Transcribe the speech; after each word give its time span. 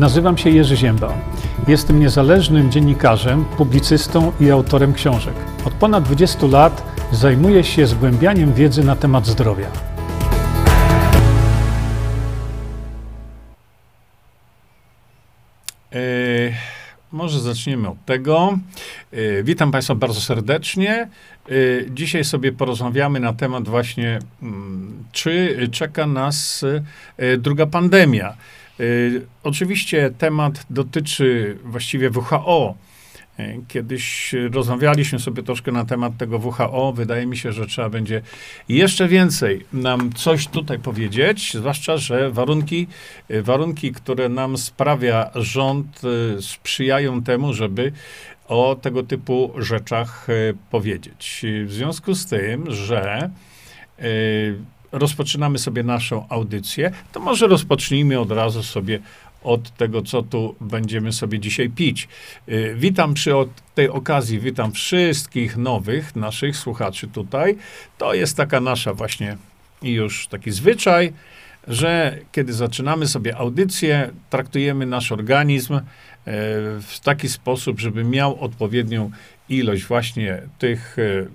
Nazywam 0.00 0.38
się 0.38 0.50
Jerzy 0.50 0.76
Ziemba. 0.76 1.14
Jestem 1.68 2.00
niezależnym 2.00 2.70
dziennikarzem, 2.70 3.44
publicystą 3.44 4.32
i 4.40 4.50
autorem 4.50 4.92
książek. 4.92 5.34
Od 5.64 5.72
ponad 5.74 6.04
20 6.04 6.46
lat 6.46 6.82
zajmuję 7.12 7.64
się 7.64 7.86
zgłębianiem 7.86 8.54
wiedzy 8.54 8.84
na 8.84 8.96
temat 8.96 9.26
zdrowia. 9.26 9.66
E, 15.92 15.98
może 17.12 17.40
zaczniemy 17.40 17.88
od 17.88 18.04
tego. 18.04 18.58
E, 19.12 19.42
witam 19.42 19.72
Państwa 19.72 19.94
bardzo 19.94 20.20
serdecznie. 20.20 21.08
E, 21.48 21.52
dzisiaj 21.90 22.24
sobie 22.24 22.52
porozmawiamy 22.52 23.20
na 23.20 23.32
temat 23.32 23.68
właśnie, 23.68 24.18
mm, 24.42 25.04
czy 25.12 25.58
czeka 25.72 26.06
nas 26.06 26.64
druga 27.38 27.66
pandemia. 27.66 28.36
E, 28.80 28.82
oczywiście 29.42 30.10
temat 30.18 30.66
dotyczy 30.70 31.58
właściwie 31.64 32.10
WHO. 32.10 32.74
E, 33.38 33.54
Kiedyś 33.68 34.34
rozmawialiśmy 34.52 35.18
sobie 35.18 35.42
troszkę 35.42 35.72
na 35.72 35.84
temat 35.84 36.16
tego 36.16 36.38
WHO. 36.38 36.92
Wydaje 36.92 37.26
mi 37.26 37.36
się, 37.36 37.52
że 37.52 37.66
trzeba 37.66 37.90
będzie 37.90 38.22
jeszcze 38.68 39.08
więcej 39.08 39.66
nam 39.72 40.12
coś 40.12 40.46
tutaj 40.46 40.78
powiedzieć, 40.78 41.52
zwłaszcza, 41.54 41.96
że 41.96 42.30
warunki, 42.30 42.86
e, 43.28 43.42
warunki 43.42 43.92
które 43.92 44.28
nam 44.28 44.58
sprawia 44.58 45.30
rząd, 45.34 46.00
sprzyjają 46.40 47.22
temu, 47.22 47.52
żeby 47.52 47.92
o 48.48 48.76
tego 48.82 49.02
typu 49.02 49.52
rzeczach 49.58 50.26
powiedzieć. 50.70 51.42
W 51.66 51.72
związku 51.72 52.14
z 52.14 52.26
tym, 52.26 52.72
że 52.72 53.30
rozpoczynamy 54.92 55.58
sobie 55.58 55.82
naszą 55.82 56.26
audycję, 56.28 56.90
to 57.12 57.20
może 57.20 57.46
rozpocznijmy 57.46 58.20
od 58.20 58.30
razu 58.30 58.62
sobie 58.62 59.00
od 59.42 59.76
tego, 59.76 60.02
co 60.02 60.22
tu 60.22 60.54
będziemy 60.60 61.12
sobie 61.12 61.38
dzisiaj 61.38 61.70
pić. 61.70 62.08
Y, 62.48 62.74
Witam 62.76 63.14
przy 63.14 63.32
tej 63.74 63.88
okazji, 63.88 64.40
witam 64.40 64.72
wszystkich 64.72 65.56
nowych 65.56 66.16
naszych 66.16 66.56
słuchaczy 66.56 67.08
tutaj. 67.08 67.56
To 67.98 68.14
jest 68.14 68.36
taka 68.36 68.60
nasza 68.60 68.94
właśnie 68.94 69.36
już 69.82 70.26
taki 70.26 70.50
zwyczaj, 70.50 71.12
że 71.68 72.18
kiedy 72.32 72.52
zaczynamy 72.52 73.08
sobie 73.08 73.36
audycję, 73.36 74.10
traktujemy 74.30 74.86
nasz 74.86 75.12
organizm 75.12 75.74
e, 75.74 75.82
w 76.80 77.00
taki 77.04 77.28
sposób, 77.28 77.80
żeby 77.80 78.04
miał 78.04 78.40
odpowiednią 78.40 79.10
ilość 79.48 79.84
właśnie 79.84 80.42
tych 80.58 80.96
e, 80.98 81.26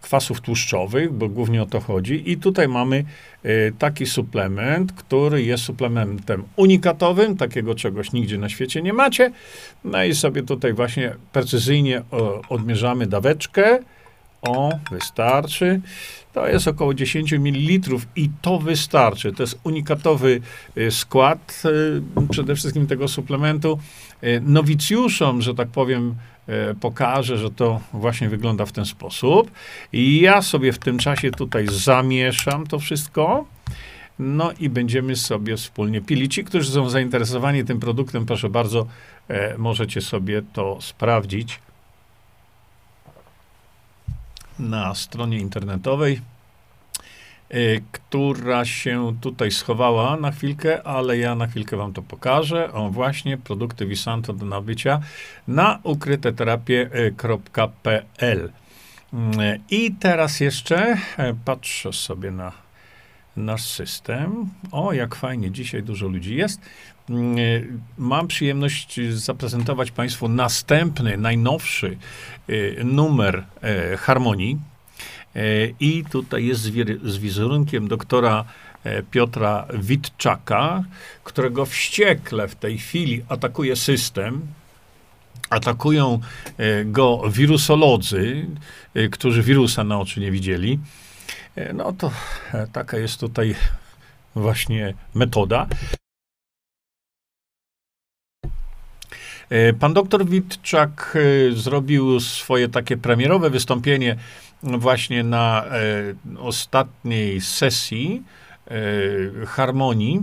kwasów 0.00 0.40
tłuszczowych, 0.40 1.12
bo 1.12 1.28
głównie 1.28 1.62
o 1.62 1.66
to 1.66 1.80
chodzi. 1.80 2.30
I 2.30 2.36
tutaj 2.36 2.68
mamy 2.68 3.04
e, 3.42 3.72
taki 3.72 4.06
suplement, 4.06 4.92
który 4.92 5.42
jest 5.42 5.64
suplementem 5.64 6.42
unikatowym, 6.56 7.36
takiego 7.36 7.74
czegoś 7.74 8.12
nigdzie 8.12 8.38
na 8.38 8.48
świecie 8.48 8.82
nie 8.82 8.92
macie. 8.92 9.32
No 9.84 10.04
i 10.04 10.14
sobie 10.14 10.42
tutaj 10.42 10.72
właśnie 10.72 11.14
precyzyjnie 11.32 12.02
o, 12.10 12.42
odmierzamy 12.48 13.06
daweczkę. 13.06 13.78
O, 14.42 14.70
wystarczy. 14.90 15.80
To 16.32 16.48
jest 16.48 16.68
około 16.68 16.94
10 16.94 17.32
ml 17.32 17.80
i 18.16 18.30
to 18.42 18.58
wystarczy. 18.58 19.32
To 19.32 19.42
jest 19.42 19.60
unikatowy 19.64 20.40
skład 20.90 21.62
przede 22.30 22.54
wszystkim 22.54 22.86
tego 22.86 23.08
suplementu. 23.08 23.78
Nowicjuszom, 24.42 25.42
że 25.42 25.54
tak 25.54 25.68
powiem, 25.68 26.14
pokażę, 26.80 27.38
że 27.38 27.50
to 27.50 27.80
właśnie 27.92 28.28
wygląda 28.28 28.66
w 28.66 28.72
ten 28.72 28.84
sposób. 28.84 29.50
I 29.92 30.20
ja 30.20 30.42
sobie 30.42 30.72
w 30.72 30.78
tym 30.78 30.98
czasie 30.98 31.30
tutaj 31.30 31.66
zamieszam 31.70 32.66
to 32.66 32.78
wszystko. 32.78 33.44
No 34.18 34.52
i 34.60 34.68
będziemy 34.68 35.16
sobie 35.16 35.56
wspólnie 35.56 36.00
pili. 36.00 36.28
Ci, 36.28 36.44
którzy 36.44 36.72
są 36.72 36.88
zainteresowani 36.88 37.64
tym 37.64 37.80
produktem, 37.80 38.26
proszę 38.26 38.48
bardzo, 38.48 38.86
e, 39.28 39.58
możecie 39.58 40.00
sobie 40.00 40.42
to 40.52 40.78
sprawdzić 40.80 41.60
na 44.58 44.94
stronie 44.94 45.38
internetowej, 45.38 46.20
która 47.92 48.64
się 48.64 49.16
tutaj 49.20 49.50
schowała 49.50 50.16
na 50.16 50.30
chwilkę, 50.30 50.82
ale 50.82 51.18
ja 51.18 51.34
na 51.34 51.46
chwilkę 51.46 51.76
wam 51.76 51.92
to 51.92 52.02
pokażę. 52.02 52.72
O, 52.72 52.90
właśnie, 52.90 53.38
produkty 53.38 53.86
Visanto 53.86 54.32
do 54.32 54.46
nabycia 54.46 55.00
na 55.48 55.78
ukryteterapie.pl. 55.82 58.52
Mm, 59.12 59.34
I 59.70 59.94
teraz 59.94 60.40
jeszcze 60.40 60.96
patrzę 61.44 61.92
sobie 61.92 62.30
na 62.30 62.52
nasz 63.36 63.62
system. 63.62 64.50
O, 64.72 64.92
jak 64.92 65.14
fajnie, 65.14 65.50
dzisiaj 65.50 65.82
dużo 65.82 66.08
ludzi 66.08 66.36
jest. 66.36 66.60
Mam 67.98 68.28
przyjemność 68.28 69.00
zaprezentować 69.10 69.90
Państwu 69.90 70.28
następny, 70.28 71.16
najnowszy 71.16 71.96
numer 72.84 73.44
Harmonii. 73.98 74.58
E, 75.36 75.42
I 75.80 76.04
tutaj 76.04 76.46
jest 76.46 76.60
z, 77.04 77.16
wizerunkiem 77.16 77.88
doktora 77.88 78.44
e, 78.84 79.02
Piotra 79.02 79.66
Witczaka, 79.74 80.84
którego 81.24 81.66
wściekle 81.66 82.48
w 82.48 82.54
tej 82.54 82.78
chwili 82.78 83.24
atakuje 83.28 83.76
system. 83.76 84.40
Atakują 85.50 86.20
e, 86.58 86.84
go 86.84 87.22
wirusolodzy, 87.30 88.46
którzy 89.10 89.42
wirusa 89.42 89.84
na 89.84 90.00
oczy 90.00 90.20
nie 90.20 90.30
widzieli. 90.30 90.78
No 91.74 91.92
to 91.92 92.10
taka 92.72 92.98
jest 92.98 93.20
tutaj 93.20 93.54
właśnie 94.34 94.94
metoda. 95.14 95.66
Pan 99.80 99.94
doktor 99.94 100.26
Witczak 100.26 101.18
zrobił 101.54 102.20
swoje 102.20 102.68
takie 102.68 102.96
premierowe 102.96 103.50
wystąpienie 103.50 104.16
właśnie 104.62 105.24
na 105.24 105.64
e, 105.64 106.38
ostatniej 106.38 107.40
sesji 107.40 108.22
e, 108.70 109.46
Harmonii. 109.46 110.22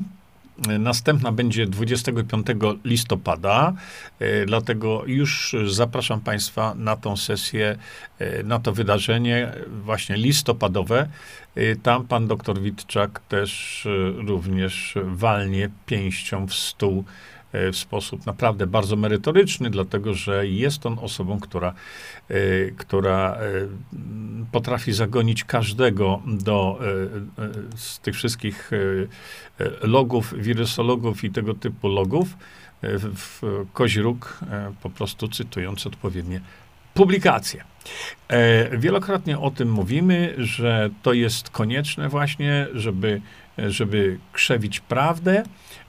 Następna 0.79 1.31
będzie 1.31 1.67
25 1.67 2.47
listopada, 2.83 3.73
e, 4.19 4.45
dlatego 4.45 5.03
już 5.05 5.55
zapraszam 5.67 6.21
Państwa 6.21 6.75
na 6.75 6.95
tą 6.95 7.17
sesję, 7.17 7.77
na 8.43 8.59
to 8.59 8.71
wydarzenie 8.71 9.51
właśnie 9.83 10.17
listopadowe. 10.17 11.07
Tam 11.83 12.07
pan 12.07 12.27
doktor 12.27 12.61
Witczak 12.61 13.21
też 13.29 13.87
również 14.27 14.97
walnie 15.03 15.69
pięścią 15.85 16.47
w 16.47 16.53
stół 16.53 17.03
w 17.53 17.75
sposób 17.75 18.25
naprawdę 18.25 18.67
bardzo 18.67 18.95
merytoryczny, 18.95 19.69
dlatego 19.69 20.13
że 20.13 20.47
jest 20.47 20.85
on 20.85 20.99
osobą, 21.01 21.39
która, 21.39 21.73
e, 22.29 22.35
która 22.77 23.33
e, 23.33 23.37
potrafi 24.51 24.93
zagonić 24.93 25.43
każdego 25.43 26.21
do 26.27 26.79
e, 26.81 27.43
e, 27.43 27.49
z 27.75 27.99
tych 27.99 28.15
wszystkich 28.15 28.71
e, 28.73 28.77
e, 29.65 29.87
logów, 29.87 30.33
wirusologów 30.37 31.23
i 31.23 31.31
tego 31.31 31.53
typu 31.53 31.87
logów 31.87 32.27
e, 32.81 32.99
w, 32.99 33.41
kozi 33.73 33.99
e, 34.01 34.05
po 34.83 34.89
prostu 34.89 35.27
cytując 35.27 35.87
odpowiednie 35.87 36.41
publikacje. 36.93 37.63
E, 38.27 38.77
Wielokrotnie 38.77 39.39
o 39.39 39.51
tym 39.51 39.71
mówimy, 39.71 40.33
że 40.37 40.89
to 41.03 41.13
jest 41.13 41.49
konieczne 41.49 42.09
właśnie, 42.09 42.67
żeby, 42.73 43.21
żeby 43.57 44.19
krzewić 44.33 44.79
prawdę, 44.79 45.43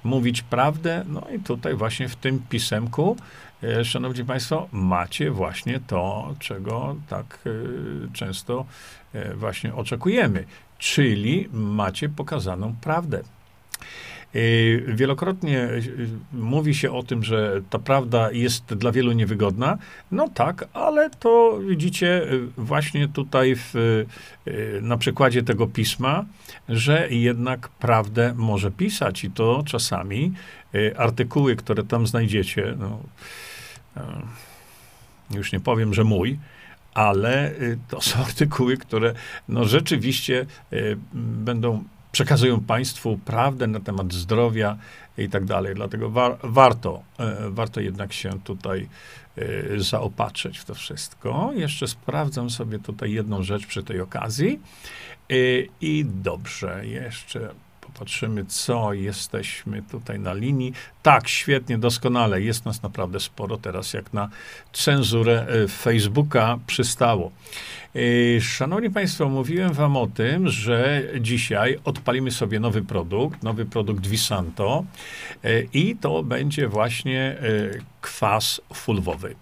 mówić 0.04 0.42
prawdę. 0.42 1.04
No 1.09 1.22
i 1.36 1.38
tutaj 1.38 1.75
właśnie 1.75 2.09
w 2.09 2.16
tym 2.16 2.42
pisemku, 2.48 3.16
e, 3.62 3.84
szanowni 3.84 4.25
państwo, 4.25 4.69
macie 4.72 5.31
właśnie 5.31 5.81
to, 5.86 6.34
czego 6.38 6.97
tak 7.09 7.38
e, 7.47 8.12
często 8.12 8.64
e, 9.12 9.34
właśnie 9.34 9.75
oczekujemy. 9.75 10.44
Czyli 10.78 11.48
macie 11.53 12.08
pokazaną 12.08 12.75
prawdę. 12.81 13.23
Y, 14.36 14.84
Wielokrotnie 14.88 15.58
y, 15.58 16.08
mówi 16.32 16.75
się 16.75 16.92
o 16.92 17.02
tym, 17.02 17.25
że 17.25 17.60
ta 17.70 17.78
prawda 17.78 18.32
jest 18.32 18.64
dla 18.64 18.92
wielu 18.92 19.12
niewygodna. 19.12 19.78
No 20.12 20.28
tak, 20.34 20.69
ale 20.72 21.10
to 21.10 21.58
widzicie 21.69 22.32
y, 22.32 22.48
właśnie 22.56 23.08
tutaj 23.08 23.56
w, 23.56 23.75
y, 23.76 24.06
na 24.82 24.96
przykładzie 24.96 25.42
tego 25.42 25.66
pisma, 25.66 26.25
że 26.69 27.08
jednak 27.10 27.69
prawdę 27.69 28.34
może 28.36 28.70
pisać 28.70 29.25
i 29.25 29.30
to 29.30 29.62
czasami 29.66 30.32
y, 30.75 30.98
artykuły, 30.98 31.56
które 31.56 31.84
tam 31.84 32.06
znajdziecie, 32.06 32.75
no, 32.78 33.00
y, 33.96 35.36
już 35.36 35.52
nie 35.52 35.60
powiem, 35.60 35.94
że 35.94 36.04
mój, 36.04 36.38
ale 36.94 37.50
y, 37.50 37.78
to 37.88 38.00
są 38.00 38.19
artykuły, 38.26 38.76
które 38.76 39.14
no, 39.48 39.64
rzeczywiście 39.64 40.46
y, 40.72 40.96
będą 41.14 41.84
przekazują 42.12 42.60
Państwu 42.60 43.19
prawdę 43.25 43.66
na 43.66 43.81
temat 43.81 44.12
zdrowia 44.12 44.76
i 45.19 45.28
tak 45.28 45.44
dalej. 45.44 45.75
Dlatego 45.75 46.10
war, 46.10 46.37
warto, 46.43 47.02
e, 47.19 47.50
warto 47.50 47.81
jednak 47.81 48.12
się 48.12 48.40
tutaj 48.44 48.88
e, 49.37 49.81
zaopatrzyć 49.81 50.58
w 50.58 50.64
to 50.64 50.75
wszystko. 50.75 51.50
Jeszcze 51.55 51.88
sprawdzam 51.88 52.50
sobie 52.50 52.78
tutaj 52.78 53.12
jedną 53.12 53.43
rzecz 53.43 53.66
przy 53.66 53.82
tej 53.82 54.00
okazji. 54.00 54.60
E, 55.31 55.34
I 55.81 56.05
dobrze, 56.05 56.87
jeszcze 56.87 57.55
Patrzymy, 57.99 58.45
co 58.45 58.93
jesteśmy 58.93 59.83
tutaj 59.83 60.21
na 60.21 60.35
linii. 60.35 60.73
Tak, 61.03 61.29
świetnie, 61.29 61.79
doskonale. 61.79 62.43
Jest 62.43 62.65
nas 62.65 62.83
naprawdę 62.83 63.21
sporo 63.21 63.56
teraz, 63.56 63.93
jak 63.93 64.12
na 64.12 64.29
cenzurę 64.73 65.47
e, 65.49 65.69
Facebooka 65.69 66.59
przystało. 66.67 67.31
E, 68.37 68.41
Szanowni 68.41 68.91
Państwo, 68.91 69.29
mówiłem 69.29 69.73
Wam 69.73 69.97
o 69.97 70.06
tym, 70.06 70.49
że 70.49 71.03
dzisiaj 71.21 71.79
odpalimy 71.85 72.31
sobie 72.31 72.61
nowy 72.61 72.83
produkt, 72.83 73.43
nowy 73.43 73.67
produkt 73.67 74.06
Visanto 74.06 74.85
e, 75.45 75.62
i 75.62 75.97
to 75.97 76.23
będzie 76.23 76.69
właśnie 76.69 77.37
kwas 78.00 78.61
fulwowy. 78.75 79.35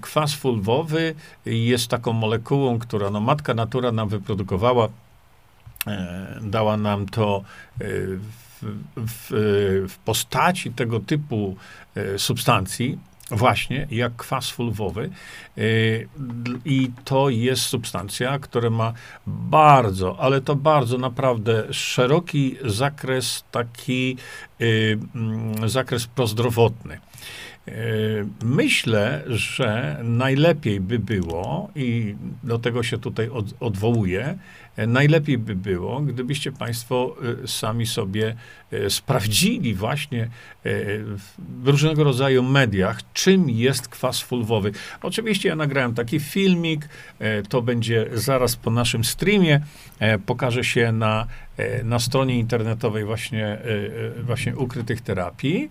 Kwas 0.00 0.34
fulwowy 0.34 1.14
jest 1.46 1.88
taką 1.88 2.12
molekułą, 2.12 2.78
która 2.78 3.10
no, 3.10 3.20
matka 3.20 3.54
natura 3.54 3.92
nam 3.92 4.08
wyprodukowała 4.08 4.88
dała 6.42 6.76
nam 6.76 7.06
to 7.06 7.42
e, 7.80 7.84
w, 7.84 8.74
w, 8.96 9.30
w, 9.88 9.98
postaci 9.98 10.70
tego 10.70 11.00
typu 11.00 11.56
e, 11.94 12.18
substancji, 12.18 12.98
właśnie 13.30 13.86
jak 13.90 14.16
kwas 14.16 14.50
fulwowy. 14.50 15.10
I 16.64 16.90
to 17.04 17.28
jest 17.28 17.62
substancja, 17.62 18.38
która 18.38 18.70
ma 18.70 18.92
bardzo, 19.26 20.16
ale 20.20 20.40
to 20.40 20.56
bardzo 20.56 20.98
naprawdę 20.98 21.72
szeroki 21.72 22.56
zakres, 22.64 23.44
taki 23.50 24.16
mm, 24.60 25.68
zakres 25.68 26.06
prozdrowotny. 26.06 26.98
Myślę, 28.42 29.24
że 29.26 30.00
najlepiej 30.02 30.80
by 30.80 30.98
było, 30.98 31.70
i 31.74 32.14
do 32.42 32.58
tego 32.58 32.82
się 32.82 32.98
tutaj 32.98 33.28
od, 33.28 33.46
odwołuję, 33.60 34.38
najlepiej 34.76 35.38
by 35.38 35.56
było, 35.56 36.00
gdybyście 36.00 36.52
Państwo 36.52 37.16
y, 37.44 37.48
sami 37.48 37.86
sobie 37.86 38.34
y, 38.72 38.90
sprawdzili 38.90 39.74
właśnie 39.74 40.22
y, 40.22 40.28
w 41.38 41.68
różnego 41.68 42.04
rodzaju 42.04 42.42
mediach, 42.42 43.00
czym 43.12 43.50
jest 43.50 43.88
kwas 43.88 44.20
fulwowy. 44.20 44.72
Oczywiście 45.02 45.48
ja 45.48 45.56
nagrałem 45.56 45.94
taki 45.94 46.20
filmik, 46.20 46.88
to 47.48 47.62
będzie 47.62 48.06
zaraz 48.12 48.56
po 48.56 48.70
naszym 48.70 49.04
streamie, 49.04 49.60
pokaże 50.26 50.64
się 50.64 50.92
na, 50.92 51.26
na 51.84 51.98
stronie 51.98 52.38
internetowej 52.38 53.04
właśnie, 53.04 53.58
właśnie 54.22 54.56
ukrytych 54.56 55.00
terapii, 55.00 55.70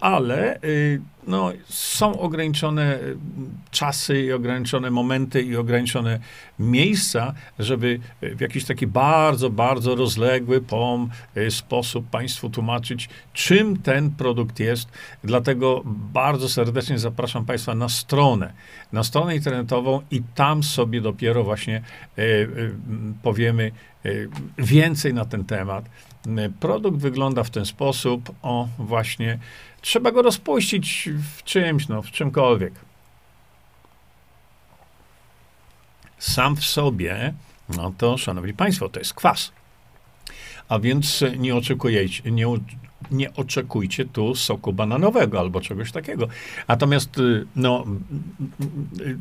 ale 0.00 0.60
no, 1.26 1.52
są 1.68 2.20
ograniczone 2.20 2.98
czasy 3.70 4.22
i 4.22 4.32
ograniczone 4.32 4.90
momenty 4.90 5.42
i 5.42 5.56
ograniczone 5.56 6.18
miejsca, 6.58 7.34
żeby 7.58 8.00
w 8.22 8.40
jakiś 8.40 8.64
taki 8.64 8.86
bardzo, 8.86 9.50
bardzo 9.50 9.94
rozległy 9.94 10.60
pom 10.60 11.10
e, 11.34 11.50
sposób 11.50 12.10
Państwu 12.10 12.50
tłumaczyć, 12.50 13.08
czym 13.32 13.76
ten 13.76 14.10
produkt 14.10 14.60
jest. 14.60 14.88
Dlatego 15.24 15.82
bardzo 16.12 16.48
serdecznie 16.48 16.98
zapraszam 16.98 17.44
Państwa 17.44 17.74
na 17.74 17.88
stronę, 17.88 18.52
na 18.92 19.04
stronę 19.04 19.36
internetową 19.36 20.02
i 20.10 20.22
tam 20.34 20.62
sobie 20.62 21.00
dopiero 21.00 21.44
właśnie 21.44 21.82
powiemy 23.22 23.72
więcej 24.58 25.14
na 25.14 25.24
ten 25.24 25.44
temat. 25.44 25.84
Produkt 26.60 26.98
wygląda 26.98 27.44
w 27.44 27.50
ten 27.50 27.66
sposób, 27.66 28.30
o 28.42 28.68
właśnie, 28.78 29.38
trzeba 29.82 30.12
go 30.12 30.22
rozpuścić 30.22 31.08
w 31.36 31.42
czymś, 31.42 31.88
no, 31.88 32.02
w 32.02 32.10
czymkolwiek. 32.10 32.72
Sam 36.18 36.56
w 36.56 36.64
sobie 36.64 37.34
no 37.68 37.92
to, 37.98 38.18
szanowni 38.18 38.54
państwo, 38.54 38.88
to 38.88 38.98
jest 38.98 39.14
kwas. 39.14 39.52
A 40.68 40.78
więc 40.78 41.24
nie 41.38 41.56
oczekujecie, 41.56 42.30
nie, 42.30 42.46
nie 43.10 43.34
oczekujcie 43.34 44.04
tu 44.04 44.34
soku 44.34 44.72
bananowego 44.72 45.40
albo 45.40 45.60
czegoś 45.60 45.92
takiego. 45.92 46.28
Natomiast 46.68 47.18
y, 47.18 47.46
no, 47.56 47.86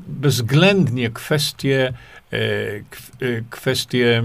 bezwzględnie 0.07 1.09
kwestie, 1.09 1.93
e, 2.33 2.37
y, 3.21 3.43
kwestie 3.49 4.23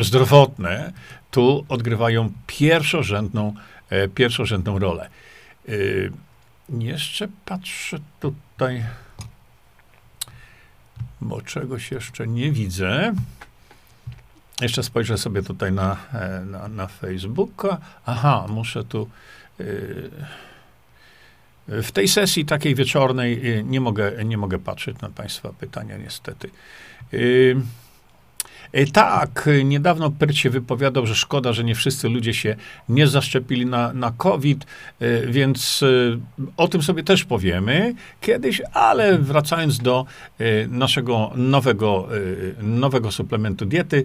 zdrowotne 0.00 0.92
tu 1.30 1.64
odgrywają 1.68 2.32
pierwszorzędną, 2.46 3.54
e, 3.90 4.08
pierwszorzędną 4.08 4.78
rolę. 4.78 5.10
Y, 5.68 6.12
jeszcze 6.68 7.28
patrzę 7.44 7.98
tutaj, 8.20 8.84
bo 11.20 11.42
czegoś 11.42 11.90
jeszcze 11.90 12.26
nie 12.26 12.52
widzę. 12.52 13.14
Jeszcze 14.60 14.82
spojrzę 14.82 15.18
sobie 15.18 15.42
tutaj 15.42 15.72
na, 15.72 15.96
e, 16.12 16.44
na, 16.44 16.68
na 16.68 16.86
Facebooka. 16.86 17.78
Aha, 18.06 18.46
muszę 18.48 18.84
tu. 18.84 19.08
Yy, 19.58 20.10
w 21.82 21.92
tej 21.92 22.08
sesji 22.08 22.44
takiej 22.44 22.74
wieczornej 22.74 23.58
y, 23.58 23.64
nie 23.64 23.80
mogę, 23.80 24.24
nie 24.24 24.38
mogę 24.38 24.58
patrzeć 24.58 25.00
na 25.00 25.10
Państwa 25.10 25.52
pytania, 25.52 25.96
niestety. 25.96 26.50
Yy, 27.12 27.56
tak, 28.92 29.48
niedawno 29.64 30.10
Pyrt 30.10 30.34
się 30.34 30.50
wypowiadał, 30.50 31.06
że 31.06 31.14
szkoda, 31.14 31.52
że 31.52 31.64
nie 31.64 31.74
wszyscy 31.74 32.08
ludzie 32.08 32.34
się 32.34 32.56
nie 32.88 33.06
zaszczepili 33.06 33.66
na, 33.66 33.92
na 33.92 34.12
COVID, 34.16 34.66
e, 35.00 35.26
więc 35.26 35.82
e, 35.82 36.46
o 36.56 36.68
tym 36.68 36.82
sobie 36.82 37.02
też 37.02 37.24
powiemy 37.24 37.94
kiedyś, 38.20 38.62
ale 38.72 39.18
wracając 39.18 39.78
do 39.78 40.06
naszego 40.68 41.32
nowego, 41.36 42.08
nowego 42.62 43.12
suplementu 43.12 43.66
diety, 43.66 44.04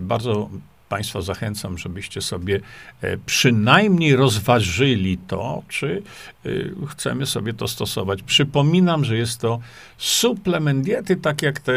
bardzo 0.00 0.50
Państwa 0.92 1.20
zachęcam, 1.20 1.78
żebyście 1.78 2.20
sobie 2.20 2.60
e, 3.02 3.16
przynajmniej 3.16 4.16
rozważyli 4.16 5.18
to, 5.18 5.62
czy 5.68 6.02
e, 6.46 6.50
chcemy 6.88 7.26
sobie 7.26 7.54
to 7.54 7.68
stosować. 7.68 8.22
Przypominam, 8.22 9.04
że 9.04 9.16
jest 9.16 9.40
to 9.40 9.60
suplement 9.98 10.84
diety, 10.84 11.16
tak 11.16 11.42
jak 11.42 11.60
te. 11.60 11.72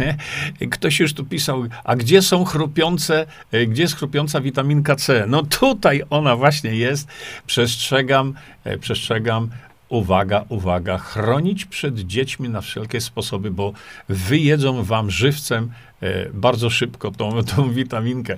Ktoś 0.70 1.00
już 1.00 1.14
tu 1.14 1.24
pisał, 1.24 1.64
a 1.84 1.96
gdzie 1.96 2.22
są 2.22 2.44
chrupiące, 2.44 3.26
e, 3.52 3.66
gdzie 3.66 3.82
jest 3.82 3.96
chrupiąca 3.96 4.40
witaminka 4.40 4.96
C? 4.96 5.24
No 5.28 5.42
tutaj 5.42 6.02
ona 6.10 6.36
właśnie 6.36 6.74
jest. 6.74 7.08
Przestrzegam, 7.46 8.34
przestrzegam 8.80 9.50
uwaga, 9.88 10.44
uwaga, 10.48 10.98
chronić 10.98 11.64
przed 11.64 12.00
dziećmi 12.00 12.48
na 12.48 12.60
wszelkie 12.60 13.00
sposoby, 13.00 13.50
bo 13.50 13.72
wyjedzą 14.08 14.82
wam 14.82 15.10
żywcem 15.10 15.70
e, 16.00 16.30
bardzo 16.30 16.70
szybko 16.70 17.10
tą, 17.10 17.42
tą 17.56 17.72
witaminkę. 17.72 18.36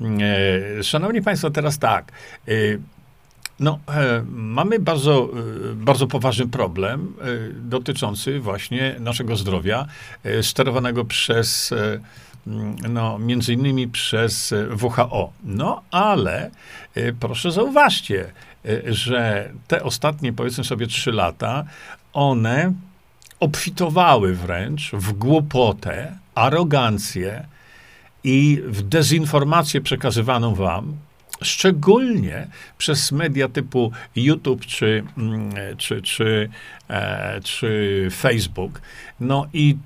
E, 0.00 0.82
szanowni 0.84 1.22
Państwo, 1.22 1.50
teraz 1.50 1.78
tak. 1.78 2.12
E, 2.48 2.52
no, 3.60 3.78
mamy 4.30 4.78
bardzo, 4.78 5.28
bardzo 5.74 6.06
poważny 6.06 6.46
problem 6.46 7.14
dotyczący 7.54 8.40
właśnie 8.40 8.96
naszego 9.00 9.36
zdrowia, 9.36 9.86
sterowanego 10.42 11.04
przez 11.04 11.74
no, 12.88 13.18
między 13.18 13.52
innymi 13.52 13.88
przez 13.88 14.54
WHO. 14.82 15.32
No, 15.44 15.82
ale 15.90 16.50
proszę 17.20 17.50
zauważcie, 17.50 18.32
że 18.86 19.50
te 19.68 19.82
ostatnie, 19.82 20.32
powiedzmy 20.32 20.64
sobie, 20.64 20.86
trzy 20.86 21.12
lata, 21.12 21.64
one 22.12 22.72
obfitowały 23.40 24.34
wręcz 24.34 24.90
w 24.92 25.12
głupotę, 25.12 26.18
arogancję 26.34 27.46
i 28.24 28.62
w 28.66 28.82
dezinformację 28.82 29.80
przekazywaną 29.80 30.54
wam, 30.54 30.96
szczególnie 31.42 32.46
przez 32.78 33.12
media 33.12 33.48
typu 33.48 33.92
YouTube 34.16 34.66
czy, 34.66 35.04
mm, 35.18 35.52
czy, 35.76 36.02
czy, 36.02 36.48
e, 36.88 37.40
czy 37.40 38.08
Facebook. 38.12 38.80
No 39.20 39.46
i 39.52 39.76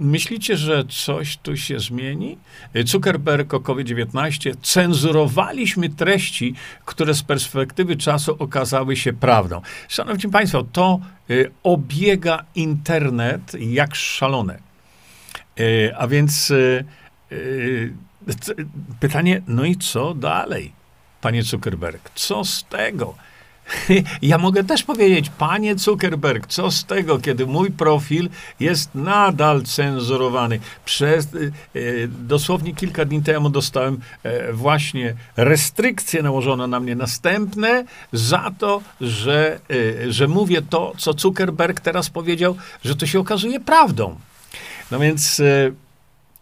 Myślicie, 0.00 0.56
że 0.56 0.84
coś 0.84 1.36
tu 1.36 1.56
się 1.56 1.78
zmieni? 1.80 2.38
Zuckerberg 2.84 3.54
o 3.54 3.60
COVID-19 3.60 4.54
cenzurowaliśmy 4.62 5.88
treści, 5.88 6.54
które 6.84 7.14
z 7.14 7.22
perspektywy 7.22 7.96
czasu 7.96 8.36
okazały 8.38 8.96
się 8.96 9.12
prawdą. 9.12 9.60
Szanowni 9.88 10.30
Państwo, 10.30 10.64
to 10.72 11.00
y, 11.30 11.50
obiega 11.62 12.44
internet 12.54 13.52
jak 13.60 13.94
szalone. 13.94 14.58
Y, 15.60 15.92
a 15.96 16.06
więc 16.06 16.50
y, 16.50 16.84
pytanie, 19.00 19.42
no 19.46 19.64
i 19.64 19.76
co 19.76 20.14
dalej, 20.14 20.72
panie 21.20 21.42
Zuckerberg? 21.42 22.10
Co 22.14 22.44
z 22.44 22.64
tego? 22.64 23.14
Ja 24.22 24.38
mogę 24.38 24.64
też 24.64 24.82
powiedzieć, 24.82 25.30
panie 25.38 25.78
Zuckerberg, 25.78 26.46
co 26.46 26.70
z 26.70 26.84
tego, 26.84 27.18
kiedy 27.18 27.46
mój 27.46 27.70
profil 27.70 28.28
jest 28.60 28.94
nadal 28.94 29.62
cenzurowany. 29.62 30.60
Przez, 30.84 31.34
y, 31.34 31.52
y, 31.76 32.08
dosłownie 32.08 32.74
kilka 32.74 33.04
dni 33.04 33.22
temu 33.22 33.50
dostałem 33.50 34.00
e, 34.22 34.52
właśnie 34.52 35.14
restrykcje 35.36 36.22
nałożone 36.22 36.66
na 36.66 36.80
mnie 36.80 36.96
następne 36.96 37.84
za 38.12 38.50
to, 38.58 38.82
że, 39.00 39.60
y, 39.70 40.12
że 40.12 40.28
mówię 40.28 40.62
to, 40.62 40.92
co 40.98 41.12
Zuckerberg 41.12 41.80
teraz 41.80 42.10
powiedział, 42.10 42.56
że 42.84 42.96
to 42.96 43.06
się 43.06 43.20
okazuje 43.20 43.60
prawdą. 43.60 44.16
No 44.90 44.98
więc 44.98 45.42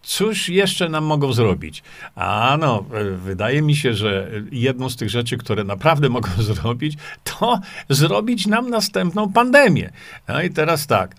Cóż 0.07 0.49
jeszcze 0.49 0.89
nam 0.89 1.05
mogą 1.05 1.33
zrobić? 1.33 1.83
A 2.15 2.57
no, 2.61 2.85
e, 2.95 3.05
wydaje 3.05 3.63
mi 3.63 3.77
się, 3.77 3.95
że 3.95 4.31
jedną 4.53 4.91
z 4.91 4.97
tych 4.97 5.11
rzeczy, 5.11 5.37
które 5.37 5.65
naprawdę 5.65 6.09
mogą 6.19 6.29
zrobić, 6.39 6.99
to 7.25 7.61
zrobić 7.89 8.47
nam 8.47 8.71
następną 8.71 9.33
pandemię. 9.33 9.93
No 10.29 10.43
i 10.43 10.51
teraz 10.51 10.87
tak. 10.87 11.17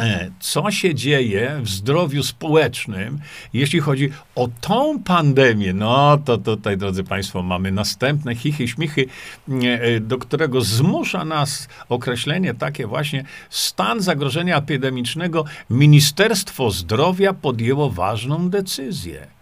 E, 0.00 0.30
co 0.40 0.70
się 0.70 0.94
dzieje 0.94 1.60
w 1.62 1.68
zdrowiu 1.68 2.22
społecznym, 2.22 3.18
jeśli 3.52 3.80
chodzi 3.80 4.10
o 4.34 4.48
tą 4.60 5.02
pandemię. 5.02 5.72
No 5.72 6.18
to 6.24 6.38
tutaj, 6.38 6.76
drodzy 6.76 7.04
Państwo, 7.04 7.42
mamy 7.42 7.72
następne 7.72 8.34
chichy, 8.34 8.68
śmichy, 8.68 9.06
e, 9.48 10.00
do 10.00 10.18
którego 10.18 10.60
zmusza 10.60 11.24
nas 11.24 11.68
określenie 11.88 12.54
takie 12.54 12.86
właśnie 12.86 13.24
stan 13.50 14.00
zagrożenia 14.00 14.56
epidemicznego. 14.56 15.44
Ministerstwo 15.70 16.70
Zdrowia 16.70 17.32
podjęło 17.32 17.90
ważną 17.90 18.50
decyzję. 18.50 19.39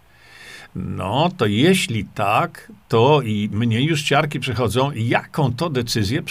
No 0.74 1.30
to 1.36 1.46
jeśli 1.46 2.04
tak, 2.04 2.72
to 2.88 3.22
i 3.22 3.48
mnie 3.52 3.82
już 3.82 4.02
ciarki 4.02 4.40
przychodzą, 4.40 4.90
jaką 4.94 5.52
to 5.52 5.70
decyzję 5.70 6.22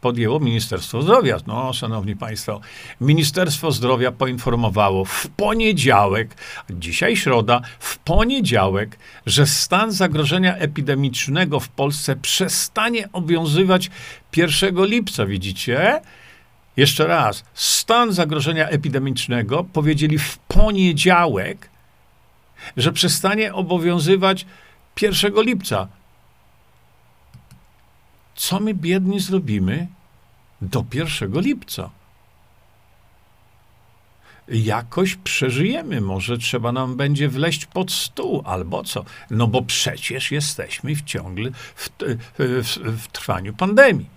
podjęło 0.00 0.40
Ministerstwo 0.40 1.02
Zdrowia. 1.02 1.38
No, 1.46 1.72
szanowni 1.72 2.16
państwo, 2.16 2.60
Ministerstwo 3.00 3.72
Zdrowia 3.72 4.12
poinformowało 4.12 5.04
w 5.04 5.28
poniedziałek, 5.36 6.34
dzisiaj 6.70 7.16
środa, 7.16 7.60
w 7.78 7.98
poniedziałek, 7.98 8.98
że 9.26 9.46
stan 9.46 9.92
zagrożenia 9.92 10.56
epidemicznego 10.56 11.60
w 11.60 11.68
Polsce 11.68 12.16
przestanie 12.16 13.08
obowiązywać 13.12 13.90
1 14.36 14.84
lipca, 14.84 15.26
widzicie? 15.26 16.00
Jeszcze 16.76 17.06
raz, 17.06 17.44
stan 17.54 18.12
zagrożenia 18.12 18.68
epidemicznego 18.68 19.64
powiedzieli 19.64 20.18
w 20.18 20.38
poniedziałek, 20.38 21.75
że 22.76 22.92
przestanie 22.92 23.54
obowiązywać 23.54 24.46
1 25.00 25.42
lipca. 25.42 25.88
Co 28.34 28.60
my 28.60 28.74
biedni 28.74 29.20
zrobimy 29.20 29.86
do 30.62 30.84
1 30.94 31.40
lipca? 31.40 31.90
Jakoś 34.48 35.16
przeżyjemy, 35.16 36.00
może 36.00 36.38
trzeba 36.38 36.72
nam 36.72 36.96
będzie 36.96 37.28
wleść 37.28 37.66
pod 37.66 37.92
stół 37.92 38.42
albo 38.44 38.84
co. 38.84 39.04
No 39.30 39.46
bo 39.46 39.62
przecież 39.62 40.30
jesteśmy 40.32 40.94
w 40.94 41.02
ciągle 41.02 41.50
w, 41.52 41.90
w, 42.38 42.78
w 43.02 43.08
trwaniu 43.08 43.54
pandemii. 43.54 44.15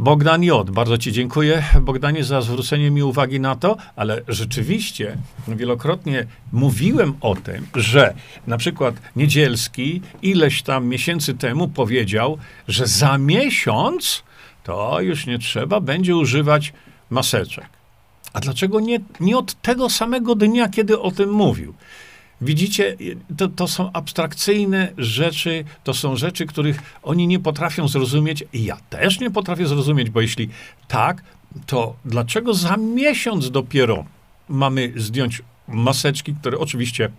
Bogdan 0.00 0.42
J. 0.42 0.70
Bardzo 0.70 0.98
Ci 0.98 1.12
dziękuję, 1.12 1.64
Bogdanie, 1.80 2.24
za 2.24 2.40
zwrócenie 2.40 2.90
mi 2.90 3.02
uwagi 3.02 3.40
na 3.40 3.56
to, 3.56 3.76
ale 3.96 4.22
rzeczywiście 4.28 5.16
wielokrotnie 5.48 6.26
mówiłem 6.52 7.14
o 7.20 7.34
tym, 7.34 7.66
że 7.74 8.14
na 8.46 8.58
przykład 8.58 8.94
Niedzielski 9.16 10.00
ileś 10.22 10.62
tam 10.62 10.86
miesięcy 10.86 11.34
temu 11.34 11.68
powiedział, 11.68 12.38
że 12.68 12.86
za 12.86 13.18
miesiąc 13.18 14.22
to 14.64 15.00
już 15.00 15.26
nie 15.26 15.38
trzeba 15.38 15.80
będzie 15.80 16.16
używać 16.16 16.72
maseczek. 17.10 17.68
A 18.32 18.40
dlaczego 18.40 18.80
nie, 18.80 19.00
nie 19.20 19.38
od 19.38 19.62
tego 19.62 19.90
samego 19.90 20.34
dnia, 20.34 20.68
kiedy 20.68 21.00
o 21.00 21.10
tym 21.10 21.30
mówił? 21.30 21.74
Widzicie, 22.40 22.96
to, 23.36 23.48
to 23.48 23.68
są 23.68 23.92
abstrakcyjne 23.92 24.92
rzeczy, 24.98 25.64
to 25.84 25.94
są 25.94 26.16
rzeczy, 26.16 26.46
których 26.46 26.82
oni 27.02 27.26
nie 27.26 27.40
potrafią 27.40 27.88
zrozumieć. 27.88 28.44
I 28.52 28.64
ja 28.64 28.76
też 28.90 29.20
nie 29.20 29.30
potrafię 29.30 29.66
zrozumieć, 29.66 30.10
bo 30.10 30.20
jeśli 30.20 30.48
tak, 30.88 31.22
to 31.66 31.96
dlaczego 32.04 32.54
za 32.54 32.76
miesiąc 32.76 33.50
dopiero 33.50 34.04
mamy 34.48 34.92
zdjąć 34.96 35.42
maseczki, 35.68 36.34
które 36.34 36.58
oczywiście 36.58 37.10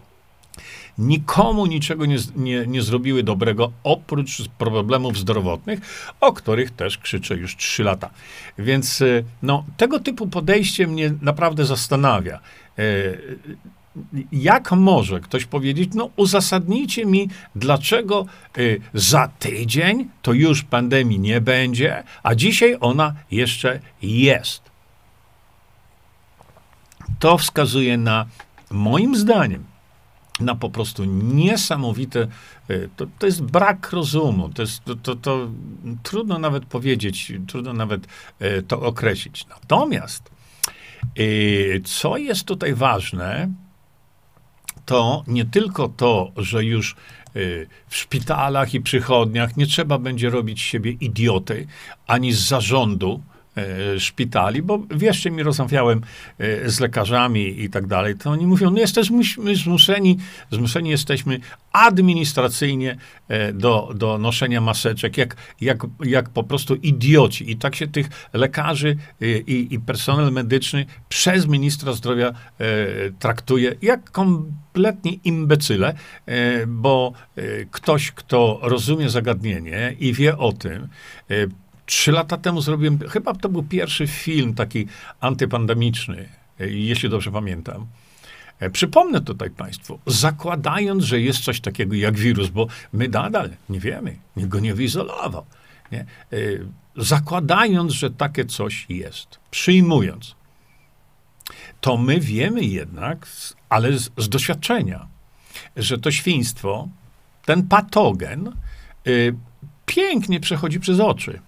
nikomu 0.97 1.65
niczego 1.65 2.05
nie, 2.05 2.17
nie, 2.35 2.67
nie 2.67 2.81
zrobiły 2.81 3.23
dobrego, 3.23 3.71
oprócz 3.83 4.47
problemów 4.57 5.17
zdrowotnych, 5.17 5.79
o 6.21 6.33
których 6.33 6.71
też 6.71 6.97
krzyczę 6.97 7.35
już 7.35 7.55
trzy 7.55 7.83
lata. 7.83 8.09
Więc 8.57 9.03
no, 9.41 9.65
tego 9.77 9.99
typu 9.99 10.27
podejście 10.27 10.87
mnie 10.87 11.13
naprawdę 11.21 11.65
zastanawia. 11.65 12.39
Jak 14.31 14.71
może 14.71 15.19
ktoś 15.19 15.45
powiedzieć, 15.45 15.89
no 15.93 16.09
uzasadnijcie 16.15 17.05
mi, 17.05 17.29
dlaczego 17.55 18.25
y, 18.57 18.81
za 18.93 19.27
tydzień 19.27 20.09
to 20.21 20.33
już 20.33 20.63
pandemii 20.63 21.19
nie 21.19 21.41
będzie, 21.41 22.03
a 22.23 22.35
dzisiaj 22.35 22.77
ona 22.79 23.13
jeszcze 23.31 23.79
jest. 24.01 24.61
To 27.19 27.37
wskazuje 27.37 27.97
na, 27.97 28.25
moim 28.71 29.15
zdaniem, 29.15 29.63
na 30.39 30.55
po 30.55 30.69
prostu 30.69 31.05
niesamowite, 31.05 32.27
y, 32.69 32.89
to, 32.95 33.05
to 33.19 33.25
jest 33.25 33.41
brak 33.41 33.91
rozumu, 33.91 34.49
to, 34.49 34.61
jest, 34.61 34.83
to, 34.83 34.95
to, 34.95 35.15
to 35.15 35.49
trudno 36.03 36.39
nawet 36.39 36.65
powiedzieć, 36.65 37.33
trudno 37.47 37.73
nawet 37.73 38.07
y, 38.41 38.63
to 38.67 38.81
określić. 38.81 39.45
Natomiast, 39.47 40.31
co 41.83 42.17
jest 42.17 42.45
tutaj 42.45 42.73
ważne, 42.73 43.49
to 44.89 45.23
nie 45.27 45.45
tylko 45.45 45.89
to, 45.89 46.31
że 46.37 46.63
już 46.63 46.95
y, 47.35 47.67
w 47.87 47.95
szpitalach 47.95 48.73
i 48.73 48.81
przychodniach 48.81 49.57
nie 49.57 49.67
trzeba 49.67 49.97
będzie 49.97 50.29
robić 50.29 50.61
siebie 50.61 50.91
idioty, 50.91 51.67
ani 52.07 52.33
z 52.33 52.39
zarządu, 52.39 53.21
szpitali, 53.99 54.61
bo 54.61 54.79
wierzcie 54.91 55.31
mi, 55.31 55.43
rozmawiałem 55.43 56.01
e, 56.37 56.69
z 56.69 56.79
lekarzami 56.79 57.63
i 57.63 57.69
tak 57.69 57.87
dalej, 57.87 58.15
to 58.15 58.29
oni 58.29 58.47
mówią, 58.47 58.71
no 58.71 58.79
jesteśmy 58.79 59.21
zmuszeni, 59.55 60.17
zmuszeni 60.51 60.89
jesteśmy 60.89 61.39
administracyjnie 61.71 62.97
e, 63.27 63.53
do, 63.53 63.91
do 63.95 64.17
noszenia 64.17 64.61
maseczek, 64.61 65.17
jak, 65.17 65.35
jak, 65.61 65.83
jak 66.03 66.29
po 66.29 66.43
prostu 66.43 66.75
idioci. 66.75 67.51
I 67.51 67.57
tak 67.57 67.75
się 67.75 67.87
tych 67.87 68.09
lekarzy 68.33 68.97
i, 69.21 69.67
i 69.71 69.79
personel 69.79 70.31
medyczny 70.31 70.85
przez 71.09 71.47
ministra 71.47 71.93
zdrowia 71.93 72.33
traktuje 73.19 73.75
jak 73.81 74.11
kompletnie 74.11 75.11
imbecyle, 75.13 75.93
bo 76.67 77.13
ktoś, 77.71 78.11
kto 78.11 78.59
rozumie 78.61 79.09
zagadnienie 79.09 79.95
i 79.99 80.13
wie 80.13 80.37
o 80.37 80.51
tym, 80.53 80.87
Trzy 81.89 82.11
lata 82.11 82.37
temu 82.37 82.61
zrobiłem, 82.61 82.99
chyba 83.09 83.33
to 83.33 83.49
był 83.49 83.63
pierwszy 83.63 84.07
film 84.07 84.53
taki 84.53 84.87
antypandemiczny, 85.19 86.29
e, 86.59 86.69
jeśli 86.69 87.09
dobrze 87.09 87.31
pamiętam. 87.31 87.87
E, 88.59 88.69
przypomnę 88.69 89.21
tutaj 89.21 89.49
Państwu, 89.49 89.99
zakładając, 90.05 91.03
że 91.03 91.21
jest 91.21 91.39
coś 91.39 91.61
takiego 91.61 91.95
jak 91.95 92.17
wirus, 92.17 92.49
bo 92.49 92.67
my 92.93 93.07
nadal 93.07 93.49
nie 93.69 93.79
wiemy, 93.79 94.15
nikt 94.37 94.49
go 94.49 94.59
nie 94.59 94.73
wyizolował. 94.73 95.45
Nie? 95.91 95.99
E, 95.99 96.05
zakładając, 96.95 97.91
że 97.91 98.11
takie 98.11 98.45
coś 98.45 98.85
jest, 98.89 99.39
przyjmując, 99.51 100.35
to 101.81 101.97
my 101.97 102.19
wiemy 102.19 102.61
jednak, 102.61 103.27
ale 103.69 103.97
z, 103.97 104.11
z 104.17 104.29
doświadczenia, 104.29 105.07
że 105.75 105.97
to 105.97 106.11
świństwo, 106.11 106.87
ten 107.45 107.67
patogen, 107.67 108.51
pięknie 109.85 110.39
przechodzi 110.39 110.79
przez 110.79 110.99
oczy. 110.99 111.39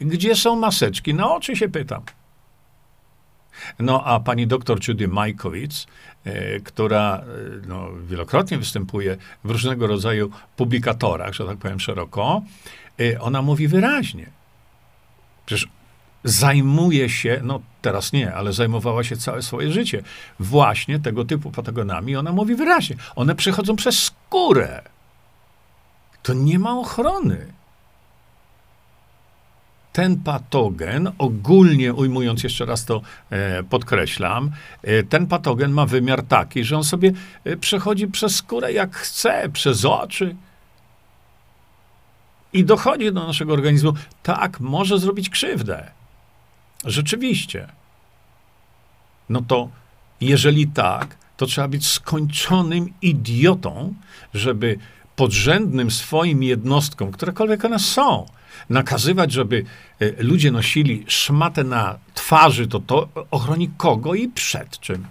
Gdzie 0.00 0.36
są 0.36 0.56
maseczki? 0.56 1.14
Na 1.14 1.34
oczy 1.34 1.56
się 1.56 1.68
pytam. 1.68 2.02
No 3.78 4.04
a 4.04 4.20
pani 4.20 4.46
doktor 4.46 4.78
Judy 4.88 5.08
Majkowicz, 5.08 5.86
e, 6.24 6.60
która 6.60 7.16
e, 7.16 7.66
no, 7.66 7.88
wielokrotnie 8.06 8.58
występuje 8.58 9.16
w 9.44 9.50
różnego 9.50 9.86
rodzaju 9.86 10.30
publikatorach, 10.56 11.34
że 11.34 11.46
tak 11.46 11.58
powiem 11.58 11.80
szeroko, 11.80 12.42
e, 13.00 13.20
ona 13.20 13.42
mówi 13.42 13.68
wyraźnie. 13.68 14.30
Przecież 15.46 15.68
zajmuje 16.24 17.08
się, 17.08 17.40
no 17.44 17.60
teraz 17.82 18.12
nie, 18.12 18.34
ale 18.34 18.52
zajmowała 18.52 19.04
się 19.04 19.16
całe 19.16 19.42
swoje 19.42 19.72
życie 19.72 20.02
właśnie 20.40 20.98
tego 21.00 21.24
typu 21.24 21.50
patogenami. 21.50 22.16
Ona 22.16 22.32
mówi 22.32 22.54
wyraźnie, 22.54 22.96
one 23.16 23.34
przechodzą 23.34 23.76
przez 23.76 24.02
skórę. 24.02 24.82
To 26.22 26.34
nie 26.34 26.58
ma 26.58 26.78
ochrony 26.78 27.53
ten 29.94 30.16
patogen, 30.16 31.12
ogólnie 31.18 31.94
ujmując, 31.94 32.42
jeszcze 32.42 32.64
raz 32.64 32.84
to 32.84 33.00
e, 33.30 33.62
podkreślam, 33.62 34.50
e, 34.82 35.02
ten 35.02 35.26
patogen 35.26 35.70
ma 35.72 35.86
wymiar 35.86 36.22
taki, 36.22 36.64
że 36.64 36.76
on 36.76 36.84
sobie 36.84 37.12
e, 37.44 37.56
przechodzi 37.56 38.06
przez 38.06 38.36
skórę 38.36 38.72
jak 38.72 38.96
chce, 38.96 39.48
przez 39.48 39.84
oczy 39.84 40.36
i 42.52 42.64
dochodzi 42.64 43.12
do 43.12 43.26
naszego 43.26 43.52
organizmu. 43.52 43.92
Tak, 44.22 44.60
może 44.60 44.98
zrobić 44.98 45.30
krzywdę. 45.30 45.90
Rzeczywiście. 46.84 47.68
No 49.28 49.42
to 49.48 49.68
jeżeli 50.20 50.66
tak, 50.66 51.16
to 51.36 51.46
trzeba 51.46 51.68
być 51.68 51.86
skończonym 51.86 52.92
idiotą, 53.02 53.94
żeby 54.34 54.78
podrzędnym 55.16 55.90
swoim 55.90 56.42
jednostkom, 56.42 57.12
którekolwiek 57.12 57.64
one 57.64 57.78
są, 57.78 58.26
nakazywać, 58.70 59.32
żeby 59.32 59.64
e, 60.00 60.22
ludzie 60.22 60.50
nosili 60.50 61.04
szmatę 61.06 61.64
na 61.64 61.98
twarzy, 62.14 62.66
to 62.66 62.80
to 62.80 63.08
ochroni 63.30 63.70
kogo 63.76 64.14
i 64.14 64.28
przed 64.28 64.80
czym? 64.80 65.06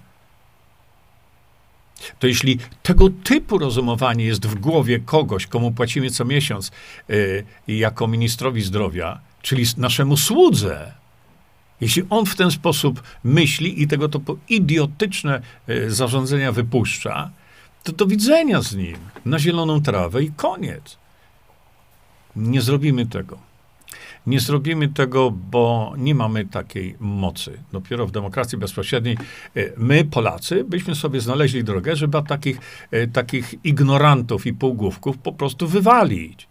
to 2.19 2.27
jeśli 2.27 2.57
tego 2.83 3.09
typu 3.23 3.57
rozumowanie 3.57 4.25
jest 4.25 4.47
w 4.47 4.55
głowie 4.55 4.99
kogoś, 4.99 5.47
komu 5.47 5.71
płacimy 5.71 6.09
co 6.09 6.25
miesiąc 6.25 6.71
y, 7.09 7.45
jako 7.67 8.07
ministrowi 8.07 8.61
zdrowia, 8.61 9.19
czyli 9.41 9.65
naszemu 9.77 10.17
słudze, 10.17 10.91
jeśli 11.81 12.03
on 12.09 12.25
w 12.25 12.35
ten 12.35 12.51
sposób 12.51 13.03
myśli 13.23 13.81
i 13.81 13.87
tego 13.87 14.09
typu 14.09 14.37
idiotyczne 14.49 15.41
y, 15.69 15.91
zarządzenia 15.91 16.51
wypuszcza, 16.51 17.29
to 17.83 17.91
do 17.91 18.05
widzenia 18.05 18.61
z 18.61 18.75
nim 18.75 18.97
na 19.25 19.39
zieloną 19.39 19.81
trawę 19.81 20.23
i 20.23 20.31
koniec. 20.31 20.97
Nie 22.35 22.61
zrobimy 22.61 23.05
tego. 23.05 23.37
Nie 24.27 24.39
zrobimy 24.39 24.87
tego, 24.87 25.31
bo 25.31 25.93
nie 25.97 26.15
mamy 26.15 26.45
takiej 26.45 26.95
mocy. 26.99 27.63
Dopiero 27.71 28.07
w 28.07 28.11
demokracji 28.11 28.57
bezpośredniej 28.57 29.17
e, 29.55 29.61
my, 29.77 30.05
Polacy, 30.05 30.63
byśmy 30.63 30.95
sobie 30.95 31.21
znaleźli 31.21 31.63
drogę, 31.63 31.95
żeby 31.95 32.23
takich, 32.27 32.59
e, 32.91 33.07
takich 33.07 33.65
ignorantów 33.65 34.45
i 34.45 34.53
półgłówków 34.53 35.17
po 35.17 35.31
prostu 35.31 35.67
wywalić. 35.67 36.47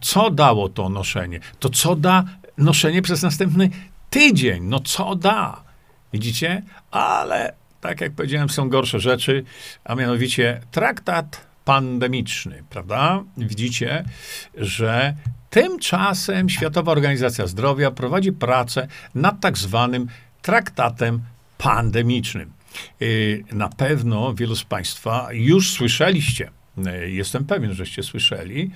Co 0.00 0.30
dało 0.30 0.68
to 0.68 0.88
noszenie? 0.88 1.40
To 1.58 1.68
co 1.68 1.96
da 1.96 2.24
noszenie 2.58 3.02
przez 3.02 3.22
następny 3.22 3.70
tydzień? 4.10 4.64
No 4.64 4.80
co 4.80 5.14
da? 5.14 5.64
Widzicie? 6.12 6.62
Ale 6.90 7.54
tak 7.80 8.00
jak 8.00 8.12
powiedziałem, 8.12 8.48
są 8.48 8.68
gorsze 8.68 9.00
rzeczy, 9.00 9.44
a 9.84 9.94
mianowicie 9.94 10.60
traktat 10.70 11.51
pandemiczny, 11.64 12.64
prawda? 12.70 13.24
Widzicie, 13.36 14.04
że 14.54 15.14
tymczasem 15.50 16.48
Światowa 16.48 16.92
Organizacja 16.92 17.46
Zdrowia 17.46 17.90
prowadzi 17.90 18.32
pracę 18.32 18.88
nad 19.14 19.40
tak 19.40 19.58
zwanym 19.58 20.06
traktatem 20.42 21.22
pandemicznym. 21.58 22.52
Y, 23.02 23.44
na 23.52 23.68
pewno 23.68 24.34
wielu 24.34 24.56
z 24.56 24.64
Państwa 24.64 25.28
już 25.32 25.70
słyszeliście, 25.70 26.50
y, 26.78 27.10
jestem 27.10 27.44
pewien, 27.44 27.74
żeście 27.74 28.02
słyszeli, 28.02 28.70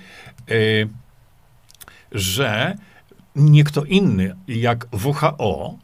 y, 0.50 0.88
że 2.12 2.76
nie 3.36 3.64
kto 3.64 3.84
inny 3.84 4.36
jak 4.48 4.86
WHO, 5.04 5.78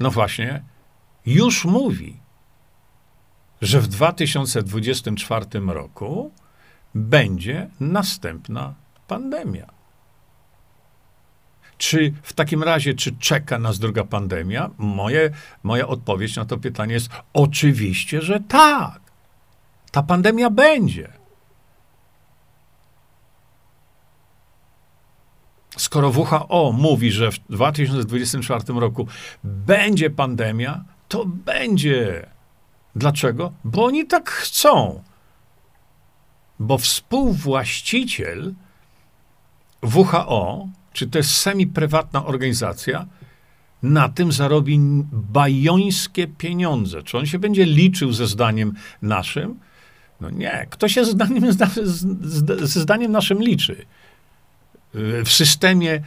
no 0.00 0.10
właśnie, 0.10 0.62
już 1.26 1.64
mówi, 1.64 2.16
że 3.62 3.80
w 3.80 3.88
2024 3.88 5.46
roku 5.66 6.32
będzie 6.94 7.70
następna 7.80 8.74
pandemia. 9.08 9.66
Czy 11.78 12.12
w 12.22 12.32
takim 12.32 12.62
razie, 12.62 12.94
czy 12.94 13.16
czeka 13.16 13.58
nas 13.58 13.78
druga 13.78 14.04
pandemia? 14.04 14.70
Moje, 14.78 15.30
moja 15.62 15.86
odpowiedź 15.86 16.36
na 16.36 16.44
to 16.44 16.58
pytanie 16.58 16.94
jest 16.94 17.10
oczywiście, 17.32 18.22
że 18.22 18.40
tak. 18.40 19.00
Ta 19.90 20.02
pandemia 20.02 20.50
będzie. 20.50 21.12
Skoro 25.76 26.10
WHO 26.10 26.72
mówi, 26.72 27.12
że 27.12 27.30
w 27.30 27.38
2024 27.38 28.64
roku 28.80 29.06
będzie 29.44 30.10
pandemia, 30.10 30.84
to 31.08 31.24
będzie. 31.26 32.26
Dlaczego? 32.96 33.52
Bo 33.64 33.84
oni 33.84 34.06
tak 34.06 34.30
chcą. 34.30 35.02
Bo 36.60 36.78
współwłaściciel 36.78 38.54
WHO, 39.82 40.68
czy 40.92 41.06
to 41.06 41.18
jest 41.18 41.30
semi-prywatna 41.30 42.26
organizacja, 42.26 43.06
na 43.82 44.08
tym 44.08 44.32
zarobi 44.32 44.80
bajońskie 45.12 46.26
pieniądze. 46.26 47.02
Czy 47.02 47.18
on 47.18 47.26
się 47.26 47.38
będzie 47.38 47.64
liczył 47.64 48.12
ze 48.12 48.26
zdaniem 48.26 48.72
naszym? 49.02 49.58
No 50.20 50.30
nie. 50.30 50.66
Kto 50.70 50.88
się 50.88 51.04
ze 51.04 51.10
zdaniem, 51.10 51.52
ze 52.62 52.80
zdaniem 52.80 53.12
naszym 53.12 53.42
liczy? 53.42 53.86
W 55.24 55.28
systemie 55.28 55.92
e, 55.92 56.00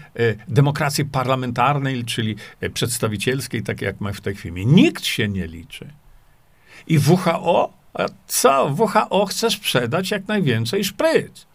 demokracji 0.48 1.06
parlamentarnej, 1.06 2.06
czyli 2.06 2.36
e, 2.62 2.70
przedstawicielskiej, 2.70 3.64
tak 3.64 3.82
jak 3.82 4.02
ma 4.02 4.12
w 4.12 4.22
tej 4.22 4.36
chwili. 4.36 4.68
Nikt 4.68 5.06
się 5.06 5.28
nie 5.28 5.48
liczy. 5.48 5.88
I 6.88 7.00
WHO, 7.00 7.74
co? 8.28 8.76
WHO 8.78 9.26
chce 9.26 9.50
sprzedać 9.50 10.12
jak 10.12 10.28
najwięcej 10.28 10.84
szpryc. 10.84 11.48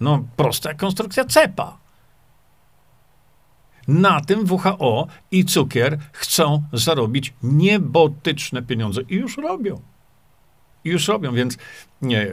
No, 0.00 0.24
prosta 0.36 0.74
konstrukcja 0.74 1.24
cepa. 1.24 1.78
Na 3.88 4.20
tym 4.20 4.44
WHO 4.50 5.06
i 5.30 5.44
cukier 5.44 5.98
chcą 6.12 6.62
zarobić 6.72 7.34
niebotyczne 7.42 8.62
pieniądze. 8.62 9.00
I 9.08 9.14
już 9.14 9.36
robią. 9.36 9.80
I 10.84 10.90
już 10.90 11.08
robią, 11.08 11.34
więc 11.34 11.58
nie. 12.02 12.26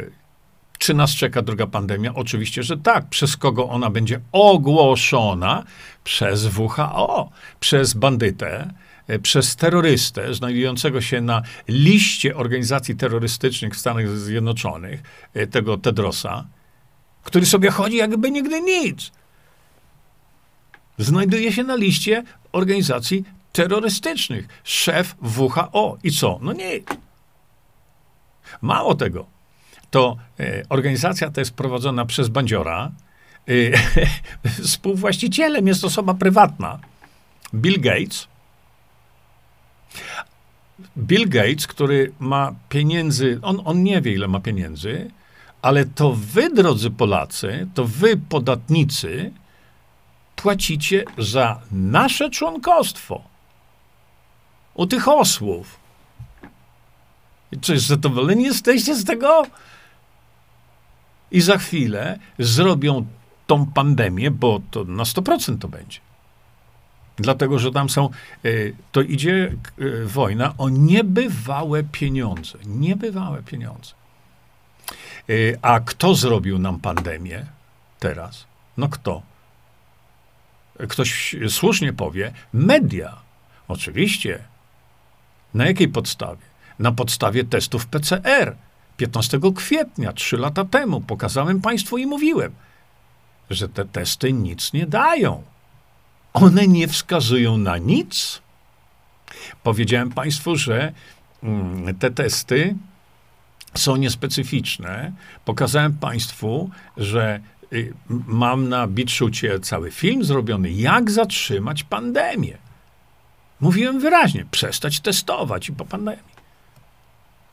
Czy 0.78 0.94
nas 0.94 1.12
czeka 1.12 1.42
druga 1.42 1.68
pandemia? 1.68 2.14
Oczywiście, 2.14 2.64
że 2.64 2.78
tak. 2.78 3.10
Przez 3.10 3.38
kogo 3.38 3.70
ona 3.70 3.90
będzie 3.90 4.20
ogłoszona? 4.32 5.64
Przez 6.04 6.46
WHO, 6.58 7.30
przez 7.60 7.94
bandytę, 7.94 8.74
przez 9.22 9.56
terrorystę 9.56 10.34
znajdującego 10.34 11.02
się 11.02 11.22
na 11.22 11.42
liście 11.68 12.36
organizacji 12.36 12.96
terrorystycznych 12.96 13.74
w 13.76 13.80
Stanach 13.80 14.10
Zjednoczonych, 14.10 15.04
e, 15.34 15.48
tego 15.48 15.78
Tedrosa, 15.78 16.46
który 17.24 17.46
sobie 17.46 17.72
chodzi 17.72 17.98
jakby 17.98 18.32
nigdy 18.32 18.62
nic. 18.62 19.12
Znajduje 20.98 21.54
się 21.54 21.64
na 21.64 21.76
liście 21.76 22.24
organizacji 22.52 23.24
terrorystycznych. 23.52 24.48
Szef 24.64 25.16
WHO. 25.38 25.98
I 26.04 26.12
co? 26.12 26.40
No 26.42 26.54
nie. 26.54 26.80
Mało 28.62 28.96
tego. 28.96 29.26
To 29.92 30.18
e, 30.40 30.64
organizacja 30.70 31.32
ta 31.32 31.42
jest 31.42 31.54
prowadzona 31.54 32.06
przez 32.06 32.30
bandziora. 32.30 32.92
E, 33.48 33.52
współwłaścicielem 34.64 35.68
jest 35.68 35.84
osoba 35.84 36.14
prywatna. 36.14 36.80
Bill 37.54 37.82
Gates 37.82 38.33
Bill 40.98 41.30
Gates, 41.30 41.68
który 41.68 42.12
ma 42.20 42.56
pieniędzy, 42.70 43.40
on, 43.42 43.62
on 43.66 43.84
nie 43.84 44.02
wie, 44.02 44.14
ile 44.14 44.28
ma 44.28 44.40
pieniędzy, 44.40 45.12
ale 45.62 45.86
to 45.86 46.14
wy, 46.14 46.50
drodzy 46.50 46.92
Polacy, 46.92 47.68
to 47.74 47.86
wy, 47.86 48.18
podatnicy, 48.18 49.32
płacicie 50.36 51.06
za 51.18 51.62
nasze 51.72 52.30
członkostwo 52.30 53.22
u 54.74 54.88
tych 54.88 55.08
osłów. 55.08 55.80
Czy 57.62 57.80
zadowoleni 57.80 58.44
jesteście 58.44 58.96
z 58.96 59.06
tego? 59.06 59.44
I 61.32 61.42
za 61.42 61.58
chwilę 61.58 62.20
zrobią 62.40 63.06
tą 63.48 63.66
pandemię, 63.66 64.32
bo 64.32 64.62
to 64.72 64.84
na 64.84 65.04
100% 65.04 65.58
to 65.60 65.68
będzie. 65.68 66.00
Dlatego, 67.18 67.60
że 67.60 67.72
tam 67.72 67.90
są, 67.90 68.06
e, 68.06 68.50
to 68.92 69.02
idzie 69.02 69.54
e, 69.80 70.06
wojna 70.06 70.54
o 70.58 70.70
niebywałe 70.70 71.84
pieniądze. 71.84 72.58
Niebywałe 72.66 73.44
pieniądze. 73.44 73.94
E, 75.30 75.34
a 75.62 75.80
kto 75.80 76.16
zrobił 76.16 76.60
nam 76.60 76.80
pandemię 76.80 77.46
teraz? 78.00 78.46
No 78.78 78.90
kto? 78.90 79.22
Ktoś 80.90 81.36
słusznie 81.50 81.94
powie, 81.94 82.34
media. 82.54 83.16
Oczywiście. 83.68 84.40
Na 85.54 85.66
jakiej 85.66 85.88
podstawie? 85.88 86.42
Na 86.80 86.92
podstawie 86.92 87.44
testów 87.44 87.86
PCR. 87.86 88.56
15 88.98 89.40
kwietnia, 89.56 90.14
trzy 90.14 90.38
lata 90.38 90.66
temu, 90.66 91.02
pokazałem 91.02 91.62
Państwu 91.62 91.98
i 91.98 92.06
mówiłem, 92.06 92.54
że 93.50 93.70
te 93.70 93.86
testy 93.86 94.34
nic 94.34 94.74
nie 94.74 94.88
dają 94.88 95.44
one 96.34 96.68
nie 96.68 96.88
wskazują 96.88 97.58
na 97.58 97.78
nic. 97.78 98.42
Powiedziałem 99.64 100.12
Państwu, 100.12 100.56
że 100.56 100.94
mm, 101.44 101.96
te 101.96 102.12
testy 102.12 102.76
są 103.76 103.96
niespecyficzne. 103.96 105.12
Pokazałem 105.46 105.94
Państwu, 105.94 106.70
że 106.98 107.40
y, 107.74 107.94
mam 108.28 108.70
na 108.70 108.88
BitShucie 108.88 109.60
cały 109.60 109.92
film 109.92 110.24
zrobiony, 110.24 110.72
jak 110.72 111.12
zatrzymać 111.12 111.84
pandemię. 111.84 112.58
Mówiłem 113.60 114.00
wyraźnie, 114.00 114.46
przestać 114.52 115.00
testować 115.00 115.70
i 115.70 115.74
po 115.74 115.86
pandemii. 115.86 116.34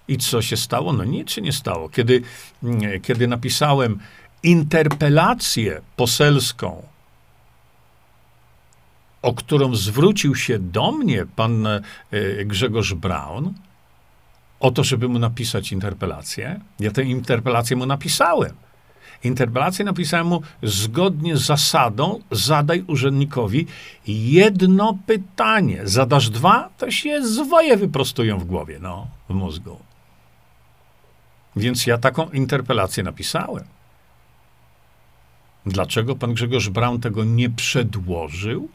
I 0.08 0.18
co 0.18 0.42
się 0.42 0.56
stało? 0.56 0.92
No 0.92 1.04
nic 1.04 1.30
się 1.30 1.42
nie 1.42 1.52
stało. 1.52 1.88
Kiedy, 1.88 2.22
mm, 2.62 3.00
kiedy 3.00 3.28
napisałem 3.28 3.98
interpelację 4.42 5.80
poselską 5.96 6.82
o 9.22 9.34
którą 9.34 9.74
zwrócił 9.74 10.34
się 10.34 10.58
do 10.58 10.92
mnie 10.92 11.26
pan 11.36 11.66
e, 11.66 11.80
Grzegorz 12.44 12.94
Braun, 12.94 13.54
o 14.60 14.70
to, 14.70 14.84
żeby 14.84 15.08
mu 15.08 15.18
napisać 15.18 15.72
interpelację. 15.72 16.60
Ja 16.80 16.90
tę 16.90 17.02
interpelację 17.02 17.76
mu 17.76 17.86
napisałem. 17.86 18.52
Interpelację 19.24 19.84
napisałem 19.84 20.26
mu 20.26 20.42
zgodnie 20.62 21.36
z 21.36 21.46
zasadą 21.46 22.20
zadaj 22.30 22.84
urzędnikowi 22.86 23.66
jedno 24.06 24.98
pytanie. 25.06 25.80
Zadasz 25.84 26.30
dwa, 26.30 26.70
to 26.78 26.90
się 26.90 27.26
zwoje 27.26 27.76
wyprostują 27.76 28.38
w 28.38 28.44
głowie, 28.44 28.78
no, 28.82 29.06
w 29.28 29.34
mózgu. 29.34 29.78
Więc 31.56 31.86
ja 31.86 31.98
taką 31.98 32.30
interpelację 32.30 33.02
napisałem. 33.02 33.64
Dlaczego 35.66 36.16
pan 36.16 36.34
Grzegorz 36.34 36.68
Braun 36.68 37.00
tego 37.00 37.24
nie 37.24 37.50
przedłożył 37.50 38.68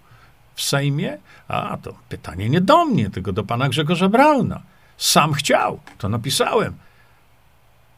w 0.55 0.61
Sejmie? 0.61 1.17
A 1.47 1.77
to 1.77 1.93
pytanie 2.09 2.49
nie 2.49 2.61
do 2.61 2.85
mnie, 2.85 3.09
tylko 3.09 3.33
do 3.33 3.43
pana 3.43 3.69
Grzegorza 3.69 4.09
Brauna. 4.09 4.61
Sam 4.97 5.33
chciał, 5.33 5.79
to 5.97 6.09
napisałem. 6.09 6.73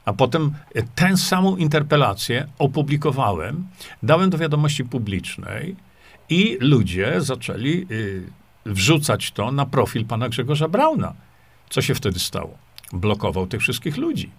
A 0.05 0.13
potem 0.13 0.53
tę 0.95 1.17
samą 1.17 1.55
interpelację 1.55 2.47
opublikowałem, 2.59 3.67
dałem 4.03 4.29
do 4.29 4.37
wiadomości 4.37 4.85
publicznej 4.85 5.75
i 6.29 6.57
ludzie 6.61 7.21
zaczęli 7.21 7.87
y, 7.91 8.23
wrzucać 8.65 9.31
to 9.31 9.51
na 9.51 9.65
profil 9.65 10.05
pana 10.05 10.29
Grzegorza 10.29 10.67
Brauna. 10.67 11.13
Co 11.69 11.81
się 11.81 11.95
wtedy 11.95 12.19
stało? 12.19 12.57
Blokował 12.93 13.47
tych 13.47 13.61
wszystkich 13.61 13.97
ludzi. 13.97 14.29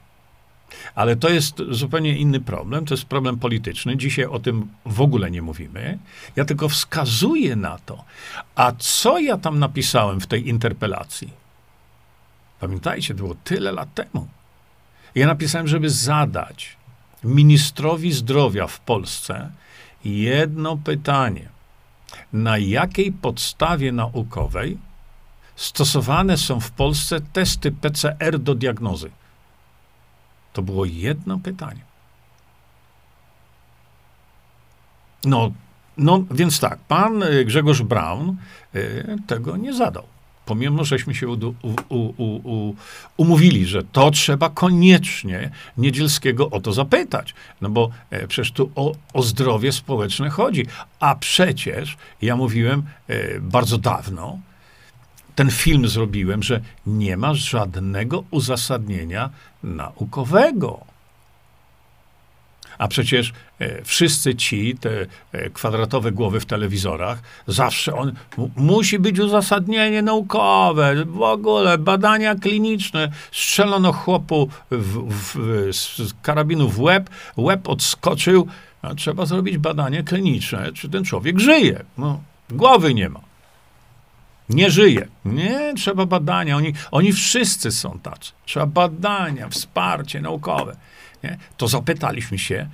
Ale 0.95 1.17
to 1.17 1.29
jest 1.29 1.62
zupełnie 1.71 2.17
inny 2.17 2.41
problem, 2.41 2.85
to 2.85 2.95
jest 2.95 3.05
problem 3.05 3.38
polityczny. 3.38 3.97
Dzisiaj 3.97 4.25
o 4.25 4.38
tym 4.38 4.69
w 4.87 5.01
ogóle 5.01 5.31
nie 5.31 5.43
mówimy. 5.43 5.99
Ja 6.37 6.45
tylko 6.45 6.69
wskazuję 6.69 7.57
na 7.57 7.79
to. 7.79 8.05
A 8.55 8.73
co 8.79 9.19
ja 9.19 9.38
tam 9.38 9.59
napisałem 9.59 10.21
w 10.21 10.27
tej 10.27 10.49
interpelacji? 10.49 11.33
Pamiętajcie, 12.61 13.14
to 13.14 13.19
było 13.19 13.35
tyle 13.45 13.73
lat 13.73 13.95
temu. 13.95 14.29
Ja 15.14 15.27
napisałem, 15.27 15.69
żeby 15.69 15.91
zadać 15.91 16.77
ministrowi 17.25 18.12
zdrowia 18.12 18.67
w 18.67 18.81
Polsce 18.81 19.51
jedno 20.05 20.77
pytanie. 20.77 21.49
Na 22.33 22.59
jakiej 22.59 23.12
podstawie 23.12 23.93
naukowej 23.93 24.79
stosowane 25.57 26.37
są 26.37 26.61
w 26.61 26.71
Polsce 26.71 27.21
testy 27.21 27.73
PCR 27.73 28.38
do 28.38 28.55
diagnozy? 28.55 29.11
To 30.59 30.62
było 30.62 30.85
jedno 30.85 31.38
pytanie. 31.38 31.81
No, 35.25 35.53
no 35.97 36.25
więc 36.31 36.61
tak, 36.61 36.79
pan 36.79 37.23
y, 37.23 37.44
Grzegorz 37.44 37.83
Braun 37.83 38.37
y, 38.75 39.16
tego 39.27 39.57
nie 39.57 39.75
zadał. 39.75 40.07
Pomimo, 40.47 40.85
żeśmy 40.85 41.14
się 41.14 41.29
u, 41.29 41.55
u, 41.88 42.14
u, 42.18 42.75
umówili, 43.16 43.66
że 43.66 43.83
to 43.85 44.11
trzeba 44.11 44.51
koniecznie 44.51 45.51
Niedzielskiego 45.77 46.51
o 46.51 46.61
to 46.61 46.73
zapytać. 46.73 47.35
No 47.61 47.68
bo 47.68 47.90
e, 48.11 48.29
przecież 48.29 48.53
tu 48.53 48.71
o, 48.75 48.94
o 49.12 49.23
zdrowie 49.23 49.73
społeczne 49.73 50.31
chodzi. 50.31 50.66
A 51.01 51.14
przecież 51.14 51.97
ja 52.23 52.37
mówiłem 52.37 52.83
e, 53.09 53.40
bardzo 53.40 53.79
dawno, 53.79 54.38
ten 55.38 55.51
film 55.51 55.88
zrobiłem, 55.88 56.42
że 56.42 56.61
nie 56.87 57.16
ma 57.16 57.35
żadnego 57.35 58.24
uzasadnienia 58.31 59.31
naukowego. 59.62 60.81
A 62.79 62.88
przecież 62.88 63.33
e, 63.59 63.85
wszyscy 63.85 64.35
ci, 64.35 64.77
te 64.81 65.07
e, 65.33 65.51
kwadratowe 65.51 66.12
głowy 66.12 66.40
w 66.40 66.46
telewizorach, 66.46 67.22
zawsze 67.46 67.94
on 67.94 68.12
musi 68.57 68.98
być 68.98 69.18
uzasadnienie 69.18 70.03
naukowe, 70.03 71.05
w 71.05 71.22
ogóle 71.22 71.79
badania 71.79 72.35
kliniczne. 72.35 73.12
Strzelono 73.33 73.92
chłopu 73.92 74.48
w, 74.70 75.09
w, 75.11 75.35
z 75.72 76.14
karabinu 76.22 76.68
w 76.68 76.81
łeb, 76.81 77.11
łeb 77.37 77.68
odskoczył. 77.68 78.46
A 78.83 78.94
trzeba 78.94 79.27
zrobić 79.27 79.59
badanie 79.59 80.03
kliniczne, 80.03 80.72
czy 80.72 80.88
ten 80.88 81.05
człowiek 81.05 81.40
żyje. 81.40 81.85
No, 81.98 82.20
głowy 82.51 82.94
nie 82.94 83.09
ma. 83.09 83.28
Nie 84.48 84.70
żyje. 84.70 85.08
Nie, 85.24 85.74
trzeba 85.76 86.06
badania. 86.06 86.56
Oni, 86.56 86.74
oni 86.90 87.12
wszyscy 87.12 87.72
są 87.72 87.98
tacy. 87.98 88.32
Trzeba 88.46 88.66
badania, 88.66 89.48
wsparcie 89.48 90.20
naukowe. 90.20 90.76
Nie? 91.24 91.38
To 91.56 91.68
zapytaliśmy 91.68 92.38
się, 92.38 92.68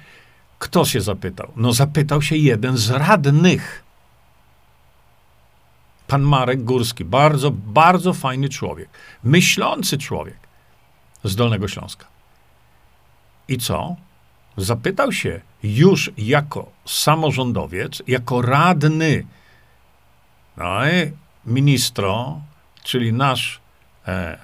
kto 0.58 0.84
się 0.84 1.00
zapytał? 1.00 1.52
No 1.56 1.72
zapytał 1.72 2.22
się 2.22 2.36
jeden 2.36 2.76
z 2.76 2.90
radnych. 2.90 3.84
Pan 6.06 6.22
Marek 6.22 6.64
Górski, 6.64 7.04
bardzo, 7.04 7.50
bardzo 7.50 8.12
fajny 8.12 8.48
człowiek, 8.48 8.88
myślący 9.24 9.98
człowiek 9.98 10.36
z 11.24 11.36
Dolnego 11.36 11.68
Śląska. 11.68 12.06
I 13.48 13.58
co? 13.58 13.96
Zapytał 14.56 15.12
się 15.12 15.40
już 15.62 16.10
jako 16.18 16.70
samorządowiec, 16.84 18.02
jako 18.06 18.42
radny. 18.42 19.26
No 20.56 20.88
i 20.88 21.12
ministro, 21.46 22.40
czyli 22.82 23.12
nasz 23.12 23.60
e, 24.06 24.38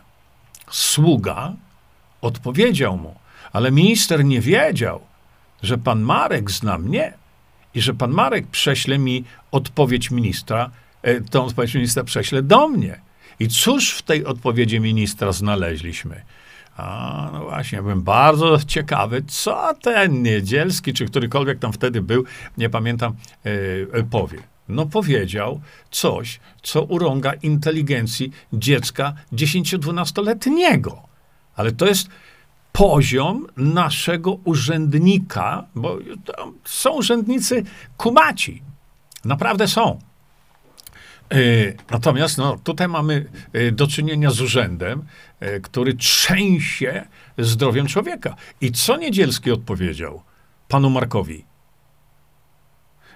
sługa, 0.71 1.53
odpowiedział 2.21 2.97
mu, 2.97 3.15
ale 3.53 3.71
minister 3.71 4.25
nie 4.25 4.41
wiedział, 4.41 5.01
że 5.63 5.79
pan 5.79 6.01
Marek 6.01 6.51
zna 6.51 6.79
mnie 6.79 7.13
i 7.75 7.81
że 7.81 7.95
pan 7.95 8.11
Marek 8.11 8.47
prześle 8.47 8.99
mi 8.99 9.25
odpowiedź 9.53 10.11
ministra, 10.11 10.71
e, 11.03 11.21
tą 11.21 11.45
odpowiedź 11.45 11.75
ministra 11.75 12.05
prześle 12.05 12.43
do 12.43 12.69
mnie. 12.69 13.01
I 13.41 13.49
cóż 13.49 13.91
w 13.91 14.03
tej 14.03 14.25
odpowiedzi 14.25 14.81
ministra 14.81 15.33
znaleźliśmy? 15.33 16.23
A, 16.77 17.31
no 17.33 17.45
właśnie, 17.45 17.83
byłem 17.83 18.03
bardzo 18.03 18.59
ciekawy, 18.67 19.23
co 19.27 19.75
ten 19.83 20.23
Niedzielski, 20.23 20.93
czy 20.93 21.07
którykolwiek 21.07 21.59
tam 21.59 21.73
wtedy 21.73 22.03
był, 22.03 22.25
nie 22.59 22.71
pamiętam, 22.71 23.15
e, 23.93 24.03
powie. 24.03 24.39
No 24.71 24.87
powiedział 24.87 25.61
coś, 25.91 26.41
co 26.63 26.83
urąga 26.83 27.33
inteligencji 27.33 28.33
dziecka 28.53 29.15
10-12-letniego. 29.33 30.97
Ale 31.57 31.73
to 31.73 31.87
jest 31.87 32.09
poziom 32.73 33.47
naszego 33.57 34.33
urzędnika, 34.45 35.67
bo 35.75 35.99
są 36.65 36.91
urzędnicy 36.91 37.65
kumaci. 37.97 38.63
Naprawdę 39.25 39.69
są. 39.69 39.99
E, 41.31 41.37
natomiast 41.91 42.39
no, 42.39 42.59
tutaj 42.65 42.89
mamy 42.89 43.27
e, 43.53 43.73
do 43.73 43.87
czynienia 43.87 44.31
z 44.31 44.41
urzędem, 44.41 45.03
e, 45.41 45.61
który 45.61 45.95
trzęsie 45.95 47.07
zdrowiem 47.39 47.87
człowieka. 47.87 48.37
I 48.61 48.73
co 48.73 48.97
Niedzielski 48.97 49.51
odpowiedział 49.51 50.23
panu 50.69 50.91
Markowi? 50.91 51.50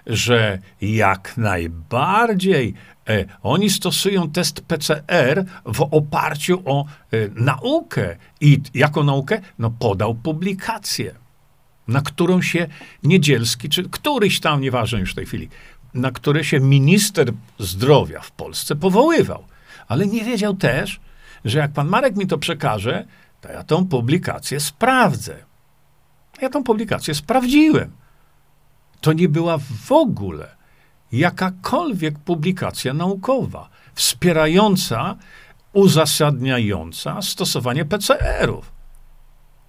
Że 0.07 0.59
jak 0.81 1.37
najbardziej 1.37 2.75
E, 3.09 3.25
oni 3.43 3.71
stosują 3.71 4.31
test 4.31 4.61
PCR 4.61 5.45
w 5.65 5.81
oparciu 5.91 6.63
o 6.65 6.85
e, 6.85 7.17
naukę. 7.35 8.17
I 8.41 8.61
jaką 8.75 9.03
naukę? 9.03 9.41
No 9.59 9.71
podał 9.71 10.15
publikację, 10.15 11.15
na 11.89 12.01
którą 12.01 12.43
się 12.43 12.67
Niedzielski, 13.03 13.69
czy 13.69 13.89
któryś 13.89 14.41
tam, 14.41 14.61
nieważne 14.61 15.01
już 15.01 15.13
w 15.13 15.15
tej 15.15 15.27
chwili, 15.27 15.49
na 15.95 16.11
które 16.11 16.45
się 16.45 16.61
minister 16.61 17.33
zdrowia 17.59 18.21
w 18.21 18.31
Polsce 18.31 18.77
powoływał. 18.77 19.45
Ale 19.89 20.07
nie 20.07 20.25
wiedział 20.25 20.55
też, 20.55 21.01
że 21.45 21.59
jak 21.59 21.73
pan 21.73 21.89
Marek 21.89 22.17
mi 22.17 22.27
to 22.27 22.39
przekaże, 22.39 23.07
to 23.41 23.53
ja 23.53 23.65
tą 23.65 23.87
publikację 23.87 24.61
sprawdzę. 24.61 25.37
Ja 26.43 26.51
tą 26.51 26.65
publikację 26.65 27.15
sprawdziłem. 27.15 27.91
To 29.05 29.13
nie 29.13 29.29
była 29.29 29.59
w 29.59 29.93
ogóle 29.93 30.57
jakakolwiek 31.13 32.19
publikacja 32.19 32.95
naukowa 32.95 33.69
wspierająca, 33.95 35.17
uzasadniająca 35.73 37.23
stosowanie 37.23 37.85
PCR-ów. 37.85 38.73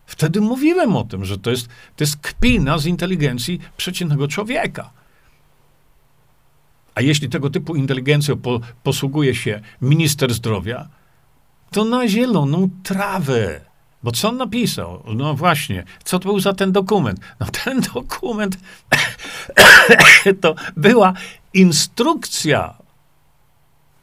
Wtedy 0.05 0.41
mówiłem 0.41 0.95
o 0.95 1.03
tym, 1.03 1.25
że 1.25 1.37
to 1.37 1.51
jest, 1.51 1.67
to 1.67 2.03
jest 2.03 2.17
kpina 2.17 2.77
z 2.77 2.85
inteligencji 2.85 3.59
przeciętnego 3.77 4.27
człowieka. 4.27 4.89
A 6.95 7.01
jeśli 7.01 7.29
tego 7.29 7.49
typu 7.49 7.75
inteligencją 7.75 8.37
po, 8.37 8.59
posługuje 8.83 9.35
się 9.35 9.61
minister 9.81 10.33
zdrowia, 10.33 10.87
to 11.71 11.85
na 11.85 12.07
zieloną 12.07 12.69
trawę. 12.83 13.61
Bo 14.05 14.11
co 14.11 14.29
on 14.29 14.37
napisał? 14.37 15.03
No 15.15 15.33
właśnie, 15.33 15.83
co 16.03 16.19
to 16.19 16.29
był 16.29 16.39
za 16.39 16.53
ten 16.53 16.71
dokument? 16.71 17.19
No 17.39 17.47
ten 17.63 17.81
dokument 17.93 18.57
to 20.41 20.55
była 20.77 21.13
instrukcja 21.53 22.73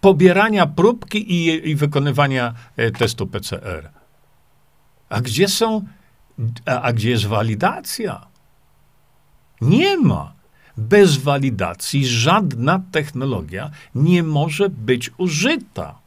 pobierania 0.01 0.67
próbki 0.67 1.33
i, 1.33 1.71
i 1.71 1.75
wykonywania 1.75 2.55
e, 2.77 2.91
testu 2.91 3.27
PCR. 3.27 3.91
A 5.09 5.21
gdzie 5.21 5.49
są, 5.49 5.87
a, 6.67 6.83
a 6.83 6.93
gdzie 6.93 7.11
jest 7.11 7.27
walidacja? 7.27 8.27
Nie 9.61 9.97
ma. 9.97 10.33
Bez 10.77 11.17
walidacji 11.17 12.07
żadna 12.07 12.83
technologia 12.93 13.71
nie 13.95 14.23
może 14.23 14.69
być 14.69 15.11
użyta. 15.19 16.02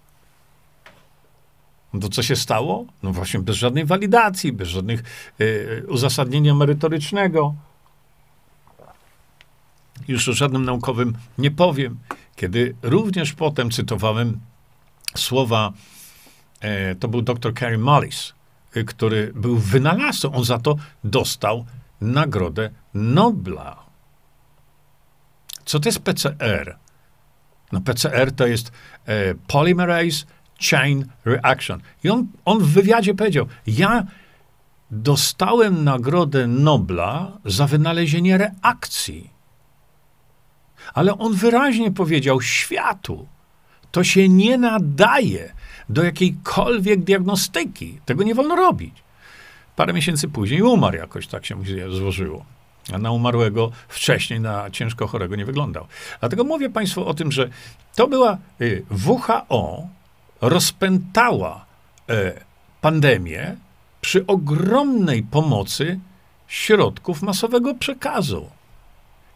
No 1.95 2.01
to 2.01 2.09
co 2.09 2.23
się 2.23 2.35
stało? 2.35 2.85
No 3.03 3.11
właśnie 3.11 3.39
bez 3.39 3.55
żadnej 3.55 3.85
walidacji, 3.85 4.53
bez 4.53 4.67
żadnych 4.67 5.03
y, 5.41 5.85
uzasadnienia 5.87 6.55
merytorycznego. 6.55 7.55
Już 10.07 10.29
o 10.29 10.33
żadnym 10.33 10.65
naukowym 10.65 11.13
nie 11.37 11.51
powiem, 11.51 11.97
kiedy 12.35 12.75
również 12.81 13.33
potem 13.33 13.71
cytowałem 13.71 14.39
słowa, 15.17 15.73
e, 16.59 16.95
to 16.95 17.07
był 17.07 17.21
dr 17.21 17.53
Carey 17.53 17.77
Mullis, 17.77 18.33
y, 18.77 18.83
który 18.83 19.31
był 19.35 19.57
wynalazcą. 19.57 20.33
On 20.33 20.43
za 20.43 20.59
to 20.59 20.75
dostał 21.03 21.65
Nagrodę 22.01 22.69
Nobla. 22.93 23.85
Co 25.65 25.79
to 25.79 25.89
jest 25.89 25.99
PCR? 25.99 26.77
No 27.71 27.81
PCR 27.81 28.31
to 28.31 28.47
jest 28.47 28.71
e, 29.05 29.35
Polymerase 29.35 30.25
Chain 30.59 31.05
Reaction. 31.25 31.81
I 32.03 32.09
on, 32.09 32.27
on 32.45 32.59
w 32.59 32.67
wywiadzie 32.67 33.13
powiedział, 33.13 33.45
ja 33.67 34.03
dostałem 34.91 35.83
Nagrodę 35.83 36.47
Nobla 36.47 37.31
za 37.45 37.67
wynalezienie 37.67 38.37
reakcji. 38.37 39.29
Ale 40.93 41.17
on 41.17 41.33
wyraźnie 41.33 41.91
powiedział 41.91 42.41
światu, 42.41 43.27
to 43.91 44.03
się 44.03 44.29
nie 44.29 44.57
nadaje 44.57 45.53
do 45.89 46.03
jakiejkolwiek 46.03 47.03
diagnostyki. 47.03 47.99
Tego 48.05 48.23
nie 48.23 48.35
wolno 48.35 48.55
robić. 48.55 48.93
Parę 49.75 49.93
miesięcy 49.93 50.27
później 50.27 50.61
umarł 50.61 50.97
jakoś, 50.97 51.27
tak 51.27 51.45
się 51.45 51.55
złożyło. 51.89 52.45
A 52.93 52.97
na 52.97 53.11
umarłego 53.11 53.71
wcześniej, 53.87 54.39
na 54.39 54.69
ciężko 54.71 55.07
chorego 55.07 55.35
nie 55.35 55.45
wyglądał. 55.45 55.87
Dlatego 56.19 56.43
mówię 56.43 56.69
Państwu 56.69 57.05
o 57.05 57.13
tym, 57.13 57.31
że 57.31 57.49
to 57.95 58.07
była 58.07 58.37
y, 58.61 58.85
WHO, 59.05 59.87
rozpętała 60.49 61.65
e, 62.09 62.33
pandemię 62.81 63.55
przy 64.01 64.27
ogromnej 64.27 65.23
pomocy 65.23 65.99
środków 66.47 67.21
masowego 67.21 67.75
przekazu. 67.75 68.49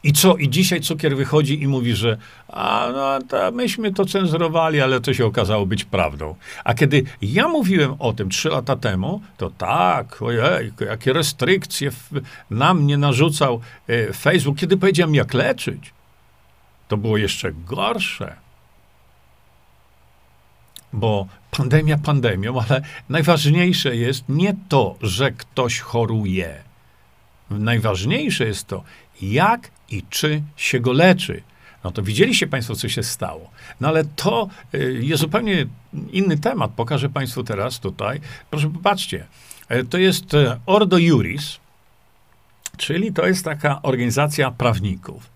I 0.04 0.14
co? 0.14 0.36
I 0.36 0.50
dzisiaj 0.50 0.82
cukier 0.82 1.18
wychodzi 1.18 1.62
i 1.62 1.68
mówi, 1.68 1.96
że 1.96 2.18
a 2.48 2.88
no, 2.94 3.52
myśmy 3.52 3.94
to 3.94 4.06
cenzurowali, 4.06 4.82
ale 4.82 5.02
to 5.02 5.14
się 5.14 5.26
okazało 5.26 5.66
być 5.66 5.84
prawdą. 5.84 6.36
A 6.64 6.74
kiedy 6.74 7.04
ja 7.22 7.48
mówiłem 7.48 7.96
o 8.00 8.14
tym 8.14 8.30
trzy 8.30 8.50
lata 8.50 8.76
temu, 8.76 9.22
to 9.38 9.50
tak, 9.50 10.22
ojej, 10.22 10.72
jakie 10.90 11.14
restrykcje 11.14 11.92
na 12.50 12.74
mnie 12.74 12.98
narzucał 12.98 13.62
e, 13.88 14.14
Facebook. 14.14 14.58
Kiedy 14.58 14.78
powiedziałem, 14.78 15.16
jak 15.16 15.34
leczyć, 15.34 15.94
to 16.88 16.98
było 16.98 17.18
jeszcze 17.18 17.52
gorsze. 17.52 18.36
Bo 20.94 21.28
pandemia 21.52 21.98
pandemią, 21.98 22.62
ale 22.70 22.82
najważniejsze 23.10 23.96
jest 23.96 24.24
nie 24.30 24.56
to, 24.70 24.96
że 25.02 25.32
ktoś 25.32 25.80
choruje. 25.80 26.64
Najważniejsze 27.50 28.46
jest 28.46 28.68
to, 28.68 28.84
jak 29.22 29.72
i 29.90 30.04
czy 30.10 30.42
się 30.56 30.80
go 30.80 30.92
leczy. 30.92 31.44
No 31.84 31.92
to 31.92 32.04
widzieliście 32.04 32.48
Państwo, 32.48 32.76
co 32.76 32.90
się 32.90 33.04
stało. 33.04 33.52
No 33.82 33.88
ale 33.88 34.06
to 34.06 34.48
y, 34.74 35.00
jest 35.04 35.22
zupełnie 35.22 35.66
inny 36.12 36.38
temat. 36.38 36.72
Pokażę 36.72 37.10
Państwu 37.10 37.44
teraz 37.44 37.80
tutaj. 37.80 38.22
Proszę 38.50 38.70
popatrzcie. 38.70 39.26
E, 39.70 39.84
to 39.84 39.98
jest 39.98 40.34
e, 40.34 40.60
Ordo 40.66 40.98
Juris, 40.98 41.60
czyli 42.78 43.14
to 43.14 43.28
jest 43.28 43.46
taka 43.46 43.82
organizacja 43.82 44.52
prawników. 44.52 45.30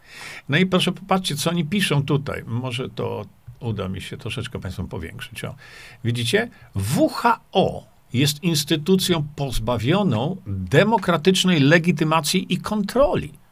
No 0.50 0.58
i 0.58 0.66
proszę 0.66 0.92
popatrzcie, 0.92 1.36
co 1.36 1.50
oni 1.50 1.66
piszą 1.66 2.04
tutaj. 2.04 2.44
Może 2.46 2.90
to 2.90 3.26
uda 3.64 3.90
mi 3.90 4.02
się 4.02 4.18
troszeczkę 4.18 4.60
Państwu 4.60 4.88
powiększyć. 4.88 5.44
O. 5.44 5.56
Widzicie? 6.04 6.50
WHO 6.96 7.88
jest 8.14 8.44
instytucją 8.44 9.28
pozbawioną 9.36 10.38
demokratycznej 10.48 11.60
legitymacji 11.60 12.54
i 12.54 12.58
kontroli 12.58 13.44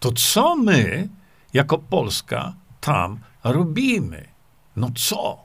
to 0.00 0.12
co 0.12 0.56
my, 0.56 1.08
jako 1.54 1.78
Polska, 1.78 2.54
tam 2.80 3.18
robimy? 3.44 4.28
No 4.76 4.90
co? 4.94 5.44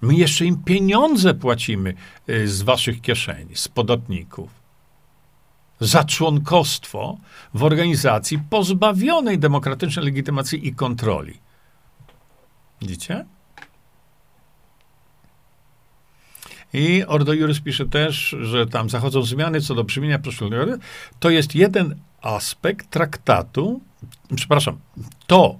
My 0.00 0.14
jeszcze 0.14 0.44
im 0.44 0.64
pieniądze 0.64 1.34
płacimy 1.34 1.94
y, 2.28 2.48
z 2.48 2.62
waszych 2.62 3.00
kieszeni, 3.00 3.56
z 3.56 3.68
podatników, 3.68 4.61
za 5.82 6.04
członkostwo 6.04 7.18
w 7.54 7.64
organizacji 7.64 8.38
pozbawionej 8.50 9.38
demokratycznej 9.38 10.04
legitymacji 10.04 10.68
i 10.68 10.74
kontroli. 10.74 11.40
Widzicie? 12.80 13.24
I 16.72 17.04
Ordo 17.06 17.32
Juris 17.32 17.60
pisze 17.60 17.86
też, 17.86 18.36
że 18.40 18.66
tam 18.66 18.90
zachodzą 18.90 19.22
zmiany 19.22 19.60
co 19.60 19.74
do 19.74 19.84
brzmienia 19.84 20.18
proszulnego. 20.18 20.76
To 21.20 21.30
jest 21.30 21.54
jeden 21.54 21.96
aspekt 22.22 22.90
traktatu, 22.90 23.80
przepraszam, 24.36 24.78
to 25.26 25.58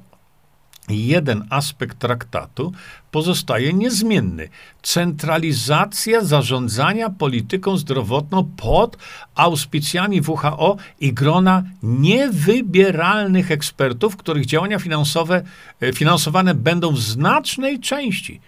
jeden 0.88 1.46
aspekt 1.50 1.98
traktatu 1.98 2.72
pozostaje 3.10 3.72
niezmienny. 3.72 4.48
Centralizacja 4.82 6.24
zarządzania 6.24 7.10
polityką 7.10 7.76
zdrowotną 7.76 8.50
pod 8.56 8.96
auspicjami 9.34 10.20
WHO 10.20 10.76
i 11.00 11.12
grona 11.12 11.62
niewybieralnych 11.82 13.50
ekspertów, 13.50 14.16
których 14.16 14.46
działania 14.46 14.78
finansowe, 14.78 15.42
e, 15.80 15.92
finansowane 15.92 16.54
będą 16.54 16.92
w 16.92 17.00
znacznej 17.00 17.80
części 17.80 18.40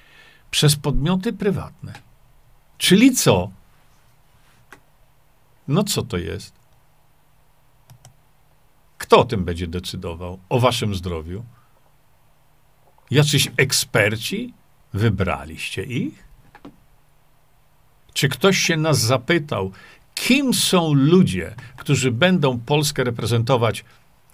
przez 0.51 0.77
podmioty 0.77 1.33
prywatne. 1.33 1.92
Czyli 2.79 3.12
co? 3.12 3.51
No 5.68 5.85
co 5.85 6.03
to 6.03 6.16
jest? 6.16 6.55
Kto 8.99 9.18
o 9.18 9.25
tym 9.25 9.44
będzie 9.44 9.66
decydował? 9.66 10.38
O 10.49 10.61
waszym 10.61 10.94
zdrowiu? 10.94 11.44
Jacyś 13.11 13.51
eksperci? 13.57 14.55
Wybraliście 14.93 15.83
ich? 15.83 16.25
Czy 18.12 18.29
ktoś 18.29 18.59
się 18.59 18.77
nas 18.77 18.99
zapytał, 18.99 19.73
kim 20.14 20.55
są 20.55 20.95
ludzie, 20.95 21.55
którzy 21.77 22.11
będą 22.11 22.61
Polskę 22.61 23.05
reprezentować 23.05 23.85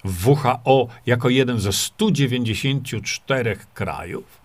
w 0.03 0.27
WHO 0.27 0.87
jako 1.05 1.29
jeden 1.29 1.59
ze 1.59 1.73
194 1.73 3.57
krajów? 3.73 4.41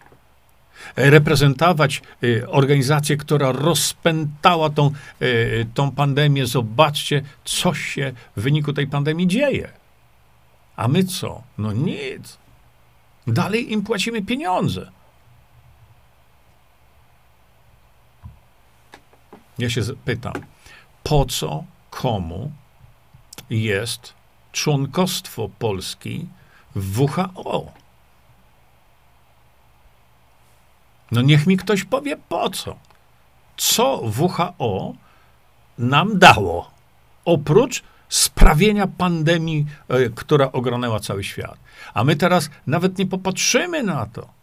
reprezentować 0.97 2.03
y, 2.25 2.49
organizację, 2.49 3.17
która 3.17 3.53
rozpętała 3.53 4.71
tą, 4.71 4.91
y, 5.23 5.67
tą 5.75 5.91
pandemię. 5.91 6.47
Zobaczcie, 6.47 7.23
co 7.45 7.75
się 7.75 8.13
w 8.37 8.43
wyniku 8.43 8.73
tej 8.73 8.87
pandemii 8.87 9.27
dzieje. 9.27 9.69
A 10.77 10.89
my 10.89 11.05
co? 11.05 11.43
No 11.59 11.73
nic. 11.73 12.39
Dalej 13.27 13.73
im 13.73 13.83
płacimy 13.83 14.23
pieniądze. 14.23 14.91
Ja 19.59 19.71
się 19.71 19.83
pytam, 20.05 20.33
po 21.03 21.25
co 21.25 21.65
komu 21.91 22.53
jest 23.51 24.15
członkostwo 24.53 25.49
Polski 25.59 26.27
w 26.75 27.01
WHO? 27.01 27.73
No 31.13 31.23
niech 31.23 31.47
mi 31.47 31.57
ktoś 31.57 31.85
powie 31.85 32.17
po 32.17 32.51
co. 32.51 32.77
Co 33.57 34.03
WHO 34.19 34.95
nam 35.79 36.19
dało? 36.19 36.71
Oprócz 37.25 37.83
sprawienia 38.09 38.87
pandemii, 38.87 39.67
e, 39.89 40.11
która 40.11 40.53
ogarnęła 40.53 41.01
cały 41.01 41.25
świat. 41.25 41.59
A 41.95 42.05
my 42.05 42.17
teraz 42.17 42.51
nawet 42.67 42.99
nie 42.99 43.07
popatrzymy 43.07 43.83
na 43.83 44.07
to 44.07 44.37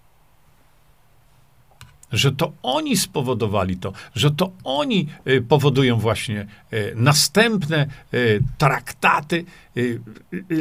że 2.13 2.31
to 2.31 2.51
oni 2.63 2.97
spowodowali 2.97 3.77
to, 3.77 3.93
że 4.15 4.31
to 4.31 4.51
oni 4.63 5.07
y, 5.27 5.41
powodują 5.41 5.97
właśnie 5.97 6.47
y, 6.73 6.93
następne 6.95 7.87
traktaty. 8.57 9.45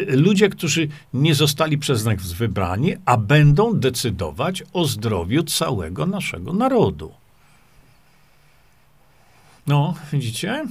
Ludzie, 0.08 0.48
którzy 0.48 0.88
nie 1.14 1.34
zostali 1.34 1.78
przez 1.78 2.04
nas 2.04 2.32
wybrani, 2.32 2.94
a 3.04 3.16
będą 3.16 3.74
decydować 3.74 4.62
o 4.72 4.84
zdrowiu 4.84 5.42
całego 5.42 6.06
naszego 6.06 6.52
narodu. 6.52 7.12
No, 9.66 9.94
widzicie? 10.12 10.64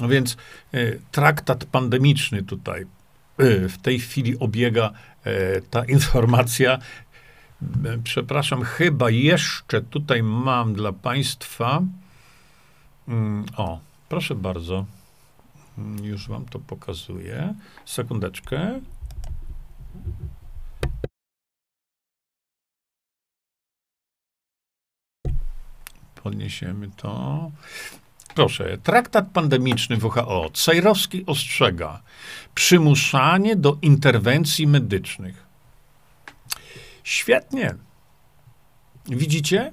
No 0.00 0.08
więc 0.08 0.36
traktat 1.10 1.64
pandemiczny 1.64 2.42
tutaj 2.42 2.86
w 3.68 3.74
tej 3.82 4.00
chwili 4.00 4.38
obiega 4.38 4.90
ta 5.70 5.84
informacja 5.96 6.78
Przepraszam, 8.04 8.62
chyba 8.62 9.10
jeszcze 9.10 9.82
tutaj 9.82 10.22
mam 10.22 10.74
dla 10.74 10.92
Państwa. 10.92 11.82
Mm, 13.08 13.44
o, 13.56 13.80
proszę 14.08 14.34
bardzo. 14.34 14.86
Mm, 15.78 16.04
już 16.04 16.28
Wam 16.28 16.44
to 16.44 16.58
pokazuję. 16.58 17.54
Sekundeczkę. 17.84 18.80
Podniesiemy 26.22 26.90
to. 26.96 27.50
Proszę, 28.40 28.78
traktat 28.82 29.26
pandemiczny 29.32 29.96
WHO. 29.96 30.50
Cejrowski 30.52 31.26
ostrzega 31.26 32.02
przymuszanie 32.54 33.56
do 33.56 33.78
interwencji 33.82 34.66
medycznych. 34.66 35.46
Świetnie. 37.04 37.74
Widzicie? 39.06 39.72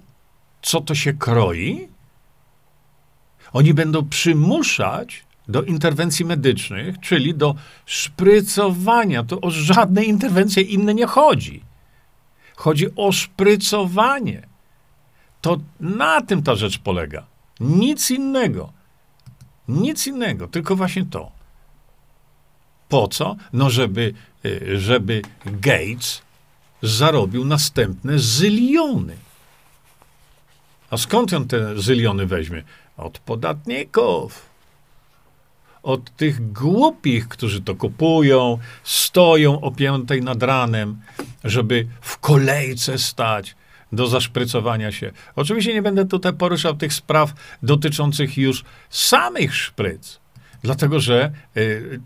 co 0.61 0.81
to 0.81 0.95
się 0.95 1.13
kroi? 1.13 1.87
Oni 3.53 3.73
będą 3.73 4.09
przymuszać 4.09 5.25
do 5.47 5.63
interwencji 5.63 6.25
medycznych, 6.25 6.99
czyli 6.99 7.35
do 7.35 7.55
szprycowania. 7.85 9.23
To 9.23 9.41
o 9.41 9.51
żadne 9.51 10.03
interwencje 10.03 10.63
inne 10.63 10.93
nie 10.93 11.05
chodzi. 11.05 11.63
Chodzi 12.55 12.87
o 12.95 13.11
szprycowanie. 13.11 14.47
To 15.41 15.57
na 15.79 16.21
tym 16.21 16.43
ta 16.43 16.55
rzecz 16.55 16.77
polega. 16.79 17.36
Nic 17.59 18.11
innego. 18.11 18.73
Nic 19.67 20.07
innego, 20.07 20.47
tylko 20.47 20.75
właśnie 20.75 21.05
to. 21.05 21.31
Po 22.89 23.07
co? 23.07 23.35
No, 23.53 23.69
żeby, 23.69 24.13
y, 24.45 24.79
żeby 24.79 25.21
Gates 25.45 26.21
zarobił 26.81 27.45
następne 27.45 28.19
zyliony. 28.19 29.17
A 30.89 30.97
skąd 30.97 31.33
on 31.33 31.47
te 31.47 31.81
zyliony 31.81 32.25
weźmie? 32.25 32.63
Od 32.97 33.19
podatników. 33.19 34.45
Od 35.83 36.15
tych 36.15 36.51
głupich, 36.51 37.27
którzy 37.27 37.61
to 37.61 37.75
kupują, 37.75 38.57
stoją 38.83 39.61
o 39.61 39.71
piątej 39.71 40.21
nad 40.21 40.43
ranem, 40.43 41.01
żeby 41.43 41.87
w 42.01 42.17
kolejce 42.17 42.97
stać 42.97 43.55
do 43.91 44.07
zaszprycowania 44.07 44.91
się. 44.91 45.11
Oczywiście 45.35 45.73
nie 45.73 45.81
będę 45.81 46.05
tutaj 46.05 46.33
poruszał 46.33 46.75
tych 46.75 46.93
spraw 46.93 47.33
dotyczących 47.63 48.37
już 48.37 48.63
samych 48.89 49.55
szpryc, 49.55 50.19
dlatego 50.61 50.99
że 50.99 51.31
y, 51.57 51.99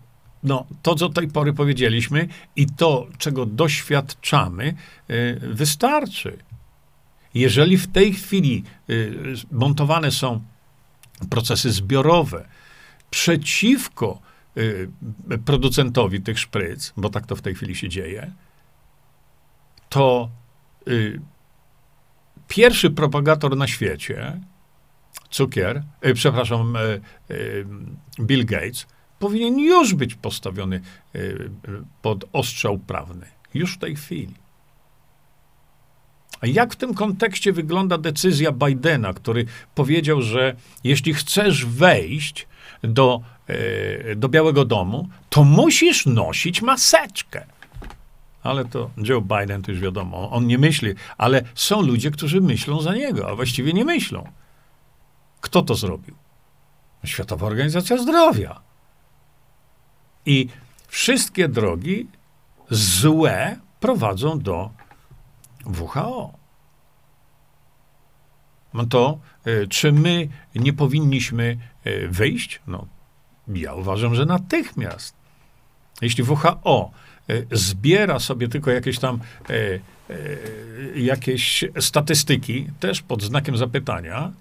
no, 0.43 0.65
to, 0.81 0.95
co 0.95 1.09
do 1.09 1.13
tej 1.13 1.27
pory 1.27 1.53
powiedzieliśmy 1.53 2.27
i 2.55 2.65
to, 2.65 3.07
czego 3.17 3.45
doświadczamy, 3.45 4.73
y, 5.09 5.39
wystarczy. 5.41 6.37
Jeżeli 7.33 7.77
w 7.77 7.87
tej 7.87 8.13
chwili 8.13 8.63
y, 8.89 9.33
montowane 9.51 10.11
są 10.11 10.41
procesy 11.29 11.71
zbiorowe 11.71 12.47
przeciwko 13.09 14.21
producentowi 15.45 16.21
tych 16.21 16.39
szpryc, 16.39 16.93
bo 16.97 17.09
tak 17.09 17.25
to 17.25 17.35
w 17.35 17.41
tej 17.41 17.55
chwili 17.55 17.75
się 17.75 17.89
dzieje, 17.89 18.31
to 19.89 20.29
pierwszy 22.51 22.89
propagator 22.89 23.57
na 23.57 23.67
świecie, 23.67 24.39
cukier, 25.29 25.83
e, 26.01 26.13
przepraszam, 26.13 26.75
e, 26.75 26.79
e, 26.79 26.99
Bill 28.19 28.45
Gates, 28.45 28.87
powinien 29.19 29.59
już 29.59 29.93
być 29.93 30.15
postawiony 30.15 30.81
e, 31.15 31.19
pod 32.01 32.25
ostrzał 32.33 32.77
prawny. 32.77 33.25
Już 33.53 33.75
w 33.75 33.77
tej 33.77 33.95
chwili. 33.95 34.33
A 36.41 36.47
jak 36.47 36.73
w 36.73 36.75
tym 36.75 36.93
kontekście 36.93 37.53
wygląda 37.53 37.97
decyzja 37.97 38.51
Bidena, 38.51 39.13
który 39.13 39.45
powiedział, 39.75 40.21
że 40.21 40.55
jeśli 40.83 41.13
chcesz 41.13 41.65
wejść 41.65 42.47
do, 42.83 43.21
e, 43.47 44.15
do 44.15 44.29
Białego 44.29 44.65
Domu, 44.65 45.09
to 45.29 45.43
musisz 45.43 46.05
nosić 46.05 46.61
maseczkę 46.61 47.45
ale 48.43 48.65
to 48.65 48.89
Joe 48.97 49.21
Biden 49.21 49.61
to 49.61 49.71
już 49.71 49.81
wiadomo, 49.81 50.31
on 50.31 50.47
nie 50.47 50.57
myśli, 50.57 50.93
ale 51.17 51.41
są 51.55 51.81
ludzie, 51.81 52.11
którzy 52.11 52.41
myślą 52.41 52.81
za 52.81 52.95
niego, 52.95 53.29
a 53.29 53.35
właściwie 53.35 53.73
nie 53.73 53.85
myślą. 53.85 54.27
Kto 55.41 55.61
to 55.61 55.75
zrobił? 55.75 56.15
Światowa 57.03 57.47
Organizacja 57.47 57.97
Zdrowia. 57.97 58.61
I 60.25 60.47
wszystkie 60.87 61.47
drogi 61.47 62.07
złe 62.69 63.59
prowadzą 63.79 64.39
do 64.39 64.69
WHO. 65.65 66.33
No 68.73 68.85
to 68.85 69.19
y, 69.47 69.67
czy 69.67 69.91
my 69.91 70.27
nie 70.55 70.73
powinniśmy 70.73 71.57
y, 71.87 72.07
wyjść? 72.07 72.61
No, 72.67 72.85
ja 73.47 73.73
uważam, 73.73 74.15
że 74.15 74.25
natychmiast. 74.25 75.15
Jeśli 76.01 76.23
WHO 76.23 76.91
zbiera 77.51 78.19
sobie 78.19 78.47
tylko 78.47 78.71
jakieś 78.71 78.99
tam 78.99 79.19
e, 79.49 79.53
e, 79.53 79.79
jakieś 80.95 81.63
statystyki, 81.79 82.67
też 82.79 83.01
pod 83.01 83.23
znakiem 83.23 83.57
zapytania, 83.57 84.31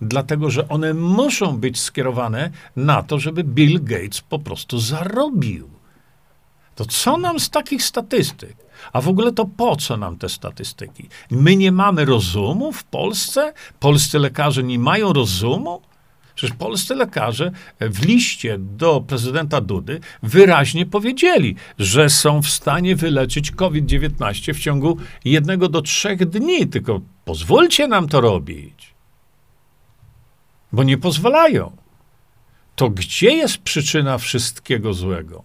dlatego 0.00 0.50
że 0.50 0.68
one 0.68 0.94
muszą 0.94 1.56
być 1.58 1.80
skierowane 1.80 2.50
na 2.76 3.02
to, 3.02 3.18
żeby 3.18 3.44
Bill 3.44 3.84
Gates 3.84 4.20
po 4.20 4.38
prostu 4.38 4.78
zarobił. 4.78 5.70
To 6.74 6.84
co 6.84 7.16
nam 7.16 7.40
z 7.40 7.50
takich 7.50 7.82
statystyk? 7.82 8.56
A 8.92 9.00
w 9.00 9.08
ogóle 9.08 9.32
to 9.32 9.44
po 9.44 9.76
co 9.76 9.96
nam 9.96 10.18
te 10.18 10.28
statystyki? 10.28 11.08
My 11.30 11.56
nie 11.56 11.72
mamy 11.72 12.04
rozumu 12.04 12.72
w 12.72 12.84
Polsce? 12.84 13.52
Polscy 13.80 14.18
lekarze 14.18 14.62
nie 14.62 14.78
mają 14.78 15.12
rozumu? 15.12 15.82
Przecież 16.34 16.56
polscy 16.56 16.94
lekarze 16.94 17.50
w 17.80 18.06
liście 18.06 18.58
do 18.58 19.00
prezydenta 19.00 19.60
Dudy 19.60 20.00
wyraźnie 20.22 20.86
powiedzieli, 20.86 21.56
że 21.78 22.10
są 22.10 22.42
w 22.42 22.48
stanie 22.48 22.96
wyleczyć 22.96 23.50
COVID-19 23.50 24.54
w 24.54 24.58
ciągu 24.58 24.96
jednego 25.24 25.68
do 25.68 25.82
trzech 25.82 26.28
dni. 26.28 26.68
Tylko 26.68 27.00
pozwólcie 27.24 27.88
nam 27.88 28.08
to 28.08 28.20
robić. 28.20 28.94
Bo 30.72 30.82
nie 30.82 30.98
pozwalają. 30.98 31.76
To 32.76 32.90
gdzie 32.90 33.30
jest 33.30 33.58
przyczyna 33.58 34.18
wszystkiego 34.18 34.94
złego? 34.94 35.44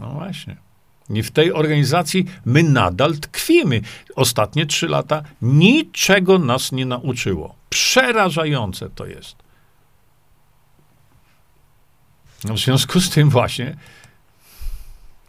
No 0.00 0.10
właśnie. 0.10 0.63
I 1.10 1.22
w 1.22 1.30
tej 1.30 1.52
organizacji 1.52 2.24
my 2.44 2.62
nadal 2.62 3.18
tkwimy. 3.18 3.80
Ostatnie 4.16 4.66
trzy 4.66 4.88
lata 4.88 5.22
niczego 5.42 6.38
nas 6.38 6.72
nie 6.72 6.86
nauczyło. 6.86 7.54
Przerażające 7.70 8.90
to 8.90 9.06
jest. 9.06 9.36
W 12.44 12.58
związku 12.58 13.00
z 13.00 13.10
tym 13.10 13.30
właśnie, 13.30 13.76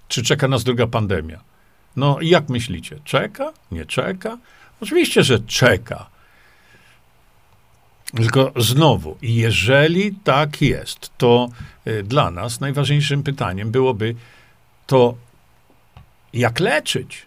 czy 0.08 0.24
czeka 0.24 0.48
nas 0.48 0.64
druga 0.64 0.88
pandemia? 0.88 1.40
No 1.96 2.18
jak 2.22 2.50
myślicie? 2.50 3.00
Czeka? 3.04 3.54
Nie 3.72 3.86
czeka? 3.86 4.38
Oczywiście, 4.82 5.24
że 5.24 5.40
czeka. 5.40 6.10
Tylko 8.16 8.54
znowu, 8.56 9.18
jeżeli 9.22 10.16
tak 10.24 10.62
jest, 10.62 11.12
to 11.18 11.50
y, 11.88 12.04
dla 12.04 12.32
nas 12.32 12.60
najważniejszym 12.60 13.24
pytaniem 13.24 13.72
byłoby 13.72 14.16
to, 14.88 15.16
jak 16.36 16.60
leczyć. 16.60 17.26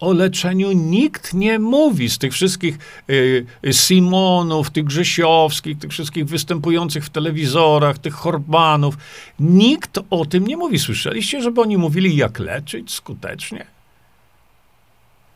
O 0.00 0.12
leczeniu 0.12 0.72
nikt 0.72 1.34
nie 1.34 1.58
mówi 1.58 2.10
z 2.10 2.18
tych 2.18 2.32
wszystkich 2.32 2.78
y, 3.10 3.46
Simonów, 3.72 4.70
tych 4.70 4.84
Grzesiowskich, 4.84 5.78
tych 5.78 5.90
wszystkich 5.90 6.26
występujących 6.26 7.04
w 7.04 7.10
telewizorach, 7.10 7.98
tych 7.98 8.14
Horbanów. 8.14 8.96
Nikt 9.40 9.98
o 10.10 10.26
tym 10.26 10.46
nie 10.46 10.56
mówi. 10.56 10.78
Słyszeliście, 10.78 11.42
żeby 11.42 11.60
oni 11.60 11.76
mówili, 11.76 12.16
jak 12.16 12.38
leczyć 12.38 12.92
skutecznie? 12.92 13.66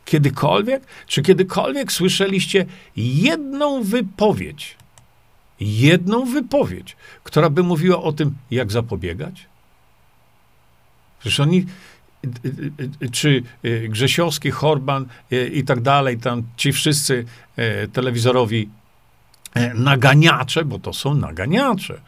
Kiedykolwiek? 0.05 0.83
Czy 1.07 1.21
kiedykolwiek 1.21 1.91
słyszeliście 1.91 2.65
jedną 2.95 3.83
wypowiedź, 3.83 4.77
jedną 5.59 6.25
wypowiedź, 6.25 6.95
która 7.23 7.49
by 7.49 7.63
mówiła 7.63 8.01
o 8.01 8.11
tym, 8.11 8.35
jak 8.51 8.71
zapobiegać? 8.71 9.45
Przecież 11.19 11.39
oni 11.39 11.65
czy 13.11 13.43
y, 13.65 13.89
Grzesiowski, 13.89 14.51
Horban 14.51 15.05
y, 15.31 15.47
i 15.53 15.63
tak 15.63 15.81
dalej, 15.81 16.17
tam 16.17 16.43
ci 16.57 16.71
wszyscy 16.71 17.25
y, 17.59 17.87
telewizorowi 17.93 18.69
naganiacze, 19.73 20.65
bo 20.65 20.79
to 20.79 20.93
są 20.93 21.13
naganiacze, 21.15 22.01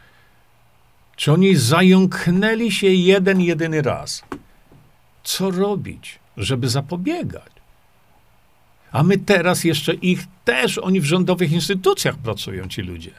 czy 1.16 1.32
oni 1.32 1.56
zająknęli 1.56 2.70
się 2.70 2.86
jeden, 2.86 3.40
jedyny 3.40 3.82
raz? 3.82 4.24
Co 5.24 5.50
robić, 5.50 6.18
żeby 6.36 6.68
zapobiegać? 6.68 7.52
A 8.92 9.02
my 9.02 9.18
teraz 9.18 9.64
jeszcze 9.64 9.94
ich 9.94 10.24
też, 10.44 10.78
oni 10.78 11.00
w 11.00 11.04
rządowych 11.04 11.52
instytucjach 11.52 12.16
pracują, 12.16 12.68
ci 12.68 12.82
ludzie. 12.82 13.10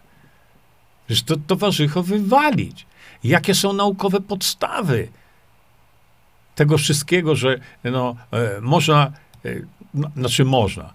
Przecież 1.06 1.24
to 1.24 1.38
towarzycho 1.38 2.04
wywalić. 2.04 2.86
Jakie 3.24 3.56
są 3.56 3.74
naukowe 3.74 4.22
podstawy? 4.22 5.08
Tego 6.56 6.78
wszystkiego, 6.78 7.36
że 7.36 7.60
no, 7.84 8.16
e, 8.32 8.62
można, 8.62 9.12
e, 9.46 9.56
no, 9.94 10.12
znaczy 10.18 10.46
można, 10.46 10.94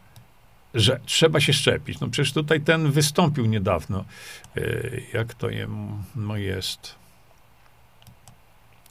że 0.75 1.01
trzeba 1.07 1.41
się 1.41 1.53
szczepić. 1.53 2.01
No 2.01 2.09
przecież 2.09 2.33
tutaj 2.33 2.61
ten 2.61 2.91
wystąpił 2.91 3.47
niedawno, 3.47 4.05
e, 4.57 4.63
jak 5.13 5.35
to 5.35 5.49
no 6.17 6.37
jest, 6.37 6.95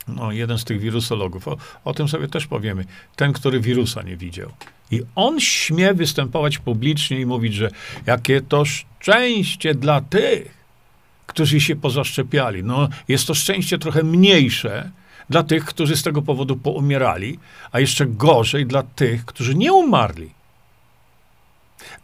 no 0.08 0.32
jeden 0.32 0.58
z 0.58 0.64
tych 0.64 0.80
wirusologów, 0.80 1.48
o, 1.48 1.58
o 1.84 1.94
tym 1.94 2.08
sobie 2.08 2.28
też 2.28 2.48
powiemy, 2.48 2.86
ten, 3.16 3.34
który 3.34 3.60
wirusa 3.60 4.02
nie 4.02 4.18
widział. 4.18 4.52
I 4.92 5.02
on 5.16 5.40
śmie 5.40 5.94
występować 5.94 6.58
publicznie 6.58 7.20
i 7.20 7.26
mówić, 7.26 7.54
że 7.54 7.72
jakie 8.06 8.42
to 8.42 8.66
szczęście 8.66 9.76
dla 9.76 10.02
tych, 10.02 10.58
którzy 11.28 11.62
się 11.62 11.76
pozaszczepiali. 11.76 12.64
No, 12.64 12.90
jest 13.08 13.28
to 13.28 13.36
szczęście 13.36 13.78
trochę 13.78 14.04
mniejsze, 14.04 14.92
dla 15.30 15.44
tych, 15.44 15.66
którzy 15.66 15.98
z 15.98 16.04
tego 16.04 16.22
powodu 16.22 16.58
poumierali, 16.58 17.40
a 17.72 17.80
jeszcze 17.80 18.06
gorzej 18.06 18.66
dla 18.66 18.84
tych, 18.84 19.26
którzy 19.26 19.56
nie 19.56 19.74
umarli. 19.74 20.32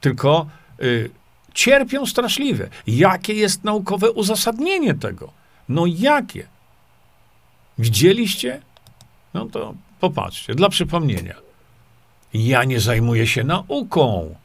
tylko 0.01 0.47
y, 0.82 1.09
cierpią 1.53 2.05
straszliwie. 2.05 2.69
Jakie 2.88 3.34
jest 3.34 3.63
naukowe 3.63 4.11
uzasadnienie 4.11 4.93
tego? 4.93 5.32
No 5.69 5.86
jakie? 5.86 6.47
Widzieliście? 7.78 8.61
No 9.34 9.45
to 9.45 9.74
popatrzcie, 9.99 10.55
dla 10.55 10.69
przypomnienia. 10.69 11.36
Ja 12.34 12.63
nie 12.63 12.80
zajmuję 12.80 13.28
się 13.28 13.43
nauką. 13.43 14.36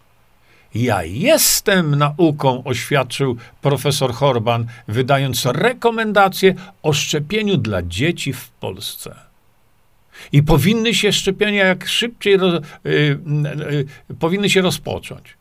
Ja 0.74 1.04
jestem 1.04 1.94
nauką, 1.94 2.64
oświadczył 2.64 3.36
profesor 3.62 4.12
Horban, 4.12 4.66
wydając 4.88 5.46
rekomendacje 5.46 6.54
o 6.82 6.92
szczepieniu 6.92 7.56
dla 7.56 7.82
dzieci 7.82 8.32
w 8.32 8.48
Polsce. 8.48 9.16
I 10.32 10.42
powinny 10.42 10.94
się 10.94 11.12
szczepienia 11.12 11.64
jak 11.64 11.88
szybciej 11.88 12.36
roz, 12.36 12.54
y, 12.54 12.88
y, 12.88 13.18
y, 14.10 14.14
powinny 14.14 14.50
się 14.50 14.62
rozpocząć. 14.62 15.36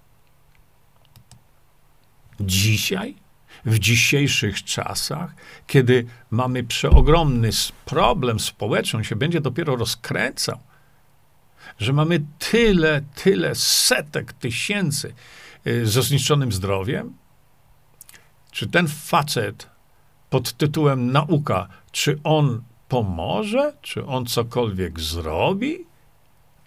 Dzisiaj, 2.39 3.15
w 3.65 3.79
dzisiejszych 3.79 4.63
czasach, 4.63 5.35
kiedy 5.67 6.05
mamy 6.31 6.63
przeogromny 6.63 7.49
problem 7.85 8.39
społeczny, 8.39 8.97
on 8.97 9.03
się 9.03 9.15
będzie 9.15 9.41
dopiero 9.41 9.75
rozkręcał, 9.75 10.59
że 11.79 11.93
mamy 11.93 12.25
tyle, 12.39 13.01
tyle 13.15 13.55
setek 13.55 14.33
tysięcy 14.33 15.13
ze 15.83 16.03
zniszczonym 16.03 16.51
zdrowiem, 16.51 17.13
czy 18.51 18.67
ten 18.67 18.87
facet 18.87 19.69
pod 20.29 20.53
tytułem 20.53 21.11
nauka, 21.11 21.67
czy 21.91 22.19
on 22.23 22.61
pomoże? 22.89 23.73
Czy 23.81 24.05
on 24.05 24.25
cokolwiek 24.25 24.99
zrobi? 24.99 25.85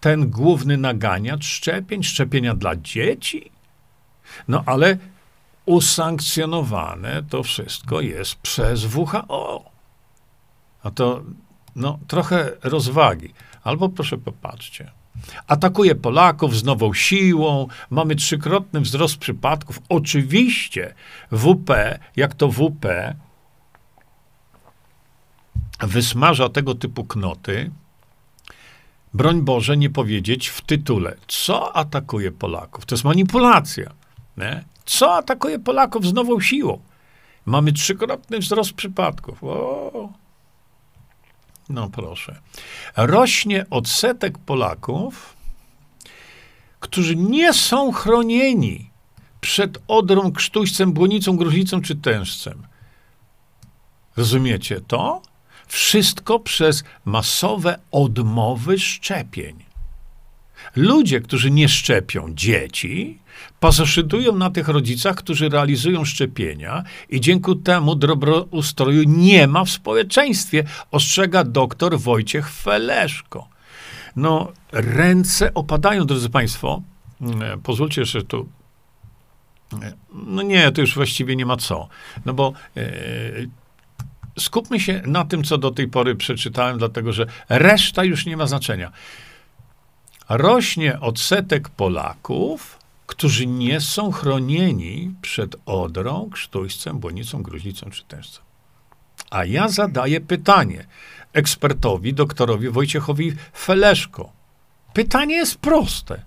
Ten 0.00 0.30
główny 0.30 0.76
naganiacz 0.76 1.44
szczepień, 1.44 2.02
szczepienia 2.02 2.54
dla 2.54 2.76
dzieci? 2.76 3.50
No 4.48 4.62
ale 4.66 4.98
usankcjonowane 5.66 7.22
to 7.22 7.42
wszystko 7.42 8.00
jest 8.00 8.34
przez 8.34 8.94
WHO. 8.94 9.70
A 10.82 10.90
to 10.90 11.22
no, 11.76 11.98
trochę 12.08 12.52
rozwagi. 12.62 13.34
Albo 13.64 13.88
proszę 13.88 14.18
popatrzcie. 14.18 14.90
Atakuje 15.46 15.94
Polaków 15.94 16.56
z 16.56 16.64
nową 16.64 16.94
siłą, 16.94 17.68
mamy 17.90 18.16
trzykrotny 18.16 18.80
wzrost 18.80 19.16
przypadków. 19.16 19.80
Oczywiście 19.88 20.94
WP, 21.32 21.98
jak 22.16 22.34
to 22.34 22.48
WP, 22.48 23.14
wysmaża 25.80 26.48
tego 26.48 26.74
typu 26.74 27.04
knoty, 27.04 27.70
broń 29.14 29.42
Boże 29.42 29.76
nie 29.76 29.90
powiedzieć 29.90 30.48
w 30.48 30.60
tytule, 30.60 31.16
co 31.28 31.76
atakuje 31.76 32.32
Polaków. 32.32 32.86
To 32.86 32.94
jest 32.94 33.04
manipulacja. 33.04 33.90
Nie? 34.36 34.64
Co 34.84 35.16
atakuje 35.16 35.58
Polaków 35.58 36.06
z 36.06 36.12
nową 36.12 36.40
siłą? 36.40 36.80
Mamy 37.46 37.72
trzykrotny 37.72 38.38
wzrost 38.38 38.72
przypadków. 38.72 39.44
O. 39.44 40.19
No 41.70 41.90
proszę. 41.90 42.40
Rośnie 42.96 43.66
odsetek 43.70 44.38
Polaków, 44.38 45.36
którzy 46.80 47.16
nie 47.16 47.52
są 47.52 47.92
chronieni 47.92 48.90
przed 49.40 49.78
odrą, 49.88 50.32
krztuścem, 50.32 50.92
błonicą, 50.92 51.36
gruźlicą 51.36 51.82
czy 51.82 51.96
tężcem. 51.96 52.66
Rozumiecie 54.16 54.80
to? 54.80 55.22
Wszystko 55.66 56.38
przez 56.38 56.84
masowe 57.04 57.78
odmowy 57.90 58.78
szczepień. 58.78 59.69
Ludzie, 60.76 61.20
którzy 61.20 61.50
nie 61.50 61.68
szczepią 61.68 62.34
dzieci, 62.34 63.18
pasoszytują 63.60 64.36
na 64.36 64.50
tych 64.50 64.68
rodzicach, 64.68 65.16
którzy 65.16 65.48
realizują 65.48 66.04
szczepienia 66.04 66.84
i 67.08 67.20
dzięki 67.20 67.56
temu 67.56 67.94
dobroustroju 67.94 69.02
nie 69.06 69.46
ma 69.46 69.64
w 69.64 69.70
społeczeństwie, 69.70 70.64
ostrzega 70.90 71.44
doktor 71.44 71.98
Wojciech 71.98 72.50
Feleszko. 72.50 73.48
No, 74.16 74.52
ręce 74.72 75.54
opadają, 75.54 76.06
drodzy 76.06 76.30
Państwo. 76.30 76.82
Mm, 77.20 77.60
pozwólcie 77.60 78.00
jeszcze 78.00 78.22
tu. 78.22 78.48
No 80.12 80.42
nie, 80.42 80.72
to 80.72 80.80
już 80.80 80.94
właściwie 80.94 81.36
nie 81.36 81.46
ma 81.46 81.56
co. 81.56 81.88
No 82.24 82.34
bo 82.34 82.52
e, 82.76 82.82
skupmy 84.38 84.80
się 84.80 85.02
na 85.06 85.24
tym, 85.24 85.44
co 85.44 85.58
do 85.58 85.70
tej 85.70 85.88
pory 85.88 86.14
przeczytałem, 86.16 86.78
dlatego 86.78 87.12
że 87.12 87.26
reszta 87.48 88.04
już 88.04 88.26
nie 88.26 88.36
ma 88.36 88.46
znaczenia. 88.46 88.92
Rośnie 90.30 91.00
odsetek 91.00 91.68
Polaków, 91.68 92.78
którzy 93.06 93.46
nie 93.46 93.80
są 93.80 94.12
chronieni 94.12 95.14
przed 95.22 95.56
odrą, 95.66 96.30
krztuścem, 96.32 96.98
błonicą, 96.98 97.42
gruźlicą 97.42 97.90
czy 97.90 98.04
tężcem. 98.04 98.44
A 99.30 99.44
ja 99.44 99.68
zadaję 99.68 100.20
pytanie 100.20 100.86
ekspertowi, 101.32 102.14
doktorowi 102.14 102.68
Wojciechowi 102.68 103.32
Feleszko. 103.56 104.32
Pytanie 104.92 105.34
jest 105.34 105.58
proste. 105.58 106.22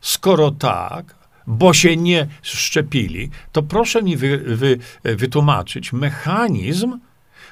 Skoro 0.00 0.50
tak, 0.50 1.14
bo 1.46 1.74
się 1.74 1.96
nie 1.96 2.28
szczepili, 2.42 3.30
to 3.52 3.62
proszę 3.62 4.02
mi 4.02 4.16
wy, 4.16 4.38
wy, 4.38 4.78
wytłumaczyć 5.04 5.92
mechanizm, 5.92 6.98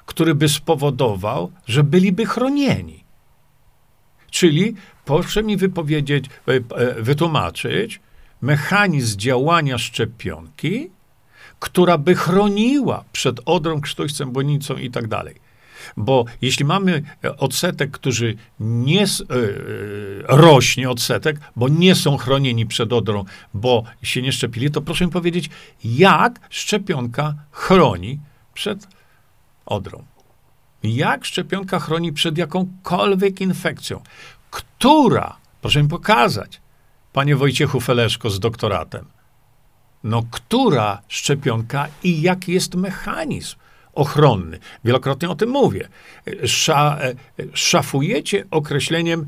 który 0.06 0.34
by 0.34 0.48
spowodował, 0.48 1.52
że 1.66 1.84
byliby 1.84 2.26
chronieni. 2.26 2.99
Czyli 4.30 4.74
proszę 5.04 5.42
mi 5.42 5.56
wypowiedzieć, 5.56 6.24
e, 6.48 6.52
e, 6.52 7.02
wytłumaczyć 7.02 8.00
mechanizm 8.42 9.18
działania 9.18 9.78
szczepionki, 9.78 10.90
która 11.58 11.98
by 11.98 12.14
chroniła 12.14 13.04
przed 13.12 13.40
odrą, 13.44 13.80
krztuścem, 13.80 14.30
błonicą 14.30 14.76
i 14.76 14.90
tak 14.90 15.08
dalej. 15.08 15.34
Bo 15.96 16.24
jeśli 16.42 16.64
mamy 16.64 17.02
odsetek, 17.38 17.90
którzy 17.90 18.36
nie 18.60 19.00
yy, 19.00 19.06
rośnie 20.28 20.90
odsetek, 20.90 21.40
bo 21.56 21.68
nie 21.68 21.94
są 21.94 22.16
chronieni 22.16 22.66
przed 22.66 22.92
odrą, 22.92 23.24
bo 23.54 23.84
się 24.02 24.22
nie 24.22 24.32
szczepili, 24.32 24.70
to 24.70 24.80
proszę 24.80 25.06
mi 25.06 25.12
powiedzieć, 25.12 25.50
jak 25.84 26.40
szczepionka 26.50 27.34
chroni 27.50 28.20
przed 28.54 28.86
odrą? 29.66 30.04
Jak 30.82 31.24
szczepionka 31.24 31.78
chroni 31.78 32.12
przed 32.12 32.38
jakąkolwiek 32.38 33.40
infekcją? 33.40 34.02
Która, 34.50 35.36
proszę 35.60 35.82
mi 35.82 35.88
pokazać, 35.88 36.60
panie 37.12 37.36
Wojciechu 37.36 37.80
Feleszko 37.80 38.30
z 38.30 38.40
doktoratem, 38.40 39.04
no 40.04 40.22
która 40.30 41.02
szczepionka 41.08 41.88
i 42.02 42.22
jaki 42.22 42.52
jest 42.52 42.74
mechanizm? 42.74 43.56
ochronny. 43.94 44.58
Wielokrotnie 44.84 45.30
o 45.30 45.34
tym 45.34 45.50
mówię. 45.50 45.88
Sza, 46.46 46.98
e, 47.00 47.14
szafujecie 47.54 48.44
określeniem 48.50 49.26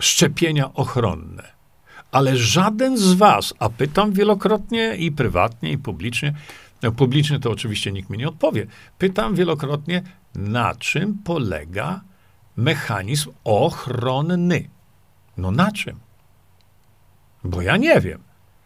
szczepienia 0.00 0.74
ochronne. 0.74 1.52
Ale 2.12 2.36
żaden 2.36 2.98
z 2.98 3.12
was, 3.12 3.54
a 3.58 3.68
pytam 3.68 4.12
wielokrotnie 4.12 4.96
i 4.96 5.12
prywatnie, 5.12 5.72
i 5.72 5.78
publicznie, 5.78 6.34
no 6.82 6.92
publicznie 6.92 7.38
to 7.38 7.50
oczywiście 7.50 7.92
nikt 7.92 8.10
mi 8.10 8.18
nie 8.18 8.28
odpowie, 8.28 8.66
pytam 8.98 9.34
wielokrotnie, 9.34 10.02
na 10.34 10.74
czym 10.74 11.18
polega 11.24 12.00
mechanizm 12.56 13.30
ochronny. 13.44 14.68
No 15.36 15.50
na 15.50 15.72
czym? 15.72 16.00
Bo 17.44 17.62
ja 17.62 17.76
nie 17.76 18.00
wiem. 18.00 18.22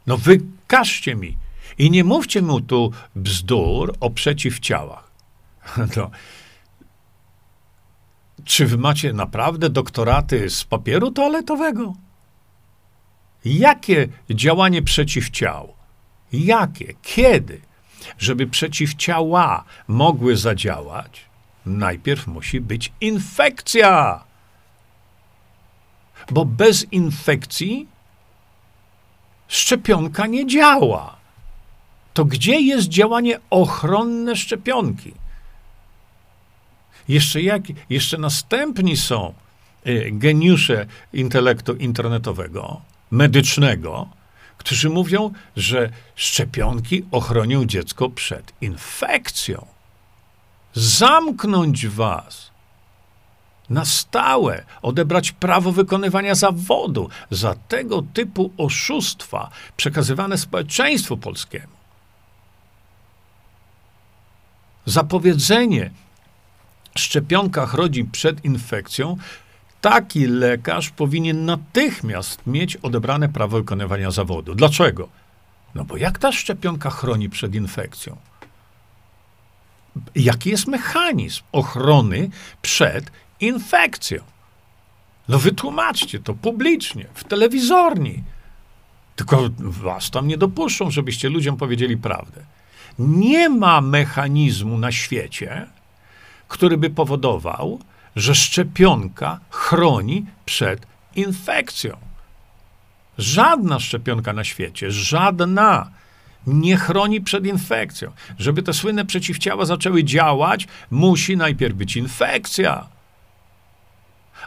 No 0.06 0.16
wykażcie 0.16 1.14
mi 1.14 1.36
i 1.78 1.90
nie 1.90 2.04
mówcie 2.04 2.42
mu 2.42 2.60
tu 2.60 2.92
bzdur 3.16 3.94
o 4.00 4.10
przeciwciałach. 4.10 5.10
To, 5.94 6.10
czy 8.44 8.66
wy 8.66 8.78
macie 8.78 9.12
naprawdę 9.12 9.70
doktoraty 9.70 10.50
z 10.50 10.64
papieru 10.64 11.10
toaletowego? 11.10 11.94
Jakie 13.44 14.08
działanie 14.30 14.82
przeciwciał? 14.82 15.74
Jakie? 16.32 16.94
Kiedy? 17.02 17.60
Żeby 18.18 18.46
przeciwciała 18.46 19.64
mogły 19.88 20.36
zadziałać, 20.36 21.24
najpierw 21.66 22.26
musi 22.26 22.60
być 22.60 22.92
infekcja. 23.00 24.24
Bo 26.30 26.44
bez 26.44 26.92
infekcji 26.92 27.86
szczepionka 29.48 30.26
nie 30.26 30.46
działa 30.46 31.16
to 32.16 32.24
gdzie 32.24 32.60
jest 32.60 32.88
działanie 32.88 33.40
ochronne 33.50 34.36
szczepionki? 34.36 35.12
Jeszcze, 37.08 37.42
jak, 37.42 37.62
jeszcze 37.90 38.18
następni 38.18 38.96
są 38.96 39.34
y, 39.86 40.08
geniusze 40.12 40.86
intelektu 41.12 41.74
internetowego, 41.74 42.80
medycznego, 43.10 44.08
którzy 44.58 44.90
mówią, 44.90 45.30
że 45.56 45.90
szczepionki 46.14 47.04
ochronią 47.10 47.64
dziecko 47.64 48.10
przed 48.10 48.52
infekcją. 48.60 49.66
Zamknąć 50.74 51.86
was. 51.86 52.50
na 53.70 53.84
stałe, 53.84 54.64
odebrać 54.82 55.32
prawo 55.32 55.72
wykonywania 55.72 56.34
zawodu 56.34 57.10
za 57.30 57.54
tego 57.54 58.02
typu 58.02 58.52
oszustwa 58.58 59.50
przekazywane 59.76 60.38
społeczeństwu 60.38 61.16
polskiemu. 61.16 61.76
Zapowiedzenie 64.84 65.90
szczepionka 66.98 67.66
chroni 67.66 68.04
przed 68.04 68.44
infekcją, 68.44 69.16
taki 69.90 70.26
lekarz 70.26 70.90
powinien 70.90 71.44
natychmiast 71.44 72.46
mieć 72.46 72.76
odebrane 72.76 73.28
prawo 73.28 73.58
wykonywania 73.58 74.10
zawodu. 74.10 74.54
Dlaczego? 74.54 75.08
No 75.74 75.84
bo 75.84 75.96
jak 75.96 76.18
ta 76.18 76.32
szczepionka 76.32 76.90
chroni 76.90 77.30
przed 77.30 77.54
infekcją? 77.54 78.16
Jaki 80.14 80.50
jest 80.50 80.66
mechanizm 80.66 81.42
ochrony 81.52 82.30
przed 82.62 83.12
infekcją? 83.40 84.22
No 85.28 85.38
wytłumaczcie 85.38 86.18
to 86.18 86.34
publicznie, 86.34 87.06
w 87.14 87.24
telewizorni. 87.24 88.24
Tylko 89.16 89.48
was 89.58 90.10
tam 90.10 90.28
nie 90.28 90.36
dopuszczą, 90.38 90.90
żebyście 90.90 91.28
ludziom 91.28 91.56
powiedzieli 91.56 91.96
prawdę. 91.96 92.40
Nie 92.98 93.48
ma 93.48 93.80
mechanizmu 93.80 94.78
na 94.78 94.92
świecie, 94.92 95.66
który 96.48 96.76
by 96.76 96.90
powodował, 96.90 97.80
że 98.16 98.34
szczepionka 98.34 99.40
chroni 99.50 100.26
przed 100.44 100.86
infekcją. 101.16 101.96
Żadna 103.18 103.80
szczepionka 103.80 104.32
na 104.32 104.44
świecie, 104.44 104.90
żadna 104.90 105.90
nie 106.46 106.76
chroni 106.76 107.20
przed 107.20 107.46
infekcją. 107.46 108.12
Żeby 108.38 108.62
te 108.62 108.72
słynne 108.72 109.04
przeciwciała 109.04 109.64
zaczęły 109.64 110.04
działać, 110.04 110.68
musi 110.90 111.36
najpierw 111.36 111.76
być 111.76 111.96
infekcja. 111.96 112.86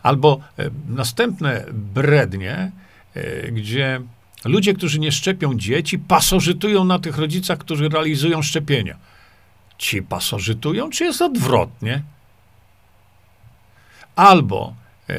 Albo 0.03 0.39
e, 0.59 0.69
następne 0.89 1.65
brednie, 1.73 2.71
e, 3.13 3.51
gdzie 3.51 4.01
ludzie, 4.45 4.73
którzy 4.73 4.99
nie 4.99 5.11
szczepią 5.11 5.57
dzieci, 5.57 5.99
pasożytują 5.99 6.85
na 6.85 6.99
tych 6.99 7.17
rodzicach, 7.17 7.57
którzy 7.57 7.89
realizują 7.89 8.41
szczepienia. 8.41 8.97
Ci 9.77 10.01
pasożytują, 10.01 10.89
czy 10.89 11.03
jest 11.03 11.21
odwrotnie? 11.21 12.03
Albo 14.19 14.73
e, 15.09 15.13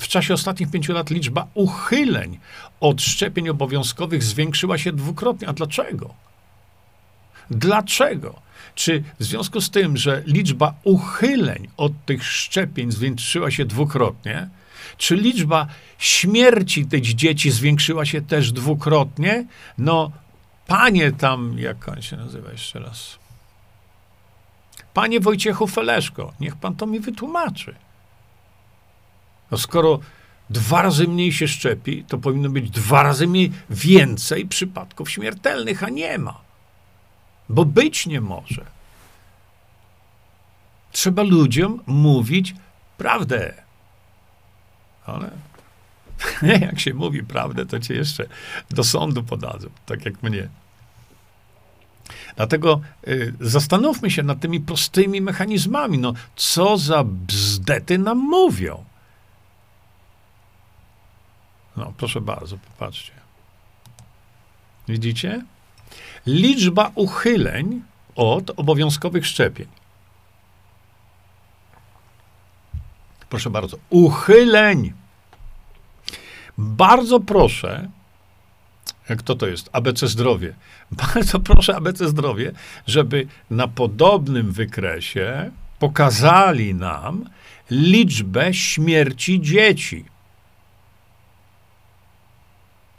w 0.00 0.08
czasie 0.08 0.34
ostatnich 0.34 0.70
pięciu 0.70 0.92
lat 0.92 1.10
liczba 1.10 1.46
uchyleń 1.54 2.38
od 2.80 3.02
szczepień 3.02 3.48
obowiązkowych 3.48 4.22
zwiększyła 4.22 4.78
się 4.78 4.92
dwukrotnie. 4.92 5.48
A 5.48 5.52
dlaczego? 5.52 6.14
Dlaczego? 7.50 8.34
Czy 8.74 9.02
w 9.20 9.24
związku 9.24 9.60
z 9.60 9.70
tym, 9.70 9.96
że 9.96 10.22
liczba 10.26 10.74
uchyleń 10.84 11.68
od 11.76 11.92
tych 12.06 12.24
szczepień 12.24 12.92
zwiększyła 12.92 13.50
się 13.50 13.64
dwukrotnie, 13.64 14.48
czy 14.98 15.16
liczba 15.16 15.66
śmierci 15.98 16.86
tych 16.86 17.02
dzieci 17.02 17.50
zwiększyła 17.50 18.06
się 18.06 18.20
też 18.20 18.52
dwukrotnie? 18.52 19.44
No, 19.78 20.10
panie 20.66 21.12
tam, 21.12 21.58
jak 21.58 21.88
on 21.88 22.02
się 22.02 22.16
nazywa 22.16 22.52
jeszcze 22.52 22.78
raz? 22.78 23.21
Panie 24.94 25.20
Wojciechu 25.20 25.66
Feleszko, 25.66 26.32
niech 26.40 26.56
pan 26.56 26.76
to 26.76 26.86
mi 26.86 27.00
wytłumaczy. 27.00 27.74
No 29.50 29.58
skoro 29.58 30.00
dwa 30.50 30.82
razy 30.82 31.08
mniej 31.08 31.32
się 31.32 31.48
szczepi, 31.48 32.04
to 32.04 32.18
powinno 32.18 32.50
być 32.50 32.70
dwa 32.70 33.02
razy 33.02 33.26
mniej, 33.26 33.52
więcej 33.70 34.46
przypadków 34.46 35.10
śmiertelnych, 35.10 35.82
a 35.82 35.88
nie 35.88 36.18
ma. 36.18 36.40
Bo 37.48 37.64
być 37.64 38.06
nie 38.06 38.20
może. 38.20 38.64
Trzeba 40.92 41.22
ludziom 41.22 41.82
mówić 41.86 42.54
prawdę. 42.98 43.54
Ale 45.06 45.30
jak 46.60 46.80
się 46.80 46.94
mówi 46.94 47.22
prawdę, 47.22 47.66
to 47.66 47.80
cię 47.80 47.94
jeszcze 47.94 48.26
do 48.70 48.84
sądu 48.84 49.22
podadzą, 49.22 49.68
tak 49.86 50.04
jak 50.04 50.22
mnie. 50.22 50.48
Dlatego 52.36 52.80
y, 53.08 53.34
zastanówmy 53.40 54.10
się 54.10 54.22
nad 54.22 54.40
tymi 54.40 54.60
prostymi 54.60 55.20
mechanizmami. 55.20 55.98
No, 55.98 56.12
co 56.36 56.78
za 56.78 57.04
bzdety 57.04 57.98
nam 57.98 58.18
mówią. 58.18 58.84
No, 61.76 61.92
proszę 61.96 62.20
bardzo, 62.20 62.58
popatrzcie. 62.58 63.12
Widzicie? 64.88 65.42
Liczba 66.26 66.90
uchyleń 66.94 67.82
od 68.16 68.50
obowiązkowych 68.50 69.26
szczepień. 69.26 69.66
Proszę 73.28 73.50
bardzo, 73.50 73.76
uchyleń. 73.90 74.92
Bardzo 76.58 77.20
proszę, 77.20 77.88
kto 79.18 79.34
to 79.34 79.46
jest? 79.46 79.70
ABC 79.72 80.08
Zdrowie. 80.08 80.54
Bardzo 81.14 81.40
proszę 81.40 81.76
ABC 81.76 82.08
Zdrowie, 82.08 82.52
żeby 82.86 83.26
na 83.50 83.68
podobnym 83.68 84.52
wykresie 84.52 85.50
pokazali 85.78 86.74
nam 86.74 87.24
liczbę 87.70 88.54
śmierci 88.54 89.40
dzieci. 89.40 90.04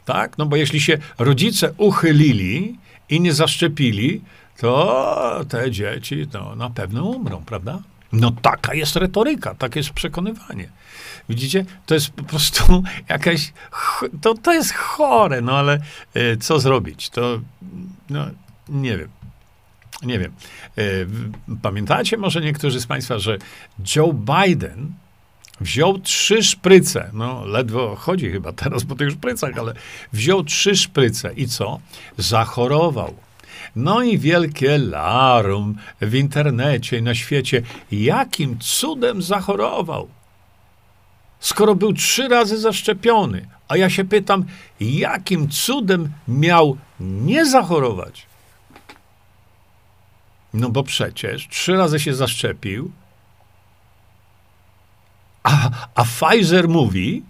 Tak? 0.04 0.38
No 0.38 0.46
bo 0.46 0.56
jeśli 0.56 0.80
się 0.80 0.98
rodzice 1.18 1.74
uchylili 1.76 2.78
i 3.08 3.20
nie 3.20 3.32
zaszczepili, 3.32 4.20
to 4.58 5.44
te 5.48 5.70
dzieci 5.70 6.26
no, 6.32 6.56
na 6.56 6.70
pewno 6.70 7.04
umrą, 7.04 7.44
prawda? 7.44 7.78
No 8.12 8.30
taka 8.42 8.74
jest 8.74 8.96
retoryka, 8.96 9.54
takie 9.54 9.80
jest 9.80 9.90
przekonywanie. 9.90 10.68
Widzicie? 11.28 11.64
To 11.86 11.94
jest 11.94 12.10
po 12.10 12.22
prostu 12.22 12.82
jakaś, 13.08 13.52
to, 14.20 14.34
to 14.34 14.52
jest 14.52 14.72
chore, 14.72 15.40
no 15.40 15.58
ale 15.58 15.80
y, 16.16 16.36
co 16.36 16.60
zrobić? 16.60 17.10
To, 17.10 17.40
no, 18.10 18.26
nie 18.68 18.98
wiem. 18.98 19.08
Nie 20.02 20.18
wiem. 20.18 20.32
Y, 20.78 21.06
pamiętacie 21.62 22.16
może 22.16 22.40
niektórzy 22.40 22.80
z 22.80 22.86
Państwa, 22.86 23.18
że 23.18 23.38
Joe 23.96 24.12
Biden 24.12 24.92
wziął 25.60 25.98
trzy 25.98 26.42
szpryce, 26.42 27.10
no 27.12 27.44
ledwo 27.44 27.96
chodzi 27.96 28.30
chyba 28.30 28.52
teraz 28.52 28.84
po 28.84 28.94
tych 28.94 29.10
szprycach, 29.10 29.58
ale 29.58 29.74
wziął 30.12 30.44
trzy 30.44 30.76
szpryce 30.76 31.32
i 31.34 31.48
co? 31.48 31.80
Zachorował. 32.18 33.14
No 33.76 34.02
i 34.02 34.18
wielkie 34.18 34.78
larum 34.78 35.76
w 36.00 36.14
internecie 36.14 36.98
i 36.98 37.02
na 37.02 37.14
świecie. 37.14 37.62
Jakim 37.92 38.58
cudem 38.58 39.22
zachorował? 39.22 40.08
Skoro 41.44 41.74
był 41.74 41.92
trzy 41.92 42.28
razy 42.28 42.58
zaszczepiony, 42.58 43.48
a 43.68 43.76
ja 43.76 43.90
się 43.90 44.04
pytam, 44.04 44.44
jakim 44.80 45.48
cudem 45.48 46.12
miał 46.28 46.76
nie 47.00 47.46
zachorować? 47.46 48.26
No 50.54 50.70
bo 50.70 50.82
przecież 50.82 51.48
trzy 51.48 51.76
razy 51.76 52.00
się 52.00 52.14
zaszczepił, 52.14 52.90
a, 55.42 55.70
a 55.94 56.04
Pfizer 56.04 56.68
mówi, 56.68 57.22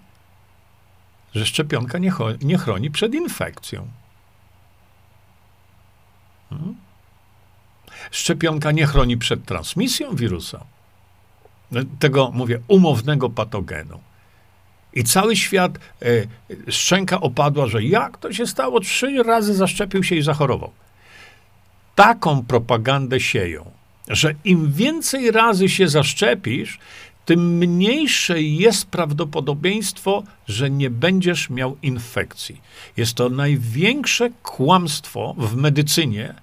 że 1.35 1.45
szczepionka 1.45 1.97
nie, 1.97 2.11
nie 2.41 2.57
chroni 2.57 2.91
przed 2.91 3.13
infekcją. 3.13 3.87
Hmm? 6.49 6.75
Szczepionka 8.11 8.71
nie 8.71 8.85
chroni 8.85 9.17
przed 9.17 9.45
transmisją 9.45 10.15
wirusa. 10.15 10.74
Tego, 11.99 12.31
mówię, 12.33 12.59
umownego 12.67 13.29
patogenu. 13.29 13.99
I 14.93 15.03
cały 15.03 15.35
świat 15.35 15.79
e, 16.01 16.05
szczęka 16.71 17.21
opadła, 17.21 17.67
że 17.67 17.83
jak 17.83 18.17
to 18.17 18.33
się 18.33 18.47
stało? 18.47 18.79
Trzy 18.79 19.23
razy 19.23 19.53
zaszczepił 19.53 20.03
się 20.03 20.15
i 20.15 20.21
zachorował. 20.21 20.71
Taką 21.95 22.45
propagandę 22.45 23.19
sieją, 23.19 23.71
że 24.07 24.33
im 24.43 24.71
więcej 24.71 25.31
razy 25.31 25.69
się 25.69 25.87
zaszczepisz, 25.87 26.79
tym 27.25 27.57
mniejsze 27.57 28.41
jest 28.41 28.85
prawdopodobieństwo, 28.87 30.23
że 30.47 30.69
nie 30.69 30.89
będziesz 30.89 31.49
miał 31.49 31.77
infekcji. 31.81 32.61
Jest 32.97 33.13
to 33.13 33.29
największe 33.29 34.29
kłamstwo 34.43 35.35
w 35.37 35.55
medycynie, 35.55 36.33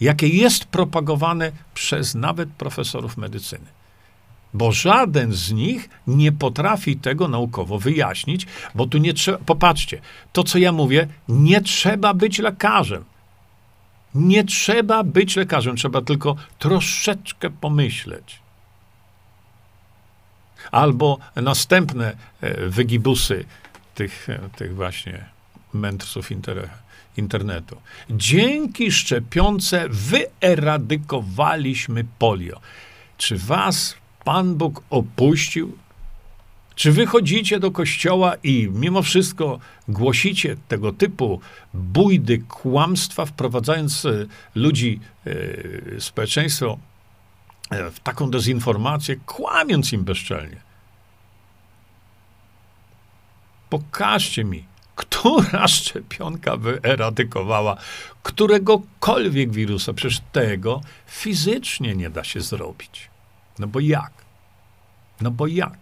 jakie 0.00 0.28
jest 0.28 0.64
propagowane 0.64 1.52
przez 1.74 2.14
nawet 2.14 2.48
profesorów 2.48 3.16
medycyny. 3.16 3.77
Bo 4.54 4.72
żaden 4.72 5.32
z 5.32 5.52
nich 5.52 5.88
nie 6.06 6.32
potrafi 6.32 6.96
tego 6.96 7.28
naukowo 7.28 7.78
wyjaśnić, 7.78 8.46
bo 8.74 8.86
tu 8.86 8.98
nie 8.98 9.14
trzeba. 9.14 9.38
Popatrzcie, 9.38 10.00
to 10.32 10.44
co 10.44 10.58
ja 10.58 10.72
mówię, 10.72 11.08
nie 11.28 11.60
trzeba 11.60 12.14
być 12.14 12.38
lekarzem. 12.38 13.04
Nie 14.14 14.44
trzeba 14.44 15.04
być 15.04 15.36
lekarzem, 15.36 15.76
trzeba 15.76 16.02
tylko 16.02 16.36
troszeczkę 16.58 17.50
pomyśleć 17.50 18.40
albo 20.70 21.18
następne 21.36 22.16
e, 22.40 22.66
wygibusy 22.66 23.44
tych, 23.94 24.28
e, 24.28 24.40
tych 24.56 24.74
właśnie 24.74 25.24
mędrców 25.72 26.28
internetu. 27.16 27.76
Dzięki 28.10 28.92
szczepionce 28.92 29.88
wyeradykowaliśmy 29.88 32.04
polio. 32.18 32.60
Czy 33.18 33.38
was 33.38 33.94
Pan 34.28 34.54
Bóg 34.54 34.82
opuścił? 34.90 35.78
Czy 36.74 36.92
wychodzicie 36.92 37.60
do 37.60 37.70
kościoła 37.70 38.34
i 38.42 38.68
mimo 38.72 39.02
wszystko 39.02 39.58
głosicie 39.88 40.56
tego 40.68 40.92
typu 40.92 41.40
bójdy, 41.74 42.38
kłamstwa, 42.38 43.26
wprowadzając 43.26 44.04
e, 44.04 44.26
ludzi, 44.54 45.00
e, 45.26 46.00
społeczeństwo 46.00 46.78
e, 47.70 47.90
w 47.90 48.00
taką 48.00 48.30
dezinformację, 48.30 49.16
kłamiąc 49.26 49.92
im 49.92 50.04
bezczelnie? 50.04 50.60
Pokażcie 53.70 54.44
mi, 54.44 54.64
która 54.96 55.68
szczepionka 55.68 56.56
wyeradykowała 56.56 57.76
któregokolwiek 58.22 59.52
wirusa. 59.52 59.92
Przecież 59.92 60.20
tego 60.32 60.80
fizycznie 61.06 61.94
nie 61.94 62.10
da 62.10 62.24
się 62.24 62.40
zrobić. 62.40 63.10
No 63.58 63.66
bo 63.66 63.80
jak? 63.80 64.17
No 65.20 65.30
bo 65.30 65.46
jak? 65.46 65.78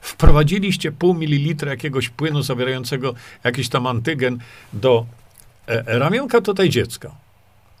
Wprowadziliście 0.00 0.92
pół 0.92 1.14
mililitra 1.14 1.70
jakiegoś 1.70 2.08
płynu 2.08 2.42
zawierającego 2.42 3.14
jakiś 3.44 3.68
tam 3.68 3.86
antygen 3.86 4.38
do 4.72 5.06
e, 5.66 5.98
ramionka 5.98 6.40
tutaj 6.40 6.68
dziecka. 6.68 7.14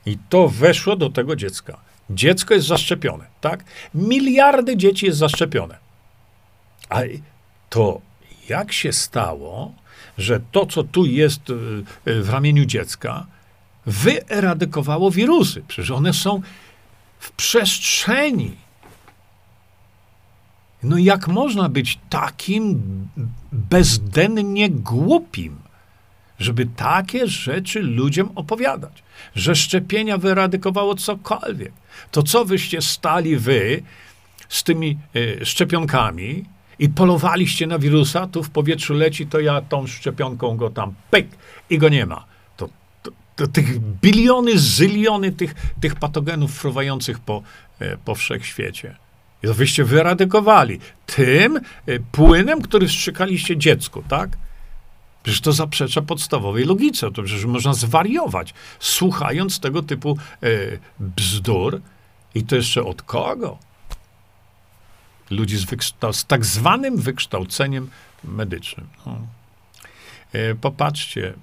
I 0.06 0.18
to 0.28 0.48
weszło 0.48 0.96
do 0.96 1.10
tego 1.10 1.36
dziecka. 1.36 1.78
Dziecko 2.10 2.54
jest 2.54 2.66
zaszczepione, 2.66 3.26
tak? 3.40 3.64
Miliardy 3.94 4.76
dzieci 4.76 5.06
jest 5.06 5.18
zaszczepione. 5.18 5.78
A 6.88 7.00
to 7.70 8.00
jak 8.48 8.72
się 8.72 8.92
stało, 8.92 9.72
że 10.18 10.40
to, 10.52 10.66
co 10.66 10.82
tu 10.82 11.06
jest 11.06 11.50
e, 11.50 11.54
e, 12.10 12.22
w 12.22 12.30
ramieniu 12.30 12.64
dziecka, 12.64 13.26
wyeradykowało 13.86 15.10
wirusy? 15.10 15.62
Przecież 15.68 15.90
one 15.90 16.12
są 16.12 16.42
w 17.18 17.32
przestrzeni. 17.32 18.56
No 20.82 20.98
jak 20.98 21.28
można 21.28 21.68
być 21.68 21.98
takim 22.10 22.82
bezdennie 23.52 24.70
głupim, 24.70 25.58
żeby 26.38 26.66
takie 26.66 27.26
rzeczy 27.26 27.82
ludziom 27.82 28.30
opowiadać? 28.34 29.02
Że 29.34 29.54
szczepienia 29.54 30.18
wyradykowało 30.18 30.94
cokolwiek. 30.94 31.72
To 32.10 32.22
co 32.22 32.44
wyście 32.44 32.82
stali 32.82 33.36
wy 33.36 33.82
z 34.48 34.64
tymi 34.64 34.98
y, 35.16 35.40
szczepionkami 35.44 36.44
i 36.78 36.88
polowaliście 36.88 37.66
na 37.66 37.78
wirusa, 37.78 38.26
tu 38.26 38.42
w 38.42 38.50
powietrzu 38.50 38.94
leci, 38.94 39.26
to 39.26 39.40
ja 39.40 39.60
tą 39.60 39.86
szczepionką 39.86 40.56
go 40.56 40.70
tam 40.70 40.94
pyk 41.10 41.26
i 41.70 41.78
go 41.78 41.88
nie 41.88 42.06
ma. 42.06 42.24
Tych 43.46 43.80
biliony, 43.80 44.58
zyliony 44.58 45.32
tych, 45.32 45.54
tych 45.80 45.94
patogenów 45.96 46.52
fruwających 46.54 47.20
po, 47.20 47.42
y, 47.82 47.98
po 48.04 48.14
wszechświecie. 48.14 48.96
I 49.42 49.46
to 49.46 49.54
wyście 49.54 49.84
wyradykowali 49.84 50.78
tym 51.06 51.60
y, 51.88 52.02
płynem, 52.12 52.62
który 52.62 52.88
wstrzykaliście 52.88 53.56
dziecku, 53.56 54.04
tak? 54.08 54.36
Przecież 55.22 55.40
to 55.40 55.52
zaprzecza 55.52 56.02
podstawowej 56.02 56.64
logice. 56.64 57.10
To 57.12 57.22
przecież 57.22 57.44
można 57.44 57.74
zwariować, 57.74 58.54
słuchając 58.80 59.60
tego 59.60 59.82
typu 59.82 60.18
y, 60.42 60.78
bzdur. 61.00 61.80
I 62.34 62.42
to 62.42 62.56
jeszcze 62.56 62.84
od 62.84 63.02
kogo? 63.02 63.58
Ludzi 65.30 65.56
z, 65.56 65.66
z 66.12 66.26
tak 66.26 66.44
zwanym 66.44 66.96
wykształceniem 66.96 67.90
medycznym. 68.24 68.86
No. 69.06 69.18
Popatrzcie. 70.60 71.34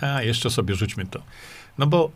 A, 0.00 0.22
jeszcze 0.22 0.50
sobie 0.50 0.74
rzućmy 0.74 1.06
to. 1.06 1.22
No 1.78 1.86
bo 1.86 2.10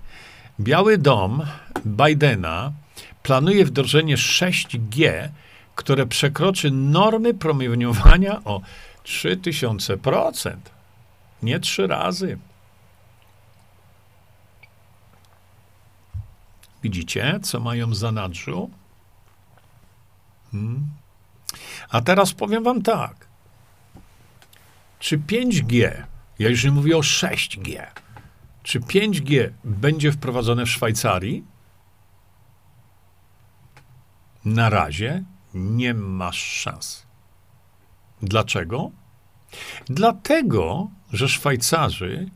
Biały 0.60 0.98
Dom 0.98 1.46
Bidena 1.86 2.72
planuje 3.22 3.64
wdrożenie 3.64 4.16
6G, 4.16 5.28
które 5.74 6.06
przekroczy 6.06 6.70
normy 6.70 7.34
promieniowania 7.34 8.44
o 8.44 8.60
3000%. 9.04 10.56
Nie 11.42 11.60
trzy 11.60 11.86
razy. 11.86 12.38
Widzicie, 16.82 17.40
co 17.42 17.60
mają 17.60 17.90
w 17.90 17.96
zanadrzu? 17.96 18.70
Hmm. 20.52 20.86
A 21.88 22.00
teraz 22.00 22.32
powiem 22.32 22.64
wam 22.64 22.82
tak. 22.82 23.26
Czy 24.98 25.18
5G, 25.18 26.02
ja 26.38 26.48
już 26.48 26.64
nie 26.64 26.70
mówię 26.70 26.96
o 26.96 27.00
6G, 27.00 27.86
czy 28.62 28.80
5G 28.80 29.50
będzie 29.64 30.12
wprowadzone 30.12 30.66
w 30.66 30.70
Szwajcarii? 30.70 31.44
Na 34.44 34.70
razie 34.70 35.24
nie 35.54 35.94
masz 35.94 36.42
szans. 36.42 37.06
Dlaczego? 38.22 38.90
Dlatego, 39.86 40.90
że 41.12 41.28
Szwajcarzy 41.28 42.30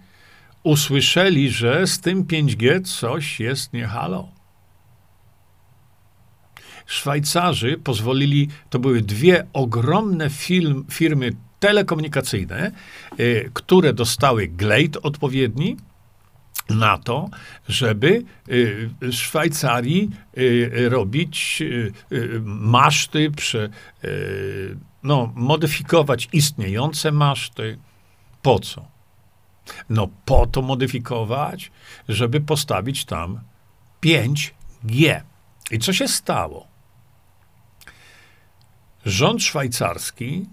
usłyszeli, 0.62 1.51
że 1.51 1.86
z 1.86 2.01
tym 2.01 2.24
5G 2.24 2.84
coś 2.84 3.40
jest 3.40 3.72
nie 3.72 3.86
halo. 3.86 4.28
Szwajcarzy 6.86 7.78
pozwolili, 7.78 8.48
to 8.70 8.78
były 8.78 9.01
dwie 9.01 9.46
ogromne 9.53 10.30
film, 10.30 10.84
firmy 10.90 11.32
telekomunikacyjne, 11.61 12.72
y, 13.20 13.50
które 13.54 13.92
dostały 13.92 14.48
glejt 14.48 14.96
odpowiedni, 15.02 15.76
na 16.68 16.98
to, 16.98 17.28
żeby 17.68 18.24
y, 18.48 18.90
w 19.00 19.12
Szwajcarii 19.12 20.11
y, 20.38 20.88
robić 20.88 21.62
y, 21.62 21.92
maszty, 22.44 23.32
no, 25.02 25.32
modyfikować 25.34 26.28
istniejące 26.32 27.12
maszty. 27.12 27.78
Po 28.42 28.58
co? 28.58 28.88
No 29.88 30.08
po 30.24 30.46
to 30.46 30.62
modyfikować, 30.62 31.70
żeby 32.08 32.40
postawić 32.40 33.04
tam 33.04 33.40
5G. 34.02 35.20
I 35.70 35.78
co 35.78 35.92
się 35.92 36.08
stało? 36.08 36.66
Rząd 39.04 39.42
szwajcarski 39.42 40.46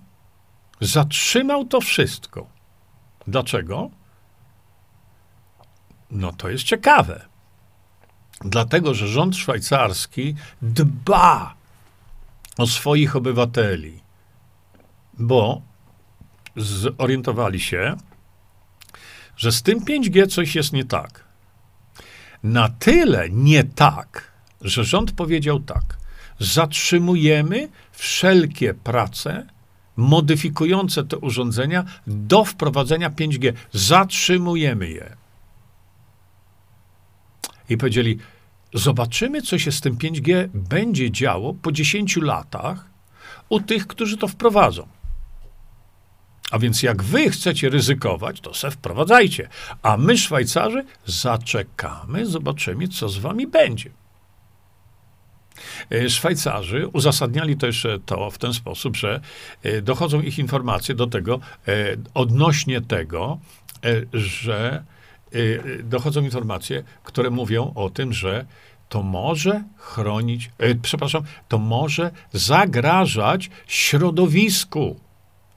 zatrzymał 0.81 1.65
to 1.65 1.81
wszystko. 1.81 2.47
Dlaczego? 3.27 3.89
No 6.11 6.31
to 6.31 6.49
jest 6.49 6.63
ciekawe. 6.63 7.25
Dlatego, 8.41 8.93
że 8.93 9.07
rząd 9.07 9.35
szwajcarski 9.35 10.35
dba 10.61 11.55
o 12.57 12.67
swoich 12.67 13.15
obywateli, 13.15 13.99
bo 15.13 15.61
zorientowali 16.55 17.59
się, 17.59 17.95
że 19.37 19.51
z 19.51 19.61
tym 19.61 19.79
5G 19.79 20.27
coś 20.27 20.55
jest 20.55 20.73
nie 20.73 20.85
tak. 20.85 21.23
Na 22.43 22.69
tyle 22.69 23.29
nie 23.29 23.63
tak, 23.63 24.31
że 24.61 24.83
rząd 24.83 25.11
powiedział 25.11 25.59
tak: 25.59 25.97
zatrzymujemy 26.39 27.69
wszelkie 27.91 28.73
prace 28.73 29.47
modyfikujące 29.97 31.03
te 31.03 31.17
urządzenia 31.17 31.85
do 32.07 32.45
wprowadzenia 32.45 33.09
5G. 33.09 33.53
Zatrzymujemy 33.71 34.89
je 34.89 35.15
i 37.69 37.77
powiedzieli: 37.77 38.17
Zobaczymy, 38.73 39.41
co 39.41 39.59
się 39.59 39.71
z 39.71 39.81
tym 39.81 39.95
5G 39.95 40.47
będzie 40.53 41.11
działo 41.11 41.53
po 41.53 41.71
10 41.71 42.17
latach 42.17 42.89
u 43.49 43.59
tych, 43.59 43.87
którzy 43.87 44.17
to 44.17 44.27
wprowadzą. 44.27 44.87
A 46.51 46.59
więc 46.59 46.83
jak 46.83 47.03
wy 47.03 47.29
chcecie 47.29 47.69
ryzykować, 47.69 48.41
to 48.41 48.53
se 48.53 48.71
wprowadzajcie. 48.71 49.49
A 49.81 49.97
my, 49.97 50.17
Szwajcarzy, 50.17 50.85
zaczekamy, 51.05 52.25
zobaczymy, 52.25 52.87
co 52.87 53.09
z 53.09 53.17
wami 53.17 53.47
będzie. 53.47 53.89
E, 55.91 56.09
Szwajcarzy 56.09 56.87
uzasadniali 56.87 57.57
to 57.57 57.65
jeszcze 57.65 57.99
to 57.99 58.31
w 58.31 58.37
ten 58.37 58.53
sposób, 58.53 58.97
że 58.97 59.21
e, 59.63 59.81
dochodzą 59.81 60.21
ich 60.21 60.39
informacje 60.39 60.95
do 60.95 61.07
tego, 61.07 61.39
e, 61.67 61.73
odnośnie 62.13 62.81
tego, 62.81 63.39
że 64.13 64.83
Y, 65.35 65.63
y, 65.65 65.83
dochodzą 65.83 66.21
informacje, 66.21 66.83
które 67.03 67.29
mówią 67.29 67.71
o 67.75 67.89
tym, 67.89 68.13
że 68.13 68.45
to 68.89 69.03
może 69.03 69.63
chronić, 69.77 70.51
e, 70.57 70.75
przepraszam, 70.75 71.23
to 71.47 71.57
może 71.57 72.11
zagrażać 72.33 73.49
środowisku, 73.67 74.99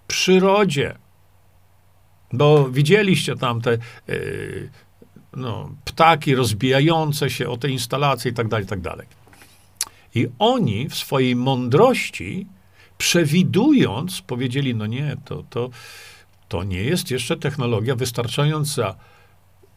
przyrodzie. 0.06 0.94
Bo 2.32 2.68
widzieliście 2.68 3.36
tam 3.36 3.60
te 3.60 3.72
e, 3.72 3.78
no, 5.36 5.70
ptaki 5.84 6.34
rozbijające 6.34 7.30
się 7.30 7.48
o 7.48 7.56
te 7.56 7.68
instalacje 7.68 8.30
i 8.30 8.34
tak 8.34 8.48
dalej, 8.48 8.64
i 8.64 8.68
tak 8.68 8.80
dalej. 8.80 9.06
I 10.14 10.28
oni 10.38 10.88
w 10.88 10.94
swojej 10.94 11.36
mądrości, 11.36 12.46
przewidując, 12.98 14.22
powiedzieli, 14.22 14.74
no 14.74 14.86
nie, 14.86 15.16
to, 15.24 15.44
to, 15.50 15.70
to 16.48 16.64
nie 16.64 16.82
jest 16.82 17.10
jeszcze 17.10 17.36
technologia 17.36 17.96
wystarczająca 17.96 18.94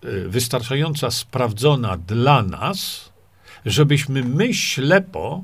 Y, 0.05 0.29
wystarczająca 0.29 1.11
sprawdzona 1.11 1.97
dla 1.97 2.41
nas, 2.43 3.09
żebyśmy 3.65 4.23
my 4.23 4.53
ślepo 4.53 5.43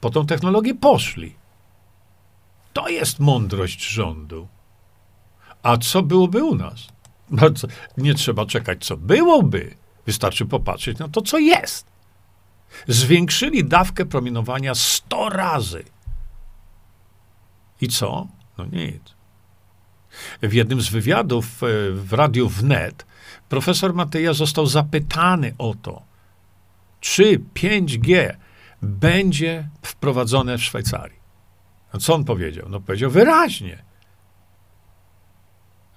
po 0.00 0.10
tą 0.10 0.26
technologię 0.26 0.74
poszli. 0.74 1.34
To 2.72 2.88
jest 2.88 3.20
mądrość 3.20 3.84
rządu. 3.84 4.48
A 5.62 5.76
co 5.76 6.02
byłoby 6.02 6.44
u 6.44 6.54
nas? 6.54 6.88
No, 7.30 7.42
nie 7.96 8.14
trzeba 8.14 8.46
czekać, 8.46 8.84
co 8.84 8.96
byłoby. 8.96 9.74
Wystarczy 10.06 10.46
popatrzeć 10.46 10.98
na 10.98 11.08
to, 11.08 11.22
co 11.22 11.38
jest. 11.38 11.86
Zwiększyli 12.88 13.64
dawkę 13.64 14.06
promienowania 14.06 14.74
100 14.74 15.28
razy. 15.28 15.84
I 17.80 17.88
co? 17.88 18.28
No 18.58 18.64
nic. 18.64 19.16
W 20.42 20.52
jednym 20.52 20.80
z 20.80 20.88
wywiadów 20.88 21.62
e, 21.62 21.66
w 21.92 22.12
radiu 22.12 22.48
Wnet 22.48 23.06
profesor 23.48 23.94
Mateja 23.94 24.32
został 24.32 24.66
zapytany 24.66 25.54
o 25.58 25.74
to, 25.82 26.02
czy 27.00 27.38
5G 27.54 28.36
będzie 28.82 29.68
wprowadzone 29.82 30.58
w 30.58 30.64
Szwajcarii. 30.64 31.18
A 31.92 31.98
co 31.98 32.14
on 32.14 32.24
powiedział? 32.24 32.68
No 32.68 32.80
powiedział 32.80 33.10
wyraźnie, 33.10 33.82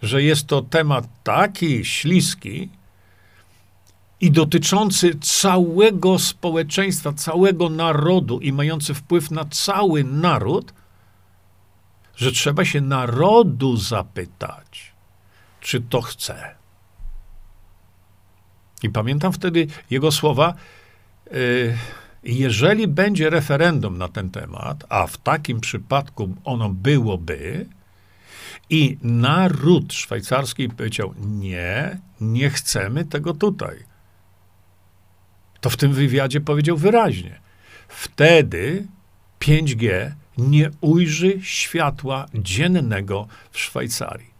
że 0.01 0.23
jest 0.23 0.47
to 0.47 0.61
temat 0.61 1.07
taki 1.23 1.85
śliski 1.85 2.69
i 4.21 4.31
dotyczący 4.31 5.19
całego 5.21 6.19
społeczeństwa, 6.19 7.13
całego 7.13 7.69
narodu 7.69 8.39
i 8.39 8.53
mający 8.53 8.93
wpływ 8.93 9.31
na 9.31 9.45
cały 9.45 10.03
naród, 10.03 10.73
że 12.15 12.31
trzeba 12.31 12.65
się 12.65 12.81
narodu 12.81 13.77
zapytać, 13.77 14.91
czy 15.61 15.81
to 15.81 16.01
chce. 16.01 16.55
I 18.83 18.89
pamiętam 18.89 19.33
wtedy 19.33 19.67
jego 19.89 20.11
słowa, 20.11 20.53
y, 21.33 21.77
jeżeli 22.23 22.87
będzie 22.87 23.29
referendum 23.29 23.97
na 23.97 24.07
ten 24.07 24.29
temat, 24.29 24.85
a 24.89 25.07
w 25.07 25.17
takim 25.17 25.59
przypadku 25.59 26.35
ono 26.43 26.69
byłoby, 26.69 27.69
i 28.69 28.97
naród 29.03 29.93
szwajcarski 29.93 30.69
powiedział: 30.69 31.13
Nie, 31.17 31.99
nie 32.21 32.49
chcemy 32.49 33.05
tego 33.05 33.33
tutaj. 33.33 33.88
To 35.61 35.69
w 35.69 35.77
tym 35.77 35.93
wywiadzie 35.93 36.41
powiedział 36.41 36.77
wyraźnie: 36.77 37.39
Wtedy 37.87 38.87
5G 39.39 40.11
nie 40.37 40.71
ujrzy 40.81 41.39
światła 41.41 42.25
dziennego 42.33 43.27
w 43.51 43.59
Szwajcarii. 43.59 44.33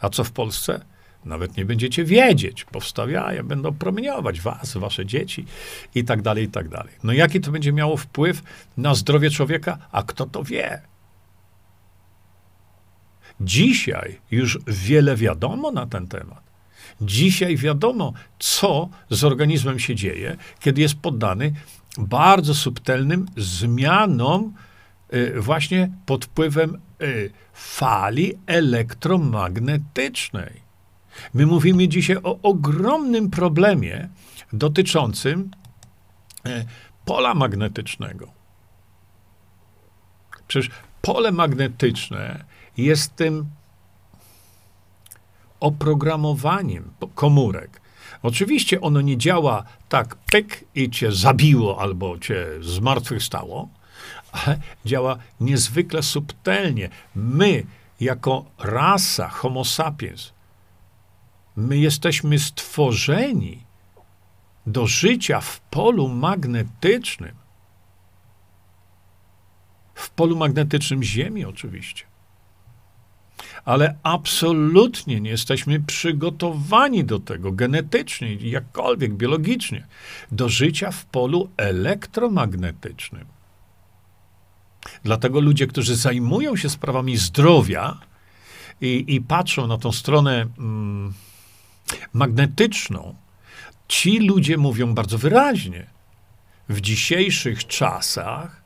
A 0.00 0.08
co 0.08 0.24
w 0.24 0.32
Polsce? 0.32 0.84
Nawet 1.24 1.56
nie 1.56 1.64
będziecie 1.64 2.04
wiedzieć. 2.04 2.64
Powstawiają, 2.64 3.42
będą 3.42 3.74
promieniować 3.74 4.40
was, 4.40 4.76
wasze 4.76 5.06
dzieci 5.06 5.44
i 5.94 6.04
tak 6.04 6.22
dalej, 6.22 6.44
i 6.44 6.48
tak 6.48 6.68
dalej. 6.68 6.94
No 7.02 7.12
jaki 7.12 7.40
to 7.40 7.50
będzie 7.50 7.72
miało 7.72 7.96
wpływ 7.96 8.42
na 8.76 8.94
zdrowie 8.94 9.30
człowieka? 9.30 9.78
A 9.92 10.02
kto 10.02 10.26
to 10.26 10.44
wie? 10.44 10.82
Dzisiaj 13.40 14.20
już 14.30 14.58
wiele 14.66 15.16
wiadomo 15.16 15.72
na 15.72 15.86
ten 15.86 16.06
temat. 16.06 16.49
Dzisiaj 17.00 17.56
wiadomo, 17.56 18.12
co 18.38 18.88
z 19.10 19.24
organizmem 19.24 19.78
się 19.78 19.94
dzieje, 19.94 20.36
kiedy 20.60 20.80
jest 20.80 20.94
poddany 20.94 21.52
bardzo 21.98 22.54
subtelnym 22.54 23.26
zmianom, 23.36 24.54
y, 25.14 25.40
właśnie 25.40 25.90
pod 26.06 26.24
wpływem 26.24 26.80
y, 27.02 27.30
fali 27.52 28.32
elektromagnetycznej. 28.46 30.70
My 31.34 31.46
mówimy 31.46 31.88
dzisiaj 31.88 32.16
o 32.22 32.38
ogromnym 32.42 33.30
problemie 33.30 34.08
dotyczącym 34.52 35.50
y, 36.46 36.64
pola 37.04 37.34
magnetycznego. 37.34 38.32
Przecież 40.48 40.70
pole 41.02 41.32
magnetyczne 41.32 42.44
jest 42.76 43.16
tym 43.16 43.46
oprogramowaniem 45.60 46.90
komórek. 47.14 47.80
Oczywiście 48.22 48.80
ono 48.80 49.00
nie 49.00 49.16
działa 49.16 49.64
tak 49.88 50.16
pyk 50.16 50.64
i 50.74 50.90
cię 50.90 51.12
zabiło 51.12 51.80
albo 51.80 52.18
cię 52.18 52.46
zmartwychwstało, 52.60 53.68
ale 54.32 54.60
działa 54.84 55.16
niezwykle 55.40 56.02
subtelnie. 56.02 56.88
My, 57.14 57.66
jako 58.00 58.44
rasa 58.58 59.28
Homo 59.28 59.64
sapiens, 59.64 60.32
my 61.56 61.78
jesteśmy 61.78 62.38
stworzeni 62.38 63.64
do 64.66 64.86
życia 64.86 65.40
w 65.40 65.60
polu 65.60 66.08
magnetycznym. 66.08 67.34
W 69.94 70.10
polu 70.10 70.36
magnetycznym 70.36 71.02
Ziemi, 71.02 71.44
oczywiście 71.44 72.09
ale 73.64 73.96
absolutnie 74.02 75.20
nie 75.20 75.30
jesteśmy 75.30 75.80
przygotowani 75.80 77.04
do 77.04 77.20
tego 77.20 77.52
genetycznie, 77.52 78.34
jakkolwiek 78.34 79.14
biologicznie, 79.14 79.86
do 80.32 80.48
życia 80.48 80.90
w 80.90 81.04
polu 81.04 81.48
elektromagnetycznym. 81.56 83.24
Dlatego 85.04 85.40
ludzie, 85.40 85.66
którzy 85.66 85.96
zajmują 85.96 86.56
się 86.56 86.70
sprawami 86.70 87.16
zdrowia 87.16 87.98
i, 88.80 89.04
i 89.08 89.20
patrzą 89.20 89.66
na 89.66 89.78
tą 89.78 89.92
stronę 89.92 90.46
mm, 90.58 91.12
magnetyczną, 92.12 93.14
ci 93.88 94.18
ludzie 94.18 94.56
mówią 94.56 94.94
bardzo 94.94 95.18
wyraźnie. 95.18 95.86
W 96.68 96.80
dzisiejszych 96.80 97.66
czasach 97.66 98.59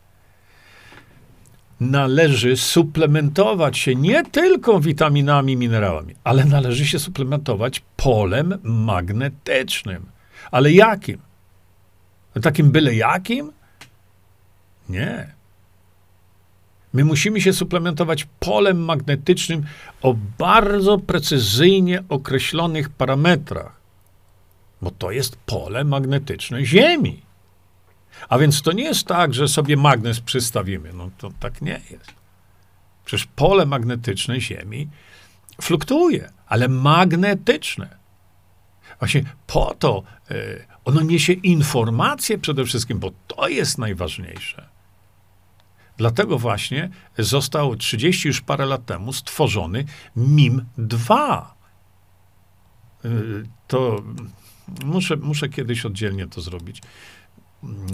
należy 1.81 2.57
suplementować 2.57 3.79
się 3.79 3.95
nie 3.95 4.25
tylko 4.25 4.81
witaminami, 4.81 5.57
minerałami, 5.57 6.14
ale 6.25 6.45
należy 6.45 6.87
się 6.87 6.99
suplementować 6.99 7.83
polem 7.97 8.59
magnetycznym. 8.62 10.07
Ale 10.51 10.72
jakim? 10.72 11.18
Takim 12.43 12.70
byle 12.70 12.95
jakim? 12.95 13.53
Nie. 14.89 15.35
My 16.93 17.05
musimy 17.05 17.41
się 17.41 17.53
suplementować 17.53 18.27
polem 18.41 18.85
magnetycznym 18.85 19.64
o 20.03 20.14
bardzo 20.39 20.99
precyzyjnie 20.99 22.03
określonych 22.09 22.89
parametrach, 22.89 23.81
bo 24.83 24.91
to 24.91 25.11
jest 25.11 25.37
pole 25.37 25.85
magnetyczne 25.85 26.64
Ziemi. 26.64 27.24
A 28.28 28.38
więc 28.38 28.62
to 28.62 28.72
nie 28.72 28.84
jest 28.84 29.06
tak, 29.06 29.34
że 29.34 29.48
sobie 29.48 29.76
magnes 29.76 30.20
przystawimy. 30.20 30.92
No 30.92 31.10
to 31.18 31.30
tak 31.40 31.62
nie 31.62 31.80
jest. 31.90 32.12
Przecież 33.04 33.26
pole 33.36 33.66
magnetyczne 33.66 34.40
Ziemi 34.40 34.88
fluktuuje, 35.60 36.30
ale 36.46 36.68
magnetyczne. 36.68 37.96
Właśnie 38.98 39.24
po 39.46 39.74
to 39.74 40.02
y, 40.30 40.66
ono 40.84 41.00
niesie 41.02 41.32
informacje 41.32 42.38
przede 42.38 42.64
wszystkim, 42.64 42.98
bo 42.98 43.10
to 43.26 43.48
jest 43.48 43.78
najważniejsze. 43.78 44.68
Dlatego 45.96 46.38
właśnie 46.38 46.90
został 47.18 47.76
30 47.76 48.28
już 48.28 48.40
parę 48.40 48.66
lat 48.66 48.86
temu 48.86 49.12
stworzony 49.12 49.84
MIM-2. 50.16 51.42
Y, 53.04 53.44
to 53.68 54.02
muszę, 54.84 55.16
muszę 55.16 55.48
kiedyś 55.48 55.86
oddzielnie 55.86 56.26
to 56.26 56.40
zrobić 56.40 56.82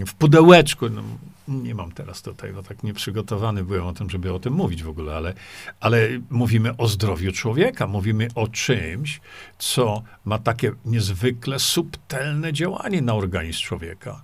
w 0.06 0.14
pudełeczku. 0.14 0.88
No, 0.88 1.02
nie 1.48 1.74
mam 1.74 1.92
teraz 1.92 2.22
tutaj, 2.22 2.52
bo 2.52 2.62
tak 2.62 2.82
nieprzygotowany 2.82 3.64
byłem 3.64 3.86
o 3.86 3.92
tym, 3.92 4.10
żeby 4.10 4.32
o 4.32 4.38
tym 4.38 4.52
mówić 4.52 4.82
w 4.82 4.88
ogóle, 4.88 5.16
ale, 5.16 5.34
ale 5.80 6.08
mówimy 6.30 6.76
o 6.76 6.88
zdrowiu 6.88 7.32
człowieka, 7.32 7.86
mówimy 7.86 8.28
o 8.34 8.48
czymś, 8.48 9.20
co 9.58 10.02
ma 10.24 10.38
takie 10.38 10.72
niezwykle 10.84 11.58
subtelne 11.58 12.52
działanie 12.52 13.02
na 13.02 13.14
organizm 13.14 13.60
człowieka. 13.60 14.22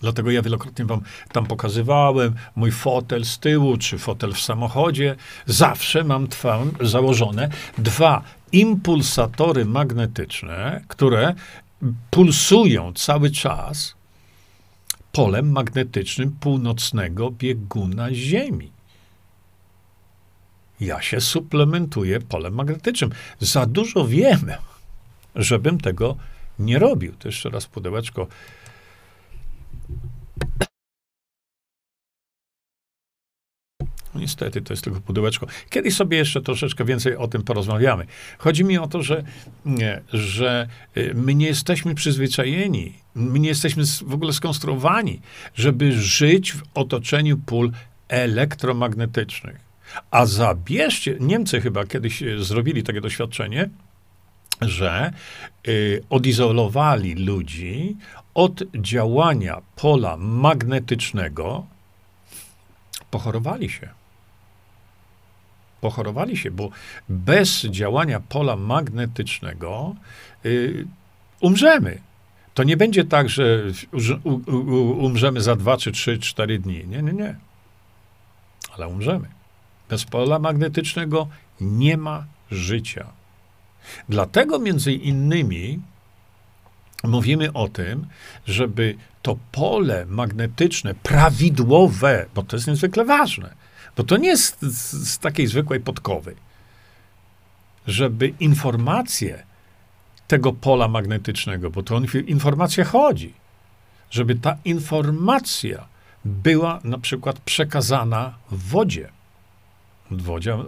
Dlatego 0.00 0.30
ja 0.30 0.42
wielokrotnie 0.42 0.84
wam 0.84 1.00
tam 1.32 1.46
pokazywałem 1.46 2.34
mój 2.56 2.72
fotel 2.72 3.24
z 3.24 3.38
tyłu, 3.38 3.76
czy 3.76 3.98
fotel 3.98 4.32
w 4.32 4.40
samochodzie. 4.40 5.16
Zawsze 5.46 6.04
mam 6.04 6.28
założone 6.80 7.48
dwa 7.78 8.22
impulsatory 8.52 9.64
magnetyczne, 9.64 10.84
które 10.88 11.34
pulsują 12.10 12.92
cały 12.92 13.30
czas 13.30 13.94
polem 15.12 15.52
magnetycznym 15.52 16.36
północnego 16.40 17.30
bieguna 17.30 18.14
Ziemi. 18.14 18.70
Ja 20.80 21.02
się 21.02 21.20
suplementuję 21.20 22.20
polem 22.20 22.54
magnetycznym. 22.54 23.10
Za 23.40 23.66
dużo 23.66 24.06
wiem, 24.06 24.50
żebym 25.34 25.80
tego 25.80 26.16
nie 26.58 26.78
robił. 26.78 27.12
To 27.18 27.28
jeszcze 27.28 27.50
raz 27.50 27.66
pudełeczko. 27.66 28.26
Niestety 34.14 34.62
to 34.62 34.72
jest 34.72 34.84
tylko 34.84 35.00
pudełeczko. 35.00 35.46
Kiedyś 35.70 35.96
sobie 35.96 36.16
jeszcze 36.16 36.40
troszeczkę 36.40 36.84
więcej 36.84 37.16
o 37.16 37.28
tym 37.28 37.42
porozmawiamy. 37.42 38.06
Chodzi 38.38 38.64
mi 38.64 38.78
o 38.78 38.86
to, 38.86 39.02
że, 39.02 39.22
nie, 39.64 40.00
że 40.12 40.68
y, 40.96 41.12
my 41.14 41.34
nie 41.34 41.46
jesteśmy 41.46 41.94
przyzwyczajeni, 41.94 42.92
my 43.14 43.38
nie 43.38 43.48
jesteśmy 43.48 43.82
w 44.06 44.14
ogóle 44.14 44.32
skonstruowani, 44.32 45.20
żeby 45.54 45.92
żyć 45.92 46.52
w 46.52 46.62
otoczeniu 46.74 47.36
pól 47.36 47.72
elektromagnetycznych. 48.08 49.68
A 50.10 50.26
zabierzcie, 50.26 51.16
Niemcy 51.20 51.60
chyba 51.60 51.86
kiedyś 51.86 52.22
y, 52.22 52.44
zrobili 52.44 52.82
takie 52.82 53.00
doświadczenie, 53.00 53.70
że 54.60 55.12
y, 55.68 56.02
odizolowali 56.10 57.14
ludzi 57.14 57.96
od 58.34 58.62
działania 58.74 59.62
pola 59.76 60.16
magnetycznego, 60.16 61.66
pochorowali 63.10 63.70
się. 63.70 63.97
Pochorowali 65.80 66.36
się, 66.36 66.50
bo 66.50 66.70
bez 67.08 67.60
działania 67.64 68.20
pola 68.20 68.56
magnetycznego 68.56 69.94
y, 70.46 70.86
umrzemy. 71.40 71.98
To 72.54 72.64
nie 72.64 72.76
będzie 72.76 73.04
tak, 73.04 73.28
że 73.28 73.72
u, 74.24 74.30
u, 74.30 75.04
umrzemy 75.04 75.40
za 75.40 75.56
dwa, 75.56 75.76
czy 75.76 75.92
trzy, 75.92 76.18
cztery 76.18 76.58
dni. 76.58 76.84
Nie, 76.88 77.02
nie, 77.02 77.12
nie. 77.12 77.36
Ale 78.76 78.88
umrzemy. 78.88 79.28
Bez 79.88 80.04
pola 80.04 80.38
magnetycznego 80.38 81.28
nie 81.60 81.96
ma 81.96 82.26
życia. 82.50 83.06
Dlatego 84.08 84.58
między 84.58 84.92
innymi 84.92 85.80
mówimy 87.04 87.52
o 87.52 87.68
tym, 87.68 88.06
żeby 88.46 88.96
to 89.22 89.38
pole 89.52 90.06
magnetyczne 90.06 90.94
prawidłowe, 90.94 92.26
bo 92.34 92.42
to 92.42 92.56
jest 92.56 92.68
niezwykle 92.68 93.04
ważne, 93.04 93.54
bo 93.98 94.04
to 94.04 94.16
nie 94.16 94.28
jest 94.28 94.62
z, 94.62 95.08
z 95.08 95.18
takiej 95.18 95.46
zwykłej 95.46 95.80
podkowy, 95.80 96.34
żeby 97.86 98.28
informacje 98.40 99.42
tego 100.28 100.52
pola 100.52 100.88
magnetycznego, 100.88 101.70
bo 101.70 101.82
to 101.82 101.96
on, 101.96 102.06
informacja 102.26 102.84
chodzi, 102.84 103.34
żeby 104.10 104.34
ta 104.34 104.56
informacja 104.64 105.88
była 106.24 106.80
na 106.84 106.98
przykład 106.98 107.40
przekazana 107.40 108.34
w 108.50 108.62
wodzie. 108.68 109.10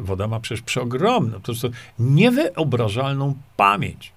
Woda 0.00 0.28
ma 0.28 0.40
przecież 0.40 0.62
przeogromną, 0.62 1.32
po 1.32 1.40
prostu 1.40 1.70
niewyobrażalną 1.98 3.34
pamięć. 3.56 4.12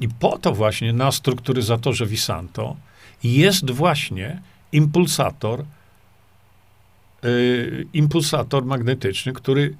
I 0.00 0.08
po 0.08 0.38
to 0.38 0.52
właśnie 0.52 0.92
na 0.92 1.12
strukturyzatorze 1.12 2.06
Visanto 2.06 2.76
jest 3.24 3.70
właśnie 3.70 4.42
impulsator, 4.72 5.64
yy, 7.22 7.86
impulsator 7.92 8.64
magnetyczny, 8.64 9.32
który 9.32 9.76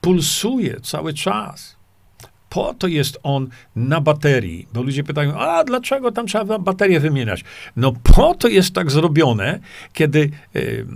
pulsuje 0.00 0.80
cały 0.80 1.14
czas. 1.14 1.78
Po 2.48 2.74
to 2.74 2.86
jest 2.86 3.18
on 3.22 3.48
na 3.76 4.00
baterii, 4.00 4.68
bo 4.74 4.82
ludzie 4.82 5.04
pytają, 5.04 5.38
a 5.38 5.64
dlaczego 5.64 6.12
tam 6.12 6.26
trzeba 6.26 6.58
baterię 6.58 7.00
wymieniać? 7.00 7.44
No 7.76 7.92
po 7.92 8.34
to 8.34 8.48
jest 8.48 8.74
tak 8.74 8.90
zrobione, 8.90 9.60
kiedy 9.92 10.30
y, 10.56 10.86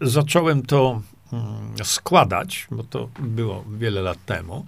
zacząłem 0.00 0.62
to 0.62 1.02
y, 1.80 1.84
składać, 1.84 2.66
bo 2.70 2.84
to 2.84 3.08
było 3.18 3.64
wiele 3.78 4.02
lat 4.02 4.18
temu, 4.26 4.66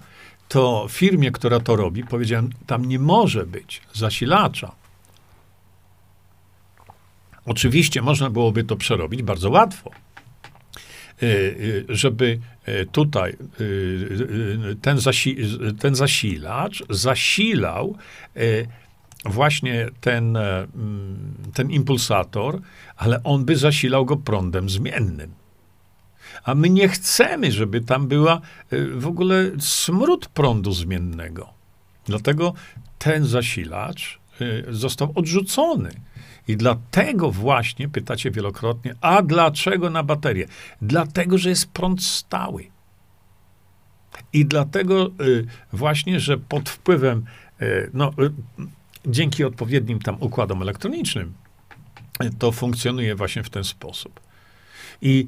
to 0.48 0.86
firmie, 0.90 1.30
która 1.30 1.60
to 1.60 1.76
robi, 1.76 2.04
powiedziałem, 2.04 2.50
tam 2.66 2.84
nie 2.84 2.98
może 2.98 3.46
być 3.46 3.82
zasilacza. 3.92 4.72
Oczywiście 7.46 8.02
można 8.02 8.30
byłoby 8.30 8.64
to 8.64 8.76
przerobić 8.76 9.22
bardzo 9.22 9.50
łatwo. 9.50 9.90
Y, 11.22 11.26
y, 11.26 11.96
żeby 11.96 12.38
y, 12.68 12.86
tutaj 12.92 13.36
ten, 14.82 14.98
zasi 14.98 15.36
ten 15.80 15.94
zasilacz 15.94 16.82
zasilał 16.90 17.96
właśnie 19.24 19.88
ten, 20.00 20.36
mm, 20.36 21.34
ten 21.54 21.70
impulsator, 21.70 22.60
ale 22.96 23.22
on 23.22 23.44
by 23.44 23.56
zasilał 23.56 24.04
go 24.04 24.16
prądem 24.16 24.70
zmiennym. 24.70 25.30
A 26.44 26.54
my 26.54 26.70
nie 26.70 26.88
chcemy, 26.88 27.52
żeby 27.52 27.80
tam 27.80 28.08
była 28.08 28.40
w 28.94 29.06
ogóle 29.06 29.50
smród 29.58 30.28
prądu 30.28 30.72
zmiennego. 30.72 31.48
Dlatego 32.06 32.54
ten 32.98 33.24
zasilacz 33.24 34.18
został 34.68 35.12
odrzucony. 35.14 35.90
I 36.48 36.56
dlatego 36.56 37.30
właśnie 37.30 37.88
pytacie 37.88 38.30
wielokrotnie, 38.30 38.94
a 39.00 39.22
dlaczego 39.22 39.90
na 39.90 40.02
baterię? 40.02 40.46
Dlatego, 40.82 41.38
że 41.38 41.48
jest 41.48 41.70
prąd 41.70 42.02
stały. 42.02 42.66
I 44.32 44.46
dlatego 44.46 45.10
y, 45.20 45.46
właśnie, 45.72 46.20
że 46.20 46.38
pod 46.38 46.68
wpływem, 46.68 47.24
y, 47.62 47.90
no, 47.94 48.10
y, 48.18 48.32
dzięki 49.06 49.44
odpowiednim 49.44 49.98
tam 49.98 50.16
układom 50.20 50.62
elektronicznym, 50.62 51.32
to 52.38 52.52
funkcjonuje 52.52 53.14
właśnie 53.14 53.42
w 53.42 53.50
ten 53.50 53.64
sposób. 53.64 54.20
I 55.02 55.26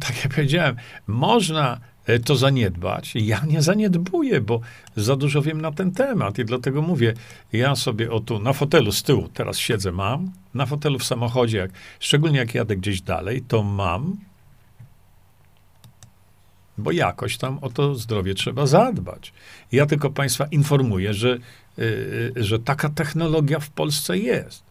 tak 0.00 0.24
jak 0.24 0.34
powiedziałem, 0.34 0.76
można 1.06 1.80
to 2.24 2.36
zaniedbać. 2.36 3.14
Ja 3.14 3.40
nie 3.46 3.62
zaniedbuję, 3.62 4.40
bo 4.40 4.60
za 4.96 5.16
dużo 5.16 5.42
wiem 5.42 5.60
na 5.60 5.72
ten 5.72 5.92
temat 5.92 6.38
i 6.38 6.44
dlatego 6.44 6.82
mówię, 6.82 7.14
ja 7.52 7.76
sobie 7.76 8.10
o 8.10 8.20
tu 8.20 8.38
na 8.38 8.52
fotelu 8.52 8.92
z 8.92 9.02
tyłu 9.02 9.28
teraz 9.28 9.58
siedzę, 9.58 9.92
mam, 9.92 10.32
na 10.54 10.66
fotelu 10.66 10.98
w 10.98 11.04
samochodzie, 11.04 11.58
jak, 11.58 11.70
szczególnie 12.00 12.38
jak 12.38 12.54
jadę 12.54 12.76
gdzieś 12.76 13.00
dalej, 13.00 13.42
to 13.48 13.62
mam, 13.62 14.16
bo 16.78 16.92
jakoś 16.92 17.36
tam 17.36 17.58
o 17.58 17.70
to 17.70 17.94
zdrowie 17.94 18.34
trzeba 18.34 18.66
zadbać. 18.66 19.32
Ja 19.72 19.86
tylko 19.86 20.10
Państwa 20.10 20.46
informuję, 20.46 21.14
że, 21.14 21.38
yy, 21.76 22.32
że 22.36 22.58
taka 22.58 22.88
technologia 22.88 23.60
w 23.60 23.70
Polsce 23.70 24.18
jest. 24.18 24.62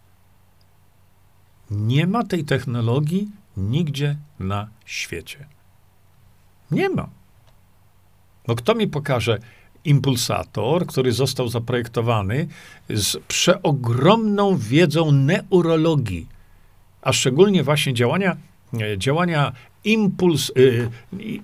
Nie 1.72 2.08
ma 2.08 2.24
tej 2.24 2.44
technologii 2.44 3.32
nigdzie 3.58 4.18
na 4.40 4.68
świecie. 4.86 5.48
Nie 6.72 6.90
ma. 6.90 7.10
No 8.48 8.56
kto 8.56 8.76
mi 8.76 8.88
pokaże 8.88 9.40
impulsator, 9.86 10.86
który 10.86 11.12
został 11.12 11.48
zaprojektowany 11.48 12.48
z 12.90 13.18
przeogromną 13.28 14.58
wiedzą 14.58 15.12
neurologii, 15.12 16.28
a 17.02 17.14
szczególnie 17.14 17.64
właśnie 17.64 17.94
działania, 17.94 18.38
e, 18.74 18.98
działania 18.98 19.52
impuls, 19.84 20.52
y, 20.58 20.90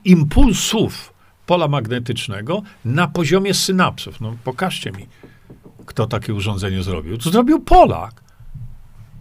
impulsów 0.05 1.13
pola 1.45 1.67
magnetycznego 1.67 2.61
na 2.85 3.07
poziomie 3.07 3.53
synapsów. 3.53 4.21
No 4.21 4.35
pokażcie 4.43 4.91
mi, 4.91 5.07
kto 5.85 6.07
takie 6.07 6.33
urządzenie 6.33 6.83
zrobił. 6.83 7.17
To 7.17 7.29
zrobił 7.29 7.59
Polak, 7.59 8.23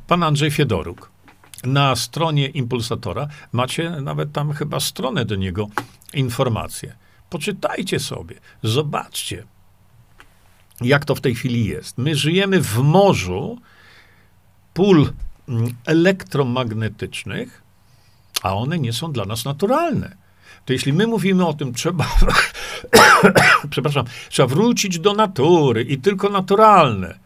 pan 0.06 0.22
Andrzej 0.22 0.50
Fiedoruk. 0.50 1.12
Na 1.64 1.96
stronie 1.96 2.46
impulsatora 2.46 3.28
macie 3.52 3.90
nawet 3.90 4.32
tam 4.32 4.52
chyba 4.52 4.80
stronę 4.80 5.24
do 5.24 5.36
niego, 5.36 5.68
informacje. 6.14 7.01
Poczytajcie 7.32 8.00
sobie, 8.00 8.36
zobaczcie, 8.62 9.44
jak 10.80 11.04
to 11.04 11.14
w 11.14 11.20
tej 11.20 11.34
chwili 11.34 11.64
jest. 11.64 11.98
My 11.98 12.16
żyjemy 12.16 12.60
w 12.60 12.78
morzu 12.78 13.58
pól 14.74 15.12
mm, 15.48 15.74
elektromagnetycznych, 15.86 17.62
a 18.42 18.54
one 18.54 18.78
nie 18.78 18.92
są 18.92 19.12
dla 19.12 19.24
nas 19.24 19.44
naturalne. 19.44 20.16
To 20.64 20.72
jeśli 20.72 20.92
my 20.92 21.06
mówimy 21.06 21.46
o 21.46 21.54
tym, 21.54 21.74
trzeba, 21.74 22.06
przepraszam, 23.70 24.04
trzeba 24.28 24.46
wrócić 24.46 24.98
do 24.98 25.14
natury 25.14 25.82
i 25.82 25.98
tylko 25.98 26.28
naturalne. 26.28 27.18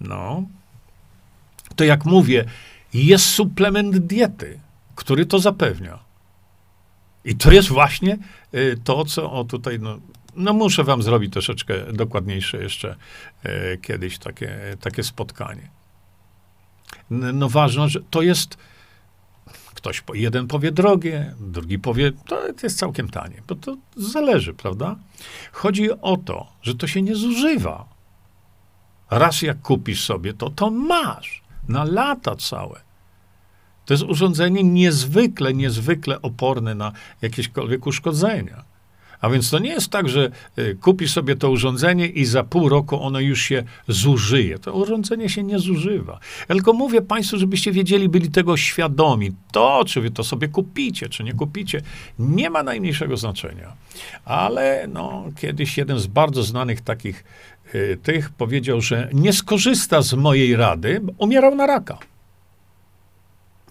No, 0.00 0.42
to 1.76 1.84
jak 1.84 2.04
mówię, 2.04 2.44
jest 2.94 3.26
suplement 3.26 3.98
diety, 3.98 4.60
który 4.94 5.26
to 5.26 5.38
zapewnia. 5.38 6.05
I 7.26 7.36
to 7.36 7.52
jest 7.52 7.68
właśnie 7.68 8.18
y, 8.54 8.80
to, 8.84 9.04
co 9.04 9.32
o 9.32 9.44
tutaj, 9.44 9.78
no, 9.80 9.98
no 10.36 10.52
muszę 10.52 10.84
wam 10.84 11.02
zrobić 11.02 11.32
troszeczkę 11.32 11.92
dokładniejsze 11.92 12.62
jeszcze 12.62 12.96
y, 13.46 13.78
kiedyś 13.82 14.18
takie, 14.18 14.76
takie 14.80 15.02
spotkanie. 15.02 15.70
No 17.10 17.48
ważne, 17.48 17.88
że 17.88 18.00
to 18.10 18.22
jest, 18.22 18.56
ktoś, 19.74 20.02
jeden 20.14 20.46
powie 20.46 20.72
drogie, 20.72 21.34
drugi 21.40 21.78
powie, 21.78 22.12
to 22.26 22.42
jest 22.62 22.78
całkiem 22.78 23.08
tanie, 23.08 23.42
bo 23.48 23.54
to 23.54 23.76
zależy, 23.96 24.54
prawda? 24.54 24.96
Chodzi 25.52 25.90
o 25.90 26.16
to, 26.16 26.52
że 26.62 26.74
to 26.74 26.86
się 26.86 27.02
nie 27.02 27.14
zużywa. 27.14 27.88
Raz 29.10 29.42
jak 29.42 29.62
kupisz 29.62 30.04
sobie 30.04 30.34
to, 30.34 30.50
to 30.50 30.70
masz 30.70 31.42
na 31.68 31.84
lata 31.84 32.36
całe. 32.36 32.85
To 33.86 33.94
jest 33.94 34.04
urządzenie 34.04 34.64
niezwykle, 34.64 35.54
niezwykle 35.54 36.22
oporne 36.22 36.74
na 36.74 36.92
jakiekolwiek 37.22 37.86
uszkodzenia. 37.86 38.64
A 39.20 39.30
więc 39.30 39.50
to 39.50 39.58
nie 39.58 39.70
jest 39.70 39.90
tak, 39.90 40.08
że 40.08 40.30
y, 40.58 40.76
kupisz 40.80 41.12
sobie 41.12 41.36
to 41.36 41.50
urządzenie 41.50 42.06
i 42.06 42.24
za 42.24 42.44
pół 42.44 42.68
roku 42.68 43.02
ono 43.02 43.20
już 43.20 43.42
się 43.42 43.62
zużyje. 43.88 44.58
To 44.58 44.72
urządzenie 44.72 45.28
się 45.28 45.42
nie 45.42 45.58
zużywa. 45.58 46.18
Ja 46.48 46.54
tylko 46.54 46.72
mówię 46.72 47.02
Państwu, 47.02 47.38
żebyście 47.38 47.72
wiedzieli, 47.72 48.08
byli 48.08 48.30
tego 48.30 48.56
świadomi. 48.56 49.32
To, 49.52 49.84
czy 49.86 50.00
wy 50.00 50.10
to 50.10 50.24
sobie 50.24 50.48
kupicie, 50.48 51.08
czy 51.08 51.24
nie 51.24 51.32
kupicie, 51.32 51.80
nie 52.18 52.50
ma 52.50 52.62
najmniejszego 52.62 53.16
znaczenia. 53.16 53.72
Ale 54.24 54.88
no, 54.92 55.24
kiedyś 55.40 55.78
jeden 55.78 55.98
z 55.98 56.06
bardzo 56.06 56.42
znanych 56.42 56.80
takich 56.80 57.24
y, 57.74 57.98
tych 58.02 58.30
powiedział, 58.30 58.80
że 58.80 59.08
nie 59.12 59.32
skorzysta 59.32 60.02
z 60.02 60.14
mojej 60.14 60.56
rady, 60.56 61.00
umierał 61.18 61.54
na 61.54 61.66
raka. 61.66 61.98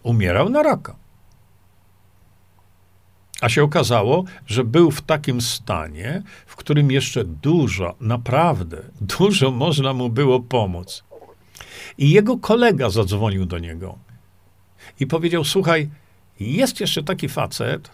Umierał 0.06 0.50
na 0.50 0.64
raka. 0.64 0.96
A 3.42 3.50
się 3.50 3.64
okazało, 3.64 4.24
że 4.48 4.64
był 4.64 4.92
w 4.92 5.02
takim 5.02 5.42
stanie, 5.42 6.24
w 6.46 6.56
którym 6.56 6.92
jeszcze 6.92 7.24
dużo, 7.24 7.96
naprawdę 8.00 8.78
dużo 9.02 9.52
można 9.52 9.94
mu 9.94 10.10
było 10.10 10.40
pomóc. 10.40 11.04
I 11.98 12.10
jego 12.10 12.38
kolega 12.38 12.90
zadzwonił 12.90 13.46
do 13.46 13.60
niego 13.60 13.98
i 15.00 15.08
powiedział: 15.08 15.44
Słuchaj, 15.44 15.90
jest 16.40 16.80
jeszcze 16.80 17.04
taki 17.04 17.30
facet, 17.30 17.92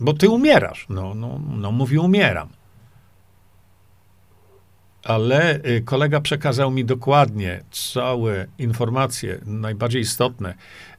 bo 0.00 0.12
ty 0.12 0.28
umierasz. 0.28 0.86
No, 0.88 1.14
no, 1.14 1.40
no 1.56 1.72
mówi, 1.72 1.98
umieram. 1.98 2.48
Ale 5.04 5.60
y, 5.66 5.82
kolega 5.84 6.20
przekazał 6.20 6.70
mi 6.70 6.84
dokładnie 6.84 7.64
całe 7.70 8.46
informacje, 8.58 9.40
najbardziej 9.46 10.02
istotne 10.02 10.54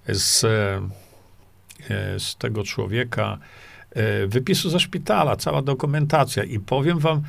z, 0.08 0.44
e, 0.44 2.20
z 2.20 2.36
tego 2.36 2.64
człowieka, 2.64 3.38
E, 3.94 4.28
wypisu 4.28 4.70
ze 4.70 4.80
szpitala, 4.80 5.36
cała 5.36 5.62
dokumentacja 5.62 6.44
i 6.44 6.60
powiem 6.60 7.00
wam, 7.00 7.22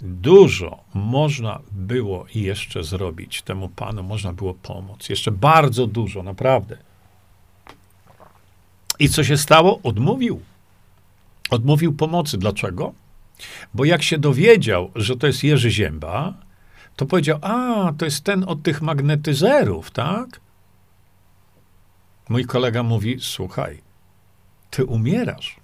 dużo 0.00 0.84
można 0.94 1.60
było 1.72 2.26
jeszcze 2.34 2.84
zrobić 2.84 3.42
temu 3.42 3.68
panu, 3.68 4.02
można 4.02 4.32
było 4.32 4.54
pomóc. 4.54 5.08
Jeszcze 5.08 5.30
bardzo 5.30 5.86
dużo, 5.86 6.22
naprawdę. 6.22 6.76
I 8.98 9.08
co 9.08 9.24
się 9.24 9.36
stało? 9.36 9.80
Odmówił. 9.82 10.40
Odmówił 11.50 11.92
pomocy. 11.92 12.38
Dlaczego? 12.38 12.92
Bo 13.74 13.84
jak 13.84 14.02
się 14.02 14.18
dowiedział, 14.18 14.90
że 14.94 15.16
to 15.16 15.26
jest 15.26 15.44
Jerzy 15.44 15.70
Zięba, 15.70 16.34
to 16.96 17.06
powiedział, 17.06 17.38
a, 17.42 17.92
to 17.98 18.04
jest 18.04 18.24
ten 18.24 18.44
od 18.44 18.62
tych 18.62 18.82
magnetyzerów, 18.82 19.90
tak? 19.90 20.40
Mój 22.30 22.44
kolega 22.44 22.82
mówi, 22.82 23.16
słuchaj, 23.20 23.82
ty 24.70 24.84
umierasz 24.84 25.60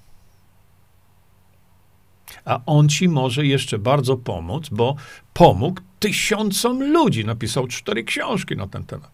a 2.45 2.61
on 2.67 2.89
ci 2.89 3.09
może 3.09 3.47
jeszcze 3.47 3.79
bardzo 3.79 4.17
pomóc, 4.17 4.69
bo 4.69 4.97
pomógł 5.35 5.81
tysiącom 5.99 6.93
ludzi. 6.93 7.25
Napisał 7.25 7.67
cztery 7.67 8.05
książki 8.05 8.57
na 8.57 8.67
ten 8.67 8.85
temat. 8.85 9.11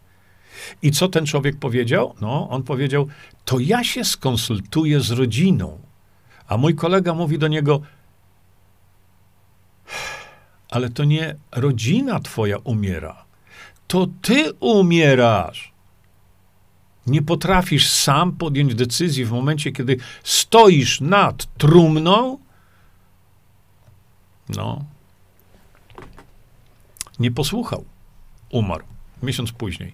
I 0.82 0.90
co 0.90 1.08
ten 1.08 1.26
człowiek 1.26 1.58
powiedział? 1.58 2.14
No, 2.20 2.48
on 2.50 2.62
powiedział: 2.62 3.08
To 3.44 3.58
ja 3.58 3.84
się 3.84 4.04
skonsultuję 4.04 5.00
z 5.00 5.10
rodziną. 5.10 5.78
A 6.48 6.56
mój 6.56 6.74
kolega 6.74 7.14
mówi 7.14 7.38
do 7.38 7.48
niego: 7.48 7.80
Ale 10.70 10.90
to 10.90 11.04
nie 11.04 11.36
rodzina 11.52 12.20
twoja 12.20 12.58
umiera, 12.58 13.24
to 13.86 14.06
ty 14.22 14.52
umierasz. 14.52 15.71
Nie 17.06 17.22
potrafisz 17.22 17.90
sam 17.90 18.32
podjąć 18.32 18.74
decyzji 18.74 19.24
w 19.24 19.30
momencie, 19.30 19.72
kiedy 19.72 19.96
stoisz 20.22 21.00
nad 21.00 21.54
trumną 21.58 22.38
no, 24.48 24.84
nie 27.18 27.30
posłuchał. 27.30 27.84
Umarł. 28.50 28.84
Miesiąc 29.22 29.52
później. 29.52 29.92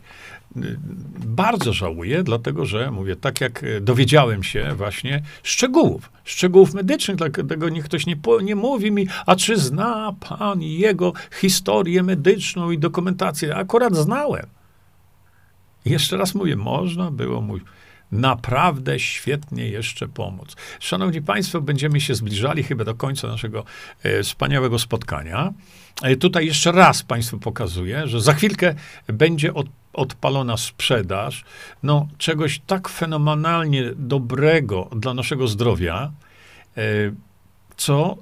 Bardzo 1.27 1.73
żałuję, 1.73 2.23
dlatego 2.23 2.67
że, 2.67 2.91
mówię, 2.91 3.17
tak 3.17 3.41
jak 3.41 3.65
dowiedziałem 3.81 4.43
się 4.43 4.75
właśnie 4.75 5.23
szczegółów, 5.43 6.11
szczegółów 6.25 6.75
medycznych, 6.75 7.17
dlatego 7.17 7.69
niech 7.69 7.85
ktoś 7.85 8.07
nie, 8.07 8.17
nie 8.43 8.57
mówi 8.57 8.91
mi, 8.91 9.07
a 9.27 9.37
czy 9.37 9.57
zna 9.57 10.15
pan 10.29 10.63
jego 10.63 11.13
historię 11.41 12.03
medyczną 12.03 12.71
i 12.71 12.79
dokumentację? 12.79 13.57
Akurat 13.57 13.97
znałem. 13.97 14.47
Jeszcze 15.89 16.17
raz 16.17 16.35
mówię, 16.35 16.57
można 16.57 17.11
było 17.11 17.41
mu 17.41 17.59
naprawdę 18.13 18.99
świetnie 18.99 19.69
jeszcze 19.69 20.09
pomóc. 20.09 20.57
Szanowni 20.81 21.23
Państwo, 21.23 21.61
będziemy 21.61 22.01
się 22.01 22.15
zbliżali 22.15 22.63
chyba 22.63 22.85
do 22.85 22.95
końca 22.95 23.29
naszego 23.29 23.65
e, 24.03 24.23
wspaniałego 24.23 24.79
spotkania. 24.79 25.53
E, 26.03 26.17
tutaj 26.17 26.47
jeszcze 26.47 26.73
raz 26.73 27.03
Państwu 27.03 27.39
pokazuję, 27.39 28.07
że 28.07 28.21
za 28.21 28.35
chwilkę 28.35 28.75
będzie 29.07 29.55
od, 29.55 29.67
odpalona 29.93 30.57
sprzedaż 30.57 31.45
no, 31.83 32.09
czegoś 32.19 32.61
tak 32.67 32.89
fenomenalnie 32.89 33.93
dobrego 33.97 34.89
dla 34.97 35.15
naszego 35.15 35.49
zdrowia, 35.49 36.13
e, 36.77 36.83
co 37.77 38.17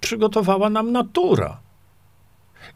przygotowała 0.00 0.70
nam 0.70 0.92
natura. 0.92 1.60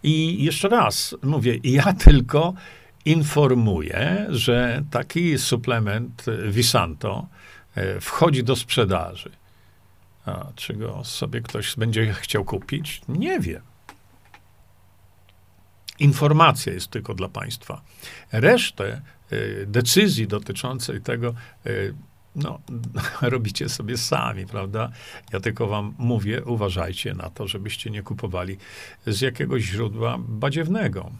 I 0.02 0.44
jeszcze 0.44 0.68
raz 0.68 1.14
mówię, 1.22 1.58
ja 1.64 1.92
tylko 1.92 2.54
informuje, 3.04 4.26
że 4.28 4.82
taki 4.90 5.38
suplement 5.38 6.26
Visanto 6.48 7.26
e, 7.74 8.00
wchodzi 8.00 8.44
do 8.44 8.56
sprzedaży. 8.56 9.30
A 10.26 10.46
czy 10.54 10.74
go 10.74 11.04
sobie 11.04 11.40
ktoś 11.40 11.76
będzie 11.76 12.12
chciał 12.12 12.44
kupić? 12.44 13.00
Nie 13.08 13.40
wiem. 13.40 13.62
Informacja 15.98 16.72
jest 16.72 16.90
tylko 16.90 17.14
dla 17.14 17.28
państwa. 17.28 17.82
Resztę 18.32 19.02
e, 19.30 19.66
decyzji 19.66 20.28
dotyczącej 20.28 21.00
tego, 21.00 21.34
e, 21.66 21.70
no, 22.36 22.58
robicie 23.20 23.68
sobie 23.68 23.96
sami, 23.96 24.46
prawda? 24.46 24.90
Ja 25.32 25.40
tylko 25.40 25.66
wam 25.66 25.94
mówię, 25.98 26.44
uważajcie 26.44 27.14
na 27.14 27.30
to, 27.30 27.48
żebyście 27.48 27.90
nie 27.90 28.02
kupowali 28.02 28.56
z 29.06 29.20
jakiegoś 29.20 29.62
źródła 29.62 30.18
badziewnego. 30.18 31.10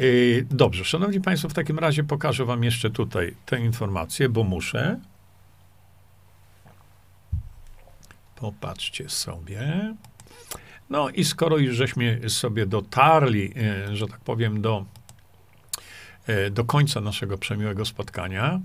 Y, 0.00 0.46
dobrze, 0.50 0.84
szanowni 0.84 1.20
państwo, 1.20 1.48
w 1.48 1.54
takim 1.54 1.78
razie 1.78 2.04
pokażę 2.04 2.44
wam 2.44 2.64
jeszcze 2.64 2.90
tutaj 2.90 3.34
tę 3.46 3.60
informację, 3.60 4.28
bo 4.28 4.44
muszę. 4.44 5.00
Popatrzcie 8.36 9.08
sobie. 9.08 9.94
No 10.90 11.10
i 11.10 11.24
skoro 11.24 11.58
już 11.58 11.76
żeśmy 11.76 12.30
sobie 12.30 12.66
dotarli, 12.66 13.52
y, 13.90 13.96
że 13.96 14.06
tak 14.06 14.20
powiem, 14.20 14.62
do, 14.62 14.84
y, 16.28 16.50
do 16.50 16.64
końca 16.64 17.00
naszego 17.00 17.38
przemiłego 17.38 17.84
spotkania, 17.84 18.60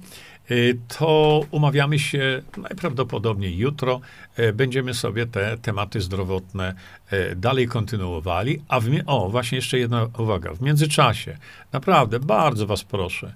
to 0.97 1.41
umawiamy 1.52 2.00
się 2.00 2.41
najprawdopodobniej 2.58 3.58
jutro. 3.58 4.02
Y, 4.39 4.54
będziemy 4.54 4.93
sobie 4.93 5.26
te 5.26 5.58
tematy 5.58 6.02
zdrowotne 6.02 6.74
y, 7.14 7.36
dalej 7.36 7.68
kontynuowali. 7.68 8.62
A 8.68 8.80
w, 8.80 8.86
o, 9.06 9.30
właśnie 9.30 9.56
jeszcze 9.56 9.80
jedna 9.80 10.08
uwaga. 10.18 10.54
W 10.54 10.62
międzyczasie, 10.62 11.38
naprawdę 11.72 12.20
bardzo 12.20 12.68
Was 12.68 12.84
proszę, 12.84 13.34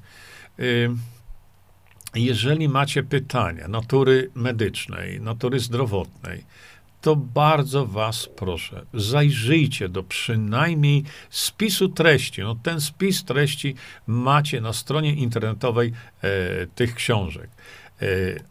jeżeli 2.16 2.70
macie 2.70 3.03
pytania 3.03 3.68
natury 3.68 4.32
medycznej, 4.36 5.22
natury 5.22 5.59
zdrowotnej, 5.59 6.43
to 7.04 7.16
bardzo 7.16 7.86
was 7.86 8.30
proszę, 8.36 8.86
zajrzyjcie 8.93 9.89
do 9.89 10.04
przynajmniej 10.04 11.04
spisu 11.30 11.89
treści. 11.89 12.41
No, 12.41 12.56
ten 12.56 12.82
spis 12.82 13.24
treści 13.24 13.76
macie 14.08 14.62
na 14.62 14.74
stronie 14.74 15.14
internetowej 15.14 15.93
e, 16.22 16.30
tych 16.76 16.95
książek. 16.95 17.49
E, 18.01 18.06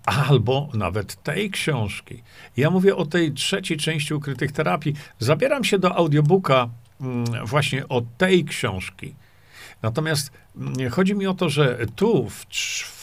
albo 0.05 0.69
nawet 0.75 1.23
tej 1.23 1.51
książki. 1.51 2.23
Ja 2.57 2.71
mówię 2.71 2.97
o 2.97 3.07
tej 3.07 3.33
trzeciej 3.33 3.77
części 3.77 4.15
ukrytych 4.15 4.53
terapii. 4.53 4.95
Zabieram 5.19 5.65
się 5.65 5.79
do 5.79 5.97
audiobooka 5.97 6.69
mm, 7.01 7.47
właśnie 7.47 7.89
o 7.89 8.03
tej 8.19 8.45
książki. 8.45 9.15
Natomiast 9.83 10.31
mm, 10.57 10.91
chodzi 10.91 11.15
mi 11.15 11.27
o 11.27 11.35
to, 11.35 11.49
że 11.49 11.79
tu 11.97 12.31
w, 12.31 12.47
w 12.85 13.02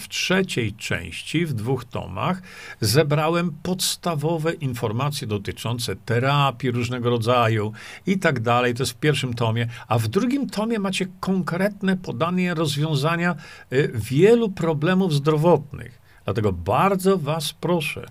w, 0.00 0.08
trzeciej 0.08 0.72
części, 0.72 1.46
w 1.46 1.52
dwóch 1.52 1.84
tomach, 1.84 2.42
zebrałem 2.80 3.52
podstawowe 3.62 4.52
informacje 4.52 5.26
dotyczące 5.26 5.96
terapii 5.96 6.70
różnego 6.70 7.10
rodzaju 7.10 7.72
i 8.06 8.18
tak 8.18 8.40
dalej. 8.40 8.74
To 8.74 8.82
jest 8.82 8.92
w 8.92 9.00
pierwszym 9.00 9.34
tomie. 9.34 9.68
A 9.88 9.98
w 9.98 10.08
drugim 10.08 10.50
tomie 10.50 10.78
macie 10.78 11.06
konkretne 11.20 11.96
podanie 11.96 12.54
rozwiązania 12.54 13.36
y, 13.72 13.92
wielu 13.94 14.48
problemów 14.48 15.14
zdrowotnych. 15.14 16.00
Dlatego 16.24 16.52
bardzo 16.52 17.18
Was 17.18 17.52
proszę, 17.52 18.06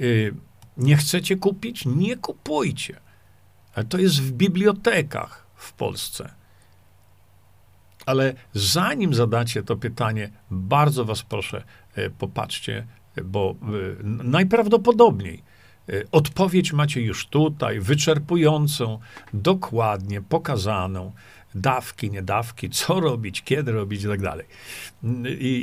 y, 0.00 0.34
nie 0.76 0.96
chcecie 0.96 1.36
kupić? 1.36 1.86
Nie 1.86 2.16
kupujcie. 2.16 2.96
To 3.88 3.98
jest 3.98 4.22
w 4.22 4.32
bibliotekach 4.32 5.46
w 5.56 5.72
Polsce. 5.72 6.30
Ale 8.06 8.34
zanim 8.54 9.14
zadacie 9.14 9.62
to 9.62 9.76
pytanie, 9.76 10.30
bardzo 10.50 11.04
was 11.04 11.22
proszę, 11.22 11.64
e, 11.94 12.10
popatrzcie, 12.10 12.86
bo 13.24 13.50
e, 13.50 14.02
najprawdopodobniej 14.04 15.42
Y, 15.88 16.06
Odpowiedź 16.12 16.72
macie 16.72 17.00
już 17.00 17.26
tutaj, 17.26 17.80
wyczerpującą, 17.80 18.98
dokładnie 19.34 20.22
pokazaną. 20.22 21.12
Dawki, 21.54 22.10
niedawki, 22.10 22.70
co 22.70 23.00
robić, 23.00 23.42
kiedy 23.42 23.72
robić 23.72 24.04
i 24.04 24.06
tak 24.06 24.22
dalej. 24.22 24.46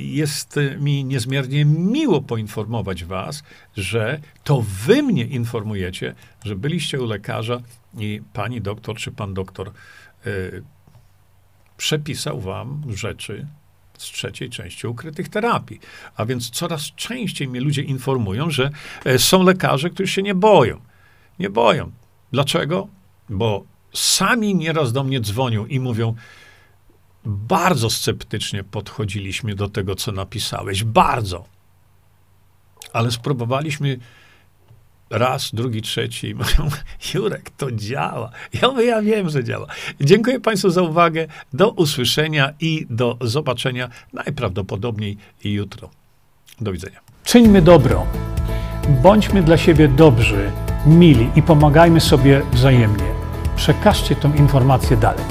Jest 0.01 0.59
mi 0.79 1.05
niezmiernie 1.05 1.65
miło 1.65 2.21
poinformować 2.21 3.03
Was, 3.03 3.43
że 3.77 4.19
to 4.43 4.63
Wy 4.85 5.03
mnie 5.03 5.25
informujecie, 5.25 6.15
że 6.45 6.55
byliście 6.55 7.01
u 7.01 7.05
lekarza 7.05 7.61
i 7.97 8.21
pani 8.33 8.61
doktor 8.61 8.95
czy 8.95 9.11
pan 9.11 9.33
doktor 9.33 9.71
przepisał 11.77 12.41
Wam 12.41 12.83
rzeczy 12.89 13.47
z 13.97 14.03
trzeciej 14.03 14.49
części 14.49 14.87
ukrytych 14.87 15.29
terapii. 15.29 15.79
A 16.15 16.25
więc 16.25 16.49
coraz 16.49 16.81
częściej 16.95 17.47
mnie 17.47 17.61
ludzie 17.61 17.81
informują, 17.81 18.49
że 18.49 18.69
e, 19.05 19.19
są 19.19 19.43
lekarze, 19.43 19.89
którzy 19.89 20.11
się 20.11 20.21
nie 20.21 20.35
boją. 20.35 20.79
Nie 21.39 21.49
boją. 21.49 21.91
Dlaczego? 22.31 22.87
Bo 23.29 23.63
sami 23.93 24.55
nieraz 24.55 24.93
do 24.93 25.03
mnie 25.03 25.21
dzwonią 25.21 25.65
i 25.65 25.79
mówią, 25.79 26.15
bardzo 27.25 27.89
sceptycznie 27.89 28.63
podchodziliśmy 28.63 29.55
do 29.55 29.69
tego, 29.69 29.95
co 29.95 30.11
napisałeś. 30.11 30.83
Bardzo. 30.83 31.45
Ale 32.93 33.11
spróbowaliśmy 33.11 33.99
raz, 35.09 35.49
drugi, 35.53 35.81
trzeci 35.81 36.27
i 36.27 36.35
mówią, 36.39 36.69
Jurek, 37.13 37.49
to 37.49 37.71
działa. 37.71 38.29
Ja 38.61 38.67
mówię, 38.67 38.85
ja 38.85 39.01
wiem, 39.01 39.29
że 39.29 39.43
działa. 39.43 39.67
Dziękuję 40.01 40.39
Państwu 40.39 40.69
za 40.69 40.81
uwagę. 40.81 41.27
Do 41.53 41.69
usłyszenia 41.69 42.53
i 42.59 42.87
do 42.89 43.17
zobaczenia 43.21 43.89
najprawdopodobniej 44.13 45.17
jutro. 45.43 45.89
Do 46.61 46.71
widzenia. 46.71 46.99
Czyńmy 47.23 47.61
dobro. 47.61 48.05
Bądźmy 49.03 49.43
dla 49.43 49.57
siebie 49.57 49.87
dobrzy, 49.87 50.51
mili 50.85 51.29
i 51.35 51.41
pomagajmy 51.41 52.01
sobie 52.01 52.41
wzajemnie. 52.53 53.13
Przekażcie 53.55 54.15
tę 54.15 54.31
informację 54.37 54.97
dalej. 54.97 55.25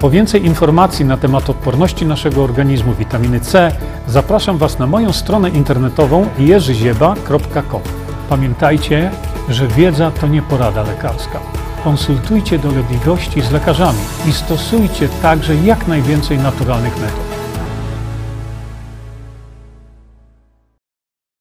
Po 0.00 0.10
więcej 0.10 0.46
informacji 0.46 1.04
na 1.04 1.16
temat 1.16 1.50
odporności 1.50 2.06
naszego 2.06 2.44
organizmu 2.44 2.94
witaminy 2.94 3.40
C 3.40 3.72
zapraszam 4.06 4.58
Was 4.58 4.78
na 4.78 4.86
moją 4.86 5.12
stronę 5.12 5.50
internetową 5.50 6.28
jerzyzieba.com. 6.38 8.07
Pamiętajcie, 8.28 9.10
że 9.48 9.68
wiedza 9.68 10.10
to 10.10 10.26
nie 10.26 10.42
porada 10.42 10.82
lekarska. 10.82 11.40
Konsultujcie 11.84 12.58
dolegliwości 12.58 13.40
z 13.40 13.50
lekarzami 13.50 13.98
i 14.26 14.32
stosujcie 14.32 15.08
także 15.22 15.54
jak 15.56 15.88
najwięcej 15.88 16.38
naturalnych 16.38 17.00
metod. 17.00 17.27